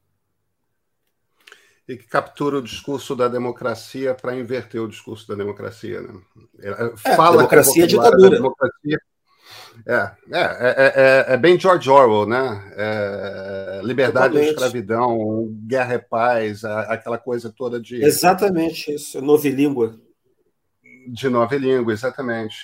E 1.88 1.98
que 1.98 2.06
captura 2.06 2.58
o 2.58 2.62
discurso 2.62 3.16
da 3.16 3.28
democracia 3.28 4.14
para 4.14 4.36
inverter 4.36 4.82
o 4.82 4.88
discurso 4.88 5.28
da 5.28 5.34
democracia. 5.34 6.02
Né? 6.02 6.22
É, 6.60 7.16
Fala 7.16 7.38
democracia 7.38 7.86
é 7.86 7.88
ditadura. 7.88 8.30
Democracia 8.30 9.00
é, 9.86 10.12
é, 10.32 10.54
é, 10.60 11.26
é, 11.34 11.38
bem 11.38 11.60
George 11.60 11.90
Orwell, 11.90 12.28
né? 12.28 13.82
liberdade 13.84 14.38
ou 14.38 14.44
escravidão, 14.44 15.48
guerra 15.66 15.96
e 15.96 16.00
paz, 16.00 16.64
aquela 16.66 17.18
coisa 17.18 17.52
toda 17.52 17.80
de. 17.80 18.04
Exatamente 18.04 18.94
isso, 18.94 19.22
novilíngua. 19.22 19.96
De 21.08 21.30
nova 21.30 21.56
língua, 21.56 21.94
exatamente. 21.94 22.56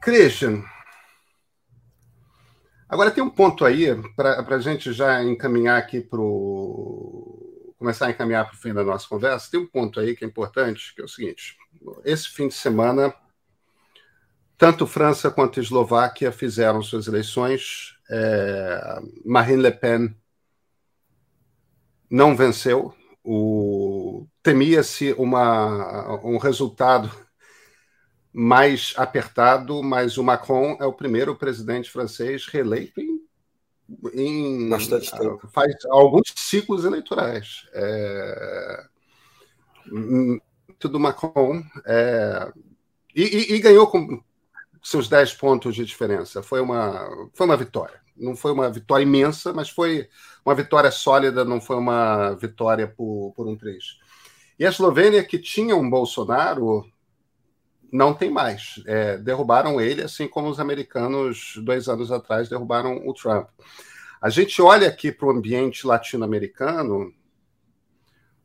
Christian, 0.00 0.62
agora 2.88 3.10
tem 3.10 3.22
um 3.22 3.30
ponto 3.30 3.64
aí 3.64 3.86
para 4.14 4.56
a 4.56 4.60
gente 4.60 4.92
já 4.92 5.22
encaminhar 5.22 5.78
aqui 5.78 6.00
para 6.00 6.18
começar 7.78 8.06
a 8.06 8.10
encaminhar 8.10 8.46
para 8.46 8.54
o 8.54 8.58
fim 8.58 8.72
da 8.72 8.84
nossa 8.84 9.08
conversa. 9.08 9.50
Tem 9.50 9.60
um 9.60 9.66
ponto 9.66 10.00
aí 10.00 10.16
que 10.16 10.24
é 10.24 10.28
importante, 10.28 10.94
que 10.94 11.02
é 11.02 11.04
o 11.04 11.08
seguinte: 11.08 11.56
esse 12.04 12.28
fim 12.28 12.48
de 12.48 12.54
semana 12.54 13.14
tanto 14.58 14.86
França 14.86 15.30
quanto 15.30 15.60
Eslováquia 15.60 16.32
fizeram 16.32 16.82
suas 16.82 17.06
eleições. 17.06 17.94
É, 18.10 19.00
Marine 19.24 19.62
Le 19.62 19.70
Pen 19.70 20.16
não 22.10 22.34
venceu. 22.34 22.94
Temia-se 24.42 25.14
um 25.18 26.38
resultado 26.38 27.10
mais 28.38 28.92
apertado, 28.98 29.82
mas 29.82 30.18
o 30.18 30.22
Macron 30.22 30.76
é 30.78 30.84
o 30.84 30.92
primeiro 30.92 31.34
presidente 31.34 31.90
francês 31.90 32.44
reeleito 32.44 33.00
em, 33.00 33.18
em 34.12 34.68
bastante 34.68 35.10
tempo. 35.10 35.48
Faz 35.48 35.74
alguns 35.86 36.34
ciclos 36.36 36.84
eleitorais. 36.84 37.66
É, 37.72 38.84
do 40.82 41.00
Macron 41.00 41.62
é, 41.86 42.52
e, 43.14 43.22
e, 43.22 43.54
e, 43.54 43.58
ganhou 43.58 43.86
com 43.86 44.22
seus 44.82 45.08
10 45.08 45.32
pontos 45.32 45.74
de 45.74 45.86
diferença. 45.86 46.42
Foi 46.42 46.60
uma, 46.60 47.08
foi 47.32 47.46
uma 47.46 47.56
vitória. 47.56 48.02
Não 48.14 48.36
foi 48.36 48.52
uma 48.52 48.70
vitória 48.70 49.02
imensa, 49.02 49.50
mas 49.54 49.70
foi 49.70 50.10
uma 50.44 50.54
vitória 50.54 50.90
sólida, 50.90 51.42
não 51.42 51.58
foi 51.58 51.76
uma 51.76 52.34
vitória 52.34 52.86
por, 52.86 53.32
por 53.34 53.48
um 53.48 53.56
3. 53.56 53.82
E 54.58 54.66
a 54.66 54.68
Eslovênia, 54.68 55.24
que 55.24 55.38
tinha 55.38 55.74
um 55.74 55.88
Bolsonaro, 55.88 56.84
não 57.92 58.12
tem 58.14 58.30
mais. 58.30 58.82
É, 58.86 59.16
derrubaram 59.18 59.80
ele, 59.80 60.02
assim 60.02 60.28
como 60.28 60.48
os 60.48 60.60
americanos, 60.60 61.54
dois 61.62 61.88
anos 61.88 62.10
atrás, 62.10 62.48
derrubaram 62.48 63.06
o 63.06 63.14
Trump. 63.14 63.48
A 64.20 64.30
gente 64.30 64.60
olha 64.60 64.88
aqui 64.88 65.12
para 65.12 65.26
o 65.26 65.30
ambiente 65.30 65.86
latino-americano, 65.86 67.12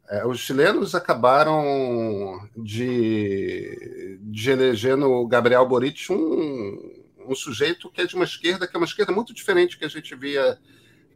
é, 0.10 0.26
os 0.26 0.40
chilenos 0.40 0.94
acabaram 0.94 2.50
de, 2.58 4.20
de 4.22 4.52
eleger 4.52 4.98
no 4.98 5.26
Gabriel 5.26 5.66
Boric 5.66 6.12
um, 6.12 7.02
um 7.26 7.34
sujeito 7.34 7.90
que 7.90 8.02
é 8.02 8.06
de 8.06 8.16
uma 8.16 8.26
esquerda 8.26 8.68
que 8.68 8.76
é 8.76 8.78
uma 8.78 8.86
esquerda 8.86 9.14
muito 9.14 9.34
diferente 9.34 9.78
que 9.78 9.86
a 9.86 9.88
gente 9.90 10.14
via 10.14 10.60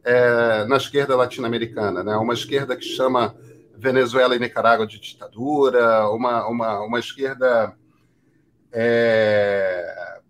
é, 0.02 0.64
na 0.64 0.78
esquerda 0.78 1.14
latino-americana, 1.14 2.02
né? 2.02 2.16
Uma 2.16 2.32
esquerda 2.32 2.74
que 2.74 2.86
chama 2.86 3.36
Venezuela 3.76 4.34
e 4.34 4.38
Nicarágua 4.38 4.86
de 4.86 4.98
ditadura, 4.98 6.08
uma, 6.08 6.46
uma, 6.46 6.80
uma 6.80 6.98
esquerda 6.98 7.76
é, 8.72 10.20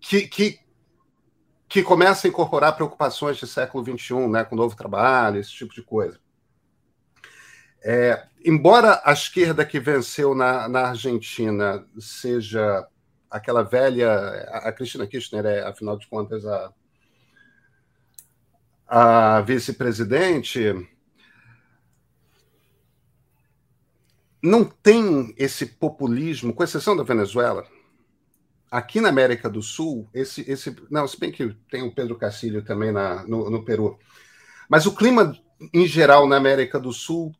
que, 0.00 0.28
que, 0.28 0.60
que 1.68 1.82
começa 1.82 2.26
a 2.26 2.30
incorporar 2.30 2.74
preocupações 2.74 3.40
do 3.40 3.46
século 3.46 3.84
XXI, 3.84 4.28
né? 4.28 4.44
Com 4.44 4.56
novo 4.56 4.76
trabalho, 4.76 5.40
esse 5.40 5.50
tipo 5.50 5.74
de 5.74 5.82
coisa. 5.82 6.18
É, 7.84 8.26
embora 8.44 9.00
a 9.04 9.12
esquerda 9.12 9.64
que 9.64 9.78
venceu 9.78 10.34
na, 10.34 10.68
na 10.68 10.88
Argentina 10.88 11.86
seja 11.98 12.86
aquela 13.30 13.62
velha. 13.62 14.10
A, 14.10 14.68
a 14.68 14.72
Cristina 14.72 15.06
Kirchner 15.06 15.46
é, 15.46 15.62
afinal 15.62 15.96
de 15.96 16.06
contas, 16.06 16.44
a, 16.46 16.72
a 18.86 19.40
vice-presidente. 19.42 20.88
Não 24.42 24.64
tem 24.64 25.34
esse 25.36 25.66
populismo, 25.66 26.54
com 26.54 26.62
exceção 26.62 26.96
da 26.96 27.02
Venezuela. 27.02 27.66
Aqui 28.70 29.00
na 29.00 29.08
América 29.08 29.48
do 29.48 29.62
Sul, 29.62 30.08
esse. 30.12 30.48
esse 30.50 30.74
não, 30.90 31.06
se 31.06 31.18
bem 31.18 31.30
que 31.30 31.54
tem 31.70 31.82
o 31.82 31.94
Pedro 31.94 32.16
Castilho 32.16 32.62
também 32.62 32.92
na, 32.92 33.24
no, 33.24 33.48
no 33.50 33.64
Peru. 33.64 33.98
Mas 34.68 34.86
o 34.86 34.94
clima, 34.94 35.36
em 35.72 35.86
geral, 35.86 36.26
na 36.26 36.36
América 36.36 36.78
do 36.78 36.92
Sul 36.92 37.34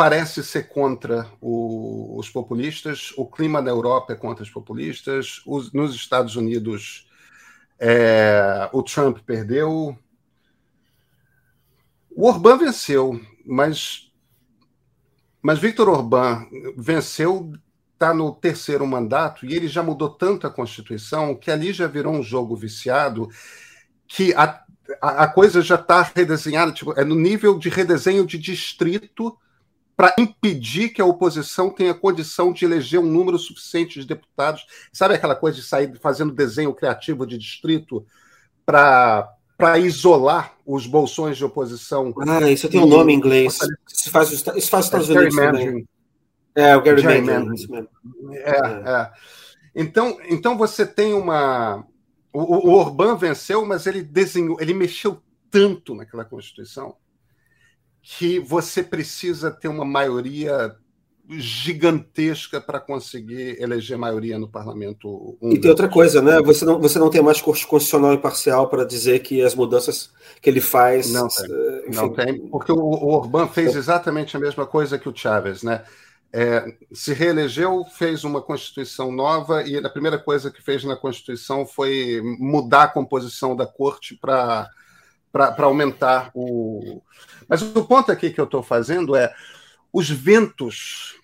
parece 0.00 0.42
ser 0.42 0.68
contra 0.68 1.30
o, 1.40 2.18
os 2.18 2.30
populistas, 2.30 3.12
o 3.18 3.26
clima 3.26 3.60
na 3.60 3.70
Europa 3.70 4.14
é 4.14 4.16
contra 4.16 4.42
os 4.42 4.48
populistas, 4.48 5.42
os, 5.46 5.72
nos 5.72 5.94
Estados 5.94 6.36
Unidos 6.36 7.06
é, 7.78 8.68
o 8.72 8.82
Trump 8.82 9.18
perdeu. 9.18 9.98
O 12.10 12.26
Orbán 12.26 12.58
venceu, 12.58 13.20
mas, 13.46 14.12
mas 15.42 15.58
Victor 15.58 15.88
Orbán 15.88 16.46
venceu, 16.76 17.52
está 18.00 18.14
no 18.14 18.32
terceiro 18.32 18.86
mandato 18.86 19.44
e 19.44 19.54
ele 19.54 19.68
já 19.68 19.82
mudou 19.82 20.08
tanto 20.08 20.46
a 20.46 20.50
Constituição 20.50 21.34
que 21.34 21.50
ali 21.50 21.70
já 21.70 21.86
virou 21.86 22.14
um 22.14 22.22
jogo 22.22 22.56
viciado 22.56 23.28
que 24.08 24.32
a, 24.32 24.62
a, 25.02 25.24
a 25.24 25.28
coisa 25.28 25.60
já 25.60 25.74
está 25.74 26.00
redesenhada, 26.00 26.72
tipo, 26.72 26.98
é 26.98 27.04
no 27.04 27.14
nível 27.14 27.58
de 27.58 27.68
redesenho 27.68 28.24
de 28.24 28.38
distrito 28.38 29.36
para 29.94 30.14
impedir 30.18 30.88
que 30.88 31.02
a 31.02 31.04
oposição 31.04 31.68
tenha 31.68 31.92
condição 31.92 32.54
de 32.54 32.64
eleger 32.64 32.98
um 32.98 33.06
número 33.06 33.38
suficiente 33.38 34.00
de 34.00 34.06
deputados. 34.06 34.64
Sabe 34.90 35.14
aquela 35.14 35.36
coisa 35.36 35.58
de 35.58 35.62
sair 35.62 35.94
fazendo 36.00 36.32
desenho 36.32 36.72
criativo 36.72 37.26
de 37.26 37.36
distrito 37.36 38.06
para 38.64 39.28
para 39.58 39.78
isolar 39.78 40.54
os 40.64 40.86
bolsões 40.86 41.36
de 41.36 41.44
oposição. 41.44 42.14
Ah, 42.26 42.50
isso 42.50 42.66
tem 42.66 42.80
um 42.80 42.86
nome 42.86 43.12
em 43.12 43.16
inglês. 43.16 43.58
Isso 43.86 44.10
faz, 44.10 44.32
isso 44.32 44.70
faz 44.70 44.86
os 44.86 44.86
Estados 44.86 45.10
é, 45.10 45.12
Unidos 45.12 45.36
também. 45.36 45.86
É, 46.54 46.76
o 46.76 46.82
Gary 46.82 47.02
Gerrymandering. 47.02 47.88
É, 48.32 48.50
é. 48.50 49.10
Então, 49.74 50.18
então 50.28 50.56
você 50.56 50.84
tem 50.84 51.14
uma... 51.14 51.84
O, 52.32 52.68
o 52.68 52.72
Orbán 52.72 53.16
venceu, 53.16 53.64
mas 53.66 53.86
ele 53.86 54.02
desenhou, 54.02 54.60
ele 54.60 54.74
mexeu 54.74 55.20
tanto 55.50 55.94
naquela 55.94 56.24
Constituição 56.24 56.96
que 58.02 58.38
você 58.38 58.82
precisa 58.82 59.50
ter 59.50 59.68
uma 59.68 59.84
maioria 59.84 60.74
gigantesca 61.38 62.60
para 62.60 62.80
conseguir 62.80 63.60
eleger 63.62 63.96
maioria 63.96 64.38
no 64.38 64.48
parlamento. 64.48 65.38
E 65.42 65.58
tem 65.58 65.70
outra 65.70 65.88
coisa, 65.88 66.20
né? 66.20 66.40
Você 66.42 66.64
não, 66.64 66.80
você 66.80 66.98
não 66.98 67.08
tem 67.08 67.22
mais 67.22 67.40
corte 67.40 67.66
constitucional 67.66 68.12
imparcial 68.12 68.68
para 68.68 68.84
dizer 68.84 69.20
que 69.20 69.40
as 69.42 69.54
mudanças 69.54 70.10
que 70.42 70.50
ele 70.50 70.60
faz. 70.60 71.12
Não 71.12 71.28
tem, 71.28 71.44
eh, 71.44 71.84
enfim... 71.88 71.96
não 71.96 72.12
tem 72.12 72.48
porque 72.48 72.72
o, 72.72 72.78
o 72.78 73.12
Orbán 73.12 73.46
fez 73.46 73.76
exatamente 73.76 74.36
a 74.36 74.40
mesma 74.40 74.66
coisa 74.66 74.98
que 74.98 75.08
o 75.08 75.14
Chávez, 75.14 75.62
né? 75.62 75.84
É, 76.32 76.76
se 76.92 77.12
reelegeu, 77.12 77.84
fez 77.84 78.22
uma 78.22 78.40
Constituição 78.40 79.10
nova 79.10 79.64
e 79.64 79.76
a 79.76 79.90
primeira 79.90 80.16
coisa 80.16 80.50
que 80.50 80.62
fez 80.62 80.84
na 80.84 80.94
Constituição 80.94 81.66
foi 81.66 82.20
mudar 82.38 82.84
a 82.84 82.88
composição 82.88 83.56
da 83.56 83.66
corte 83.66 84.16
para 84.16 84.70
aumentar 85.58 86.30
o, 86.32 87.02
mas 87.50 87.62
o 87.62 87.84
ponto 87.84 88.12
aqui 88.12 88.30
que 88.30 88.40
eu 88.40 88.44
estou 88.44 88.62
fazendo 88.62 89.16
é 89.16 89.34
os 89.92 90.08
ventos, 90.08 91.16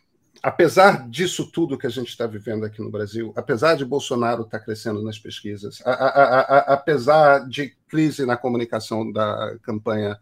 apesar 0.42 1.08
disso 1.08 1.48
tudo 1.52 1.78
que 1.78 1.86
a 1.86 1.90
gente 1.90 2.08
está 2.08 2.26
vivendo 2.26 2.64
aqui 2.64 2.82
no 2.82 2.90
Brasil, 2.90 3.32
apesar 3.36 3.76
de 3.76 3.84
Bolsonaro 3.84 4.42
estar 4.42 4.58
tá 4.58 4.64
crescendo 4.64 5.04
nas 5.04 5.20
pesquisas, 5.20 5.80
a, 5.84 5.92
a, 5.92 6.40
a, 6.40 6.58
apesar 6.74 7.48
de 7.48 7.76
crise 7.86 8.26
na 8.26 8.36
comunicação 8.36 9.12
da 9.12 9.56
campanha 9.62 10.18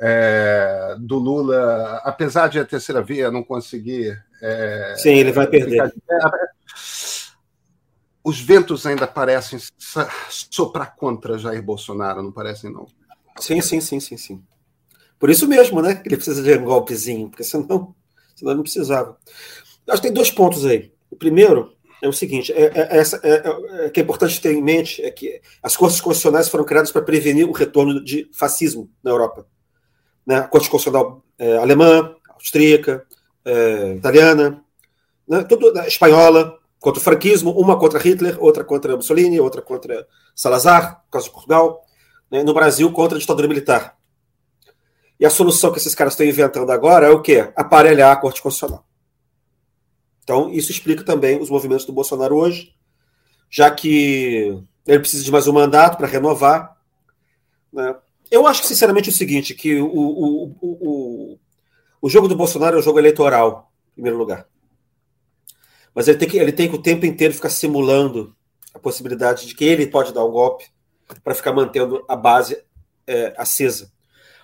é, 0.00 0.96
do 0.98 1.18
Lula, 1.18 2.00
apesar 2.04 2.48
de 2.48 2.58
a 2.58 2.64
terceira 2.64 3.02
via 3.02 3.30
não 3.30 3.42
conseguir. 3.42 4.18
É, 4.40 4.94
Sim, 4.96 5.10
ele 5.10 5.32
vai 5.32 5.46
perder. 5.46 5.92
os 8.24 8.40
ventos 8.40 8.86
ainda 8.86 9.06
parecem 9.06 9.58
soprar 10.50 10.96
contra 10.96 11.38
Jair 11.38 11.62
Bolsonaro, 11.62 12.22
não 12.22 12.32
parecem, 12.32 12.72
não? 12.72 12.86
Sim, 13.38 13.60
sim, 13.60 13.80
sim, 13.80 14.00
sim, 14.00 14.16
sim. 14.16 14.42
Por 15.18 15.28
isso 15.28 15.46
mesmo, 15.46 15.82
né? 15.82 15.96
Que 15.96 16.08
ele 16.08 16.16
precisa 16.16 16.42
de 16.42 16.56
um 16.56 16.64
golpezinho, 16.64 17.28
porque 17.28 17.44
senão, 17.44 17.94
senão 18.34 18.54
não 18.54 18.62
precisava. 18.62 19.18
Acho 19.86 20.00
que 20.00 20.08
tem 20.08 20.14
dois 20.14 20.30
pontos 20.30 20.64
aí. 20.64 20.92
O 21.10 21.16
primeiro 21.16 21.74
é 22.02 22.08
o 22.08 22.12
seguinte: 22.12 22.52
é, 22.52 22.72
é, 22.74 22.96
essa, 22.96 23.20
é, 23.22 23.84
é, 23.84 23.90
que 23.90 24.00
é 24.00 24.02
importante 24.02 24.40
ter 24.40 24.54
em 24.54 24.62
mente 24.62 25.02
é 25.02 25.10
que 25.10 25.42
as 25.62 25.76
cortes 25.76 26.00
constitucionais 26.00 26.48
foram 26.48 26.64
criadas 26.64 26.90
para 26.90 27.02
prevenir 27.02 27.46
o 27.46 27.52
retorno 27.52 28.02
de 28.02 28.30
fascismo 28.32 28.90
na 29.02 29.10
Europa. 29.10 29.46
Né? 30.30 30.36
A 30.36 30.42
Corte 30.46 30.70
Constitucional 30.70 31.24
é, 31.36 31.56
alemã, 31.56 32.14
austríaca, 32.28 33.04
é, 33.44 33.94
italiana, 33.94 34.62
né? 35.26 35.42
tudo 35.42 35.72
né? 35.74 35.88
espanhola, 35.88 36.56
contra 36.78 37.00
o 37.00 37.02
franquismo, 37.02 37.50
uma 37.50 37.76
contra 37.76 37.98
Hitler, 37.98 38.40
outra 38.40 38.62
contra 38.62 38.94
Mussolini, 38.94 39.40
outra 39.40 39.60
contra 39.60 40.06
Salazar, 40.32 41.02
por 41.02 41.10
causa 41.10 41.26
de 41.26 41.32
Portugal, 41.32 41.84
né? 42.30 42.44
no 42.44 42.54
Brasil 42.54 42.92
contra 42.92 43.18
a 43.18 43.20
ditadura 43.20 43.48
militar. 43.48 43.96
E 45.18 45.26
a 45.26 45.30
solução 45.30 45.72
que 45.72 45.78
esses 45.78 45.96
caras 45.96 46.12
estão 46.12 46.24
inventando 46.24 46.70
agora 46.70 47.08
é 47.08 47.10
o 47.10 47.20
quê? 47.20 47.52
Aparelhar 47.56 48.12
a 48.12 48.16
Corte 48.16 48.40
Constitucional. 48.40 48.86
Então, 50.22 50.48
isso 50.48 50.70
explica 50.70 51.02
também 51.02 51.40
os 51.40 51.50
movimentos 51.50 51.84
do 51.84 51.92
Bolsonaro 51.92 52.36
hoje, 52.36 52.72
já 53.50 53.68
que 53.68 54.62
ele 54.86 55.00
precisa 55.00 55.24
de 55.24 55.32
mais 55.32 55.48
um 55.48 55.52
mandato 55.52 55.96
para 55.96 56.06
renovar. 56.06 56.76
Né? 57.72 57.96
Eu 58.30 58.46
acho, 58.46 58.64
sinceramente, 58.64 59.08
o 59.08 59.12
seguinte, 59.12 59.54
que 59.54 59.80
o, 59.80 59.86
o, 59.86 60.56
o, 60.60 61.38
o, 62.00 62.08
jogo 62.08 62.28
do 62.28 62.36
Bolsonaro 62.36 62.76
é 62.76 62.78
um 62.78 62.82
jogo 62.82 62.98
eleitoral, 62.98 63.72
em 63.90 63.94
primeiro 63.94 64.16
lugar. 64.16 64.46
Mas 65.94 66.06
ele 66.06 66.18
tem 66.18 66.28
que, 66.28 66.38
ele 66.38 66.52
tem 66.52 66.68
que 66.68 66.76
o 66.76 66.82
tempo 66.82 67.04
inteiro 67.04 67.34
ficar 67.34 67.50
simulando 67.50 68.36
a 68.72 68.78
possibilidade 68.78 69.46
de 69.46 69.54
que 69.54 69.64
ele 69.64 69.86
pode 69.86 70.14
dar 70.14 70.24
um 70.24 70.30
golpe 70.30 70.66
para 71.24 71.34
ficar 71.34 71.52
mantendo 71.52 72.04
a 72.08 72.14
base 72.14 72.62
é, 73.06 73.34
acesa. 73.36 73.90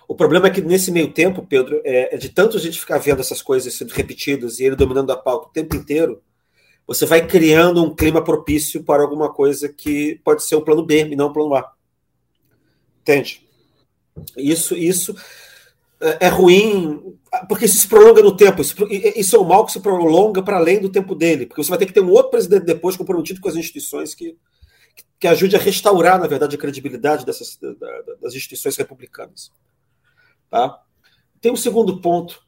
O 0.05 0.15
problema 0.15 0.47
é 0.47 0.49
que 0.49 0.61
nesse 0.61 0.91
meio 0.91 1.11
tempo, 1.13 1.45
Pedro, 1.45 1.81
é, 1.85 2.15
é 2.15 2.17
de 2.17 2.29
tanto 2.29 2.57
a 2.57 2.59
gente 2.59 2.79
ficar 2.79 2.97
vendo 2.97 3.21
essas 3.21 3.41
coisas 3.41 3.73
sendo 3.73 3.91
repetidas 3.91 4.59
e 4.59 4.65
ele 4.65 4.75
dominando 4.75 5.11
a 5.11 5.17
pauta 5.17 5.47
o 5.47 5.51
tempo 5.51 5.75
inteiro, 5.75 6.21
você 6.85 7.05
vai 7.05 7.25
criando 7.25 7.83
um 7.83 7.93
clima 7.93 8.23
propício 8.23 8.83
para 8.83 9.03
alguma 9.03 9.33
coisa 9.33 9.67
que 9.67 10.19
pode 10.23 10.43
ser 10.43 10.55
um 10.55 10.61
plano 10.61 10.85
B 10.85 11.07
e 11.09 11.15
não 11.15 11.27
um 11.29 11.33
plano 11.33 11.55
A. 11.55 11.73
Entende? 13.01 13.46
Isso, 14.35 14.75
isso 14.75 15.15
é, 15.99 16.27
é 16.27 16.29
ruim, 16.29 17.17
porque 17.47 17.65
isso 17.65 17.77
se 17.77 17.87
prolonga 17.87 18.21
no 18.21 18.35
tempo. 18.35 18.61
Isso, 18.61 19.35
é 19.35 19.39
um 19.39 19.43
mal 19.43 19.65
que 19.65 19.71
se 19.71 19.79
prolonga 19.79 20.41
para 20.41 20.57
além 20.57 20.79
do 20.79 20.89
tempo 20.89 21.15
dele, 21.15 21.45
porque 21.45 21.63
você 21.63 21.69
vai 21.69 21.79
ter 21.79 21.85
que 21.85 21.93
ter 21.93 22.01
um 22.01 22.11
outro 22.11 22.31
presidente 22.31 22.65
depois 22.65 22.95
comprometido 22.95 23.41
com 23.41 23.49
as 23.49 23.55
instituições 23.55 24.13
que, 24.13 24.37
que 25.19 25.27
ajude 25.27 25.55
a 25.55 25.59
restaurar, 25.59 26.19
na 26.19 26.27
verdade, 26.27 26.55
a 26.55 26.59
credibilidade 26.59 27.25
dessas, 27.25 27.57
das 28.21 28.33
instituições 28.33 28.77
republicanas. 28.77 29.51
Tá? 30.49 30.81
Tem 31.41 31.51
um 31.51 31.57
segundo 31.57 31.99
ponto, 31.99 32.41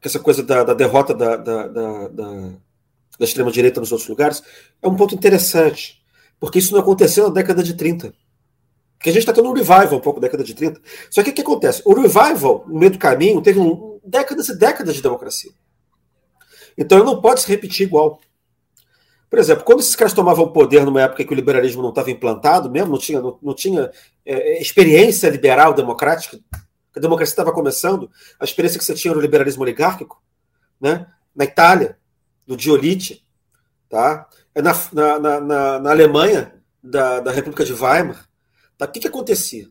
que 0.00 0.08
essa 0.08 0.18
coisa 0.18 0.42
da, 0.42 0.64
da 0.64 0.74
derrota 0.74 1.14
da, 1.14 1.36
da, 1.36 1.66
da, 1.66 2.08
da 2.08 3.24
extrema-direita 3.24 3.80
nos 3.80 3.92
outros 3.92 4.08
lugares, 4.08 4.42
é 4.80 4.88
um 4.88 4.96
ponto 4.96 5.14
interessante, 5.14 6.02
porque 6.38 6.58
isso 6.58 6.72
não 6.72 6.80
aconteceu 6.80 7.28
na 7.28 7.34
década 7.34 7.62
de 7.62 7.74
30. 7.74 8.14
Porque 8.98 9.10
a 9.10 9.12
gente 9.12 9.22
está 9.22 9.32
tendo 9.32 9.48
um 9.48 9.52
revival 9.52 9.94
um 9.94 10.00
pouco 10.00 10.20
na 10.20 10.26
década 10.26 10.42
de 10.42 10.54
30. 10.54 10.80
Só 11.08 11.22
que 11.22 11.30
o 11.30 11.32
que 11.32 11.40
acontece? 11.40 11.80
O 11.84 11.94
revival, 11.94 12.64
no 12.66 12.78
meio 12.78 12.90
do 12.90 12.98
caminho, 12.98 13.40
teve 13.40 13.60
um, 13.60 14.00
décadas 14.04 14.48
e 14.48 14.58
décadas 14.58 14.96
de 14.96 15.02
democracia. 15.02 15.52
Então 16.76 16.98
ele 16.98 17.06
não 17.06 17.20
pode 17.20 17.40
se 17.40 17.48
repetir 17.48 17.86
igual. 17.86 18.20
Por 19.30 19.38
exemplo, 19.38 19.64
quando 19.64 19.80
esses 19.80 19.94
caras 19.94 20.12
tomavam 20.12 20.46
o 20.46 20.52
poder 20.52 20.84
numa 20.84 21.02
época 21.02 21.24
que 21.24 21.32
o 21.32 21.36
liberalismo 21.36 21.82
não 21.82 21.90
estava 21.90 22.10
implantado 22.10 22.70
mesmo, 22.70 22.90
não 22.90 22.98
tinha, 22.98 23.20
não, 23.20 23.38
não 23.40 23.54
tinha 23.54 23.90
é, 24.24 24.60
experiência 24.60 25.28
liberal 25.28 25.74
democrática, 25.74 26.40
a 26.96 27.00
democracia 27.00 27.32
estava 27.32 27.52
começando, 27.52 28.10
a 28.40 28.44
experiência 28.44 28.78
que 28.78 28.84
você 28.84 28.94
tinha 28.94 29.14
no 29.14 29.20
liberalismo 29.20 29.62
oligárquico, 29.62 30.20
né? 30.80 31.06
na 31.34 31.44
Itália, 31.44 31.96
no 32.46 32.56
Diolite, 32.56 33.24
tá? 33.88 34.26
É 34.54 34.60
na, 34.60 34.72
na, 34.92 35.40
na, 35.40 35.78
na 35.78 35.90
Alemanha, 35.90 36.52
da, 36.82 37.20
da 37.20 37.30
República 37.30 37.64
de 37.64 37.72
Weimar. 37.72 38.27
Tá? 38.78 38.86
O 38.86 38.88
que, 38.88 39.00
que 39.00 39.08
acontecia? 39.08 39.68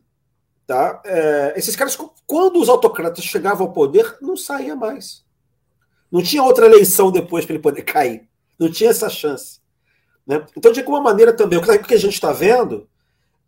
Tá? 0.66 1.02
É, 1.04 1.54
esses 1.56 1.74
caras, 1.74 1.98
quando 2.26 2.60
os 2.60 2.68
autocratas 2.68 3.24
chegavam 3.24 3.66
ao 3.66 3.72
poder, 3.72 4.18
não 4.20 4.36
saía 4.36 4.76
mais. 4.76 5.24
Não 6.12 6.22
tinha 6.22 6.42
outra 6.42 6.66
eleição 6.66 7.10
depois 7.10 7.44
para 7.44 7.54
ele 7.54 7.62
poder 7.62 7.82
cair. 7.84 8.28
Não 8.58 8.70
tinha 8.70 8.90
essa 8.90 9.08
chance. 9.08 9.60
Né? 10.26 10.44
Então, 10.56 10.70
de 10.70 10.80
alguma 10.80 11.00
maneira 11.00 11.32
também, 11.32 11.58
o 11.58 11.62
que 11.62 11.94
a 11.94 11.98
gente 11.98 12.14
está 12.14 12.32
vendo 12.32 12.88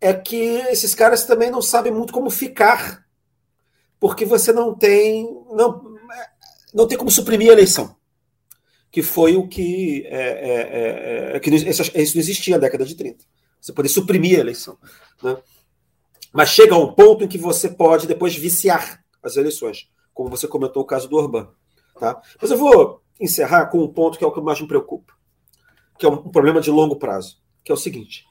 é 0.01 0.13
que 0.13 0.35
esses 0.35 0.93
caras 0.93 1.25
também 1.25 1.49
não 1.49 1.61
sabem 1.61 1.93
muito 1.93 2.11
como 2.11 2.29
ficar 2.29 3.05
porque 4.01 4.25
você 4.25 4.51
não 4.51 4.73
tem 4.73 5.25
não, 5.51 5.95
não 6.73 6.87
tem 6.87 6.97
como 6.97 7.11
suprimir 7.11 7.51
a 7.51 7.53
eleição, 7.53 7.95
que 8.89 9.03
foi 9.03 9.37
o 9.37 9.47
que, 9.47 10.03
é, 10.07 10.17
é, 10.17 11.31
é, 11.33 11.37
é 11.37 11.39
que 11.39 11.51
isso, 11.51 11.83
não 11.93 12.21
existia 12.21 12.55
na 12.55 12.61
década 12.61 12.83
de 12.83 12.95
30. 12.95 13.23
Você 13.61 13.71
poder 13.71 13.89
suprimir 13.89 14.37
a 14.37 14.41
eleição. 14.41 14.77
Né? 15.21 15.37
Mas 16.33 16.49
chega 16.49 16.73
a 16.73 16.77
um 16.77 16.93
ponto 16.93 17.23
em 17.23 17.27
que 17.27 17.37
você 17.37 17.69
pode 17.69 18.07
depois 18.07 18.35
viciar 18.35 19.03
as 19.21 19.37
eleições, 19.37 19.89
como 20.13 20.29
você 20.29 20.47
comentou 20.47 20.81
o 20.81 20.85
caso 20.85 21.07
do 21.07 21.15
Orbán. 21.15 21.49
Tá? 21.99 22.19
Mas 22.41 22.49
eu 22.49 22.57
vou 22.57 23.01
encerrar 23.19 23.67
com 23.67 23.83
um 23.83 23.87
ponto 23.87 24.17
que 24.17 24.23
é 24.23 24.27
o 24.27 24.31
que 24.31 24.41
mais 24.41 24.59
me 24.59 24.67
preocupa, 24.67 25.13
que 25.99 26.05
é 26.05 26.09
um 26.09 26.17
problema 26.29 26.59
de 26.59 26.71
longo 26.71 26.95
prazo, 26.95 27.37
que 27.63 27.71
é 27.71 27.75
o 27.75 27.77
seguinte: 27.77 28.25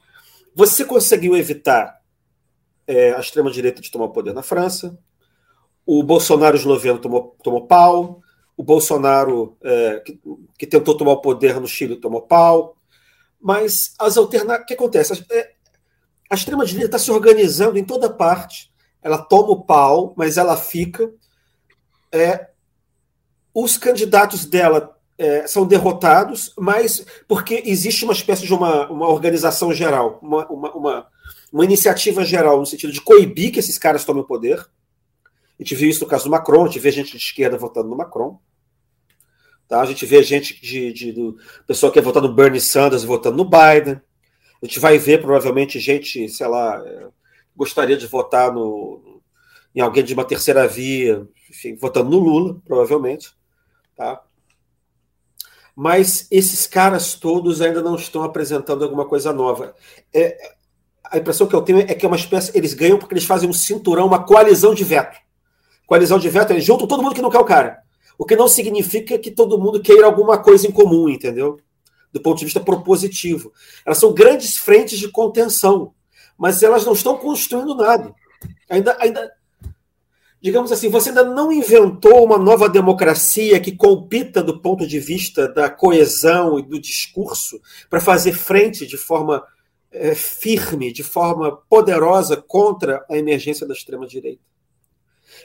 você 0.54 0.84
conseguiu 0.84 1.36
evitar 1.36 2.00
é, 2.86 3.12
a 3.12 3.20
extrema-direita 3.20 3.80
de 3.80 3.90
tomar 3.90 4.06
o 4.06 4.12
poder 4.12 4.34
na 4.34 4.42
França, 4.42 4.98
o 5.86 6.02
Bolsonaro 6.02 6.56
esloveno 6.56 6.98
tomou, 6.98 7.36
tomou 7.42 7.66
pau, 7.66 8.20
o 8.56 8.62
Bolsonaro 8.62 9.56
é, 9.62 10.00
que, 10.00 10.20
que, 10.58 10.66
tentou 10.66 10.96
tomar 10.96 11.12
o 11.12 11.20
poder 11.20 11.60
no 11.60 11.68
Chile 11.68 11.96
tomou 11.96 12.22
pau, 12.22 12.76
mas 13.40 13.94
as 13.98 14.16
alternativas. 14.16 14.62
O 14.62 14.66
que 14.66 14.74
acontece? 14.74 15.24
É, 15.30 15.50
a 16.28 16.34
extrema-direita 16.34 16.86
está 16.86 16.98
se 16.98 17.10
organizando 17.10 17.78
em 17.78 17.84
toda 17.84 18.10
parte, 18.10 18.70
ela 19.02 19.18
toma 19.18 19.50
o 19.50 19.64
pau, 19.64 20.14
mas 20.16 20.36
ela 20.36 20.56
fica. 20.56 21.10
É, 22.12 22.48
os 23.54 23.76
candidatos 23.76 24.44
dela 24.44 24.96
é, 25.18 25.46
são 25.46 25.66
derrotados, 25.66 26.52
mas 26.58 27.04
porque 27.26 27.62
existe 27.66 28.04
uma 28.04 28.12
espécie 28.12 28.46
de 28.46 28.54
uma, 28.54 28.88
uma 28.90 29.08
organização 29.08 29.72
geral, 29.72 30.18
uma, 30.22 30.46
uma, 30.46 30.72
uma, 30.72 31.06
uma 31.52 31.64
iniciativa 31.64 32.24
geral, 32.24 32.58
no 32.58 32.66
sentido 32.66 32.92
de 32.92 33.00
coibir 33.00 33.52
que 33.52 33.58
esses 33.58 33.78
caras 33.78 34.04
tomem 34.04 34.22
o 34.22 34.26
poder 34.26 34.64
a 35.60 35.62
gente 35.62 35.74
viu 35.74 35.90
isso 35.90 36.02
no 36.02 36.08
caso 36.08 36.24
do 36.24 36.30
Macron, 36.30 36.64
a 36.64 36.66
gente 36.68 36.78
vê 36.78 36.90
gente 36.90 37.10
de 37.10 37.22
esquerda 37.22 37.58
votando 37.58 37.86
no 37.86 37.96
Macron. 37.96 38.40
Tá? 39.70 39.80
A 39.80 39.86
gente 39.86 40.04
vê 40.04 40.20
gente 40.20 40.60
de, 40.60 40.92
de 40.92 41.12
do 41.12 41.38
pessoal 41.64 41.92
que 41.92 41.98
é 42.00 42.02
votando 42.02 42.26
no 42.26 42.34
Bernie 42.34 42.60
Sanders 42.60 43.04
votando 43.04 43.36
no 43.36 43.44
Biden. 43.44 44.00
A 44.60 44.66
gente 44.66 44.80
vai 44.80 44.98
ver 44.98 45.22
provavelmente 45.22 45.78
gente, 45.78 46.28
sei 46.28 46.48
lá, 46.48 46.82
é, 46.84 47.06
gostaria 47.56 47.96
de 47.96 48.04
votar 48.08 48.52
no, 48.52 49.22
em 49.72 49.80
alguém 49.80 50.02
de 50.02 50.12
uma 50.12 50.24
terceira 50.24 50.66
via, 50.66 51.24
enfim, 51.48 51.76
votando 51.76 52.10
no 52.10 52.18
Lula, 52.18 52.60
provavelmente. 52.66 53.32
Tá? 53.96 54.20
Mas 55.76 56.26
esses 56.32 56.66
caras 56.66 57.14
todos 57.14 57.62
ainda 57.62 57.80
não 57.80 57.94
estão 57.94 58.24
apresentando 58.24 58.82
alguma 58.82 59.06
coisa 59.06 59.32
nova. 59.32 59.76
É, 60.12 60.36
a 61.04 61.16
impressão 61.16 61.46
que 61.46 61.54
eu 61.54 61.62
tenho 61.62 61.78
é 61.78 61.94
que 61.94 62.04
é 62.04 62.08
uma 62.08 62.16
espécie. 62.16 62.50
Eles 62.58 62.74
ganham 62.74 62.98
porque 62.98 63.14
eles 63.14 63.24
fazem 63.24 63.48
um 63.48 63.52
cinturão, 63.52 64.08
uma 64.08 64.24
coalizão 64.24 64.74
de 64.74 64.82
veto 64.82 65.16
coalizão 65.90 66.20
de 66.20 66.28
veto, 66.28 66.52
eles 66.52 66.64
juntam 66.64 66.86
todo 66.86 67.02
mundo 67.02 67.16
que 67.16 67.20
não 67.20 67.30
quer 67.30 67.40
o 67.40 67.44
cara. 67.44 67.82
O 68.20 68.26
que 68.26 68.36
não 68.36 68.48
significa 68.48 69.18
que 69.18 69.30
todo 69.30 69.58
mundo 69.58 69.80
queira 69.80 70.04
alguma 70.04 70.36
coisa 70.36 70.66
em 70.66 70.70
comum, 70.70 71.08
entendeu? 71.08 71.58
Do 72.12 72.20
ponto 72.20 72.38
de 72.38 72.44
vista 72.44 72.60
propositivo. 72.60 73.50
Elas 73.82 73.96
são 73.96 74.12
grandes 74.12 74.58
frentes 74.58 74.98
de 74.98 75.08
contenção, 75.08 75.94
mas 76.36 76.62
elas 76.62 76.84
não 76.84 76.92
estão 76.92 77.16
construindo 77.16 77.74
nada. 77.74 78.14
Ainda, 78.68 78.94
ainda, 79.00 79.32
digamos 80.38 80.70
assim, 80.70 80.90
você 80.90 81.08
ainda 81.08 81.24
não 81.24 81.50
inventou 81.50 82.22
uma 82.22 82.36
nova 82.36 82.68
democracia 82.68 83.58
que 83.58 83.74
compita 83.74 84.42
do 84.42 84.60
ponto 84.60 84.86
de 84.86 85.00
vista 85.00 85.48
da 85.48 85.70
coesão 85.70 86.58
e 86.58 86.62
do 86.62 86.78
discurso 86.78 87.58
para 87.88 88.02
fazer 88.02 88.34
frente 88.34 88.86
de 88.86 88.98
forma 88.98 89.42
é, 89.90 90.14
firme, 90.14 90.92
de 90.92 91.02
forma 91.02 91.56
poderosa 91.70 92.36
contra 92.36 93.02
a 93.08 93.16
emergência 93.16 93.66
da 93.66 93.72
extrema-direita. 93.72 94.42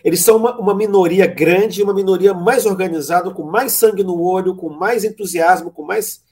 Eles 0.04 0.22
são 0.22 0.38
uma, 0.38 0.58
uma 0.60 0.76
minoria 0.76 1.26
grande, 1.28 1.84
uma 1.84 1.94
minoria 1.94 2.34
mais 2.34 2.66
organizada, 2.66 3.32
com 3.32 3.44
mais 3.44 3.74
sangue 3.74 4.04
no 4.04 4.22
olho, 4.22 4.56
com 4.56 4.70
mais 4.70 5.04
entusiasmo, 5.04 5.72
com 5.72 5.84
mais 5.84 6.24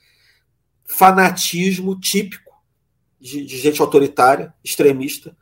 fanatismo 0.84 1.98
típico 1.98 2.52
de, 3.20 3.44
de 3.44 3.58
gente 3.58 3.80
autoritária, 3.80 4.52
extremista, 4.62 5.36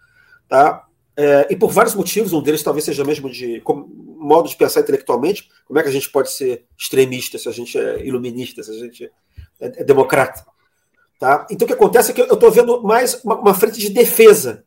tá? 0.48 0.86
É, 1.16 1.48
e 1.50 1.56
por 1.56 1.70
vários 1.70 1.94
motivos, 1.94 2.32
um 2.32 2.42
deles 2.42 2.62
talvez 2.62 2.84
seja 2.84 3.04
mesmo 3.04 3.28
de 3.28 3.60
como, 3.60 3.86
modo 3.86 4.48
de 4.48 4.56
pensar 4.56 4.80
intelectualmente, 4.80 5.48
como 5.66 5.78
é 5.78 5.82
que 5.82 5.88
a 5.88 5.92
gente 5.92 6.10
pode 6.10 6.30
ser 6.32 6.64
extremista 6.78 7.36
se 7.38 7.48
a 7.48 7.52
gente 7.52 7.76
é 7.76 8.06
iluminista, 8.06 8.62
se 8.62 8.70
a 8.70 8.74
gente 8.74 9.04
é, 9.60 9.80
é 9.80 9.84
democrata, 9.84 10.44
Tá? 11.22 11.46
Então 11.48 11.66
o 11.66 11.68
que 11.68 11.74
acontece 11.74 12.10
é 12.10 12.14
que 12.14 12.20
eu 12.20 12.34
estou 12.34 12.50
vendo 12.50 12.82
mais 12.82 13.22
uma, 13.22 13.36
uma, 13.38 13.54
frente 13.54 13.78
de 13.78 13.90
defesa, 13.90 14.64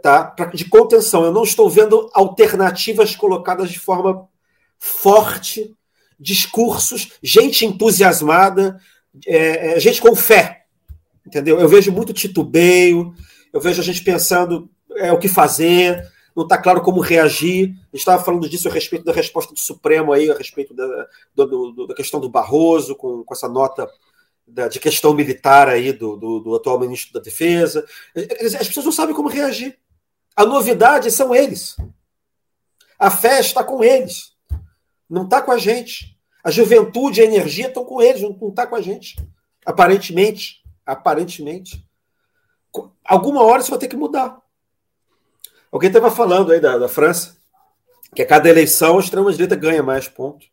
tá? 0.00 0.34
de 0.54 0.64
contenção. 0.66 1.24
Eu 1.24 1.32
não 1.32 1.42
estou 1.42 1.68
vendo 1.68 2.10
alternativas 2.14 3.14
colocadas 3.14 3.70
de 3.70 3.78
forma 3.78 4.28
forte, 4.78 5.74
discursos, 6.18 7.12
gente 7.22 7.64
entusiasmada, 7.64 8.80
é, 9.26 9.74
é, 9.74 9.80
gente 9.80 10.00
com 10.00 10.14
fé. 10.14 10.64
Entendeu? 11.26 11.58
Eu 11.58 11.68
vejo 11.68 11.90
muito 11.90 12.12
titubeio, 12.12 13.14
eu 13.52 13.60
vejo 13.60 13.80
a 13.80 13.84
gente 13.84 14.02
pensando 14.02 14.70
é, 14.96 15.12
o 15.12 15.18
que 15.18 15.28
fazer, 15.28 16.06
não 16.34 16.44
está 16.44 16.58
claro 16.58 16.82
como 16.82 17.00
reagir. 17.00 17.70
A 17.70 17.96
gente 17.96 18.00
estava 18.00 18.22
falando 18.22 18.48
disso 18.48 18.68
a 18.68 18.72
respeito 18.72 19.04
da 19.04 19.12
resposta 19.12 19.54
do 19.54 19.60
Supremo 19.60 20.12
aí, 20.12 20.30
a 20.30 20.34
respeito 20.34 20.74
da, 20.74 21.06
do, 21.34 21.72
do, 21.72 21.86
da 21.86 21.94
questão 21.94 22.20
do 22.20 22.28
Barroso, 22.28 22.94
com, 22.96 23.22
com 23.22 23.34
essa 23.34 23.48
nota 23.48 23.88
da, 24.46 24.68
de 24.68 24.78
questão 24.78 25.14
militar 25.14 25.68
aí 25.68 25.92
do, 25.92 26.16
do, 26.16 26.40
do, 26.40 26.54
atual 26.54 26.78
ministro 26.78 27.12
da 27.12 27.20
Defesa. 27.20 27.86
As 28.60 28.68
pessoas 28.68 28.86
não 28.86 28.92
sabem 28.92 29.14
como 29.14 29.28
reagir. 29.28 29.78
A 30.36 30.44
novidade 30.44 31.10
são 31.10 31.34
eles. 31.34 31.76
A 32.98 33.10
fé 33.10 33.40
está 33.40 33.62
com 33.62 33.82
eles. 33.82 34.32
Não 35.08 35.24
está 35.24 35.40
com 35.40 35.52
a 35.52 35.58
gente. 35.58 36.18
A 36.42 36.50
juventude 36.50 37.20
e 37.20 37.22
a 37.22 37.26
energia 37.26 37.68
estão 37.68 37.84
com 37.84 38.02
eles, 38.02 38.22
não 38.22 38.48
está 38.48 38.66
com 38.66 38.76
a 38.76 38.80
gente. 38.80 39.16
Aparentemente. 39.64 40.62
Aparentemente 40.84 41.84
alguma 43.04 43.42
hora 43.42 43.60
isso 43.60 43.70
vai 43.70 43.78
ter 43.78 43.88
que 43.88 43.96
mudar. 43.96 44.40
Alguém 45.70 45.88
estava 45.88 46.10
falando 46.10 46.52
aí 46.52 46.60
da, 46.60 46.78
da 46.78 46.88
França, 46.88 47.36
que 48.14 48.22
a 48.22 48.26
cada 48.26 48.48
eleição 48.48 48.96
a 48.96 49.00
extrema-direita 49.00 49.56
ganha 49.56 49.82
mais 49.82 50.08
pontos. 50.08 50.48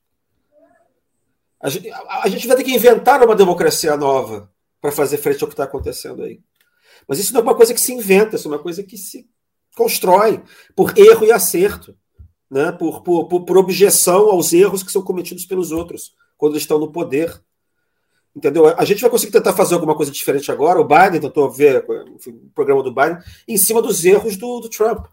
A 1.62 1.70
gente, 1.70 1.89
a, 1.91 2.24
a 2.24 2.28
gente 2.28 2.47
vai 2.47 2.57
ter 2.57 2.64
que 2.64 2.74
inventar 2.74 3.24
uma 3.24 3.36
democracia 3.36 3.95
nova 3.95 4.51
para 4.80 4.91
fazer 4.91 5.18
frente 5.18 5.43
ao 5.43 5.47
que 5.47 5.53
está 5.53 5.64
acontecendo 5.64 6.24
aí. 6.24 6.39
Mas 7.07 7.20
isso 7.20 7.34
não 7.34 7.41
é 7.41 7.43
uma 7.43 7.55
coisa 7.55 7.74
que 7.74 7.82
se 7.82 7.93
inventa, 7.93 8.36
isso 8.36 8.47
é 8.47 8.51
uma 8.51 8.59
coisa 8.59 8.84
que 8.84 8.97
se 8.97 9.30
constrói 9.76 10.41
por 10.76 10.97
erro 10.97 11.26
e 11.26 11.32
acerto, 11.32 11.95
né? 12.49 12.72
por, 12.72 13.01
por, 13.03 13.28
por, 13.28 13.45
por 13.45 13.57
objeção 13.57 14.30
aos 14.30 14.53
erros 14.53 14.84
que 14.84 14.91
são 14.91 15.01
cometidos 15.01 15.45
pelos 15.45 15.72
outros 15.72 16.14
quando 16.38 16.53
eles 16.53 16.64
estão 16.64 16.80
no 16.80 16.91
poder. 16.91 17.41
Entendeu? 18.36 18.68
A 18.68 18.86
gente 18.86 19.01
vai 19.01 19.09
conseguir 19.09 19.34
tentar 19.34 19.53
fazer 19.53 19.74
alguma 19.74 19.95
coisa 19.95 20.12
diferente 20.12 20.51
agora. 20.51 20.80
O 20.80 20.88
Biden 20.88 21.20
tentou 21.20 21.51
ver 21.51 21.86
enfim, 22.16 22.32
o 22.32 22.49
programa 22.55 22.82
do 22.82 22.93
Biden 22.93 23.18
em 23.47 23.57
cima 23.57 23.82
dos 23.82 24.05
erros 24.05 24.38
do, 24.38 24.62
do 24.62 24.70
Trump. 24.70 25.05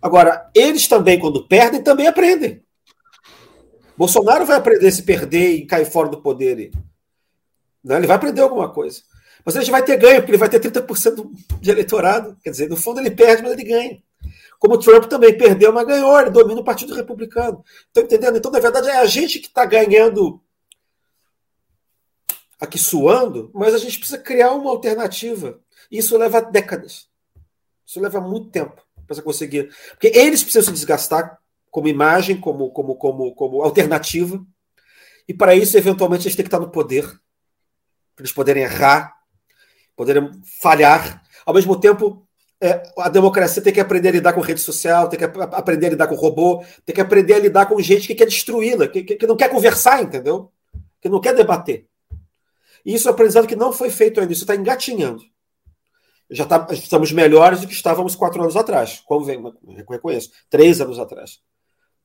Agora, 0.00 0.50
eles 0.54 0.88
também, 0.88 1.18
quando 1.18 1.46
perdem, 1.46 1.82
também 1.82 2.06
aprendem. 2.06 2.62
Bolsonaro 3.98 4.46
vai 4.46 4.56
aprender 4.56 4.92
se 4.92 5.02
perder 5.02 5.56
e 5.56 5.66
cair 5.66 5.84
fora 5.84 6.08
do 6.08 6.22
poder. 6.22 6.70
Né? 7.82 7.96
Ele 7.96 8.06
vai 8.06 8.14
aprender 8.14 8.40
alguma 8.40 8.72
coisa. 8.72 9.02
Mas 9.44 9.56
ele 9.56 9.68
vai 9.72 9.82
ter 9.84 9.96
ganho, 9.96 10.20
porque 10.20 10.30
ele 10.30 10.38
vai 10.38 10.48
ter 10.48 10.60
30% 10.60 11.28
de 11.60 11.70
eleitorado. 11.70 12.36
Quer 12.44 12.50
dizer, 12.50 12.68
no 12.68 12.76
fundo 12.76 13.00
ele 13.00 13.10
perde, 13.10 13.42
mas 13.42 13.52
ele 13.52 13.64
ganha. 13.64 14.00
Como 14.60 14.74
o 14.74 14.78
Trump 14.78 15.06
também 15.06 15.36
perdeu, 15.36 15.72
mas 15.72 15.84
ganhou, 15.84 16.20
ele 16.20 16.30
domina 16.30 16.60
o 16.60 16.64
Partido 16.64 16.94
Republicano. 16.94 17.64
Estão 17.88 18.04
entendendo? 18.04 18.38
Então, 18.38 18.52
na 18.52 18.60
verdade, 18.60 18.88
é 18.88 18.98
a 18.98 19.06
gente 19.06 19.40
que 19.40 19.48
está 19.48 19.64
ganhando 19.64 20.40
aqui 22.60 22.78
suando, 22.78 23.50
mas 23.52 23.74
a 23.74 23.78
gente 23.78 23.98
precisa 23.98 24.18
criar 24.18 24.52
uma 24.52 24.70
alternativa. 24.70 25.58
Isso 25.90 26.16
leva 26.16 26.40
décadas. 26.40 27.08
Isso 27.84 28.00
leva 28.00 28.20
muito 28.20 28.50
tempo 28.50 28.80
para 29.06 29.16
você 29.16 29.22
conseguir. 29.22 29.74
Porque 29.90 30.16
eles 30.16 30.42
precisam 30.42 30.62
se 30.62 30.72
desgastar 30.72 31.40
como 31.70 31.88
imagem, 31.88 32.40
como, 32.40 32.70
como, 32.70 32.96
como, 32.96 33.34
como 33.34 33.62
alternativa. 33.62 34.44
E 35.28 35.34
para 35.34 35.54
isso, 35.54 35.76
eventualmente, 35.76 36.26
eles 36.26 36.36
têm 36.36 36.44
que 36.44 36.48
estar 36.48 36.60
no 36.60 36.70
poder. 36.70 37.04
Para 38.14 38.22
eles 38.22 38.32
poderem 38.32 38.62
errar, 38.62 39.14
poderem 39.94 40.30
falhar. 40.60 41.22
Ao 41.44 41.54
mesmo 41.54 41.78
tempo, 41.78 42.26
é, 42.60 42.82
a 42.98 43.08
democracia 43.08 43.62
tem 43.62 43.72
que 43.72 43.80
aprender 43.80 44.08
a 44.08 44.12
lidar 44.12 44.32
com 44.32 44.40
rede 44.40 44.60
social, 44.60 45.08
tem 45.08 45.18
que 45.18 45.24
aprender 45.24 45.86
a 45.86 45.90
lidar 45.90 46.08
com 46.08 46.14
robô, 46.16 46.64
tem 46.84 46.94
que 46.94 47.00
aprender 47.00 47.34
a 47.34 47.38
lidar 47.38 47.66
com 47.66 47.80
gente 47.80 48.06
que 48.06 48.14
quer 48.14 48.26
destruí-la, 48.26 48.88
que, 48.88 49.02
que, 49.02 49.26
não 49.26 49.36
quer 49.36 49.48
conversar, 49.48 50.02
entendeu? 50.02 50.50
Que 51.00 51.08
não 51.08 51.20
quer 51.20 51.34
debater. 51.34 51.86
E 52.84 52.94
isso 52.94 53.06
é 53.06 53.10
um 53.10 53.14
aprendizado 53.14 53.46
que 53.46 53.54
não 53.54 53.72
foi 53.72 53.90
feito 53.90 54.20
ainda, 54.20 54.32
isso 54.32 54.42
está 54.42 54.56
engatinhando. 54.56 55.22
Já 56.30 56.44
tá, 56.44 56.66
estamos 56.72 57.12
melhores 57.12 57.60
do 57.60 57.66
que 57.66 57.72
estávamos 57.72 58.14
quatro 58.14 58.42
anos 58.42 58.56
atrás, 58.56 59.00
como 59.06 59.24
vem, 59.24 59.40
reconheço, 59.88 60.30
três 60.50 60.80
anos 60.80 60.98
atrás. 60.98 61.40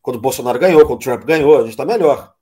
Quando 0.04 0.18
o 0.18 0.22
Bolsonaro 0.22 0.60
ganhou, 0.60 0.86
quando 0.86 1.00
o 1.00 1.04
Trump 1.04 1.24
ganhou, 1.24 1.56
a 1.58 1.62
gente 1.62 1.72
está 1.72 1.84
melhor. 1.84 2.36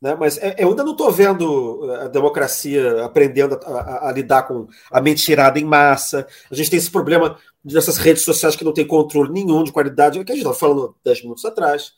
Né? 0.00 0.16
Mas 0.18 0.38
é, 0.38 0.56
eu 0.58 0.70
ainda 0.70 0.82
não 0.82 0.92
estou 0.92 1.12
vendo 1.12 1.90
a 2.00 2.08
democracia 2.08 3.04
aprendendo 3.04 3.60
a, 3.62 3.68
a, 3.68 4.08
a, 4.08 4.12
lidar 4.12 4.44
com 4.44 4.66
a 4.90 5.00
mentirada 5.00 5.58
em 5.58 5.64
massa. 5.64 6.26
A 6.50 6.54
gente 6.54 6.70
tem 6.70 6.78
esse 6.78 6.90
problema 6.90 7.36
dessas 7.62 7.98
redes 7.98 8.22
sociais 8.22 8.56
que 8.56 8.64
não 8.64 8.72
tem 8.72 8.86
controle 8.86 9.30
nenhum 9.30 9.62
de 9.62 9.70
qualidade, 9.72 10.24
que 10.24 10.32
a 10.32 10.34
gente 10.34 10.46
estava 10.46 10.58
falando 10.58 10.96
dez 11.04 11.20
minutos 11.20 11.44
atrás. 11.44 11.92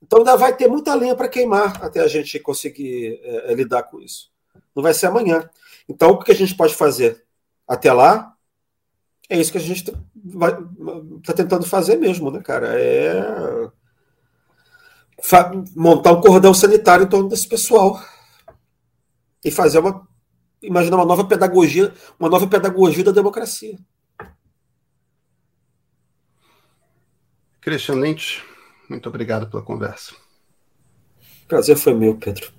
Então 0.00 0.20
ainda 0.20 0.36
vai 0.36 0.54
ter 0.54 0.68
muita 0.68 0.94
lenha 0.94 1.16
para 1.16 1.28
queimar 1.28 1.84
até 1.84 2.00
a 2.00 2.06
gente 2.06 2.38
conseguir 2.38 3.20
é, 3.24 3.52
lidar 3.54 3.82
com 3.82 4.00
isso 4.00 4.32
não 4.74 4.82
vai 4.82 4.94
ser 4.94 5.06
amanhã. 5.06 5.48
Então, 5.88 6.10
o 6.10 6.18
que 6.18 6.32
a 6.32 6.34
gente 6.34 6.54
pode 6.54 6.74
fazer 6.74 7.22
até 7.66 7.92
lá 7.92 8.34
é 9.28 9.38
isso 9.38 9.52
que 9.52 9.58
a 9.58 9.60
gente 9.60 9.90
está 11.18 11.32
tentando 11.34 11.64
fazer 11.64 11.96
mesmo, 11.96 12.30
né, 12.30 12.40
cara? 12.40 12.78
É 12.78 13.70
montar 15.74 16.12
um 16.12 16.20
cordão 16.20 16.52
sanitário 16.52 17.04
em 17.04 17.08
torno 17.08 17.28
desse 17.28 17.48
pessoal 17.48 18.02
e 19.44 19.50
fazer 19.50 19.78
uma 19.78 20.06
imaginar 20.62 20.96
uma 20.96 21.04
nova 21.04 21.24
pedagogia, 21.24 21.92
uma 22.18 22.28
nova 22.28 22.46
pedagogia 22.46 23.04
da 23.04 23.10
democracia. 23.10 23.76
Christian 27.60 27.96
Lynch, 27.96 28.42
muito 28.88 29.08
obrigado 29.08 29.50
pela 29.50 29.62
conversa. 29.62 30.14
Prazer 31.48 31.76
foi 31.76 31.94
meu, 31.94 32.16
Pedro. 32.16 32.52